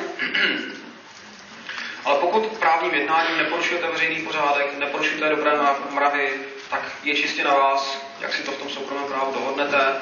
ale 2.06 2.20
pokud 2.20 2.48
právním 2.48 2.94
jednáním 2.94 3.38
neporušujete 3.38 3.88
veřejný 3.88 4.26
pořádek, 4.26 4.78
neporušujete 4.78 5.30
dobré 5.30 5.52
mravy, 5.90 6.34
tak 6.70 6.82
je 7.04 7.16
čistě 7.16 7.44
na 7.44 7.54
vás, 7.54 8.06
jak 8.20 8.34
si 8.34 8.44
to 8.44 8.52
v 8.52 8.58
tom 8.58 8.70
soukromém 8.70 9.06
právu 9.06 9.34
dohodnete. 9.34 10.02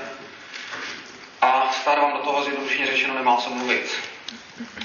A 1.42 1.72
stát 1.82 2.00
vám 2.00 2.14
do 2.14 2.20
toho 2.20 2.44
zjednodušeně 2.44 2.88
řečeno 2.88 3.14
nemá 3.14 3.38
co 3.38 3.50
mluvit. 3.50 3.98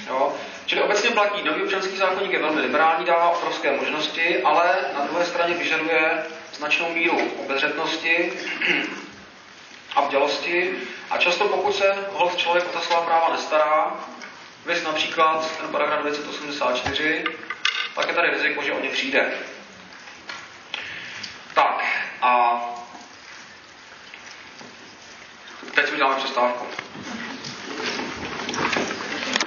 Jo? 0.07 0.35
Čili 0.65 0.81
obecně 0.81 1.09
platí, 1.09 1.43
nový 1.43 1.63
občanský 1.63 1.97
zákonník 1.97 2.31
je 2.31 2.39
velmi 2.39 2.61
liberální, 2.61 3.05
dává 3.05 3.29
obrovské 3.29 3.71
možnosti, 3.71 4.43
ale 4.43 4.75
na 4.93 5.05
druhé 5.05 5.25
straně 5.25 5.55
vyžaduje 5.55 6.23
značnou 6.53 6.93
míru 6.93 7.31
obezřetnosti 7.37 8.33
a 9.95 10.01
vdělosti 10.01 10.75
a 11.09 11.17
často 11.17 11.47
pokud 11.47 11.75
se 11.75 11.95
hold 12.11 12.37
člověk 12.37 12.65
o 12.65 12.69
ta 12.69 12.79
svá 12.79 13.01
práva 13.01 13.31
nestará, 13.31 13.95
vys 14.65 14.83
například 14.83 15.57
ten 15.57 15.69
paragraf 15.69 16.03
984, 16.03 17.23
tak 17.95 18.07
je 18.07 18.13
tady 18.13 18.29
riziko, 18.29 18.63
že 18.63 18.73
o 18.73 18.79
ně 18.79 18.89
přijde. 18.89 19.31
Tak 21.53 21.85
a 22.21 22.59
teď 25.75 25.87
si 25.87 25.93
uděláme 25.93 26.15
přestávku. 26.15 26.65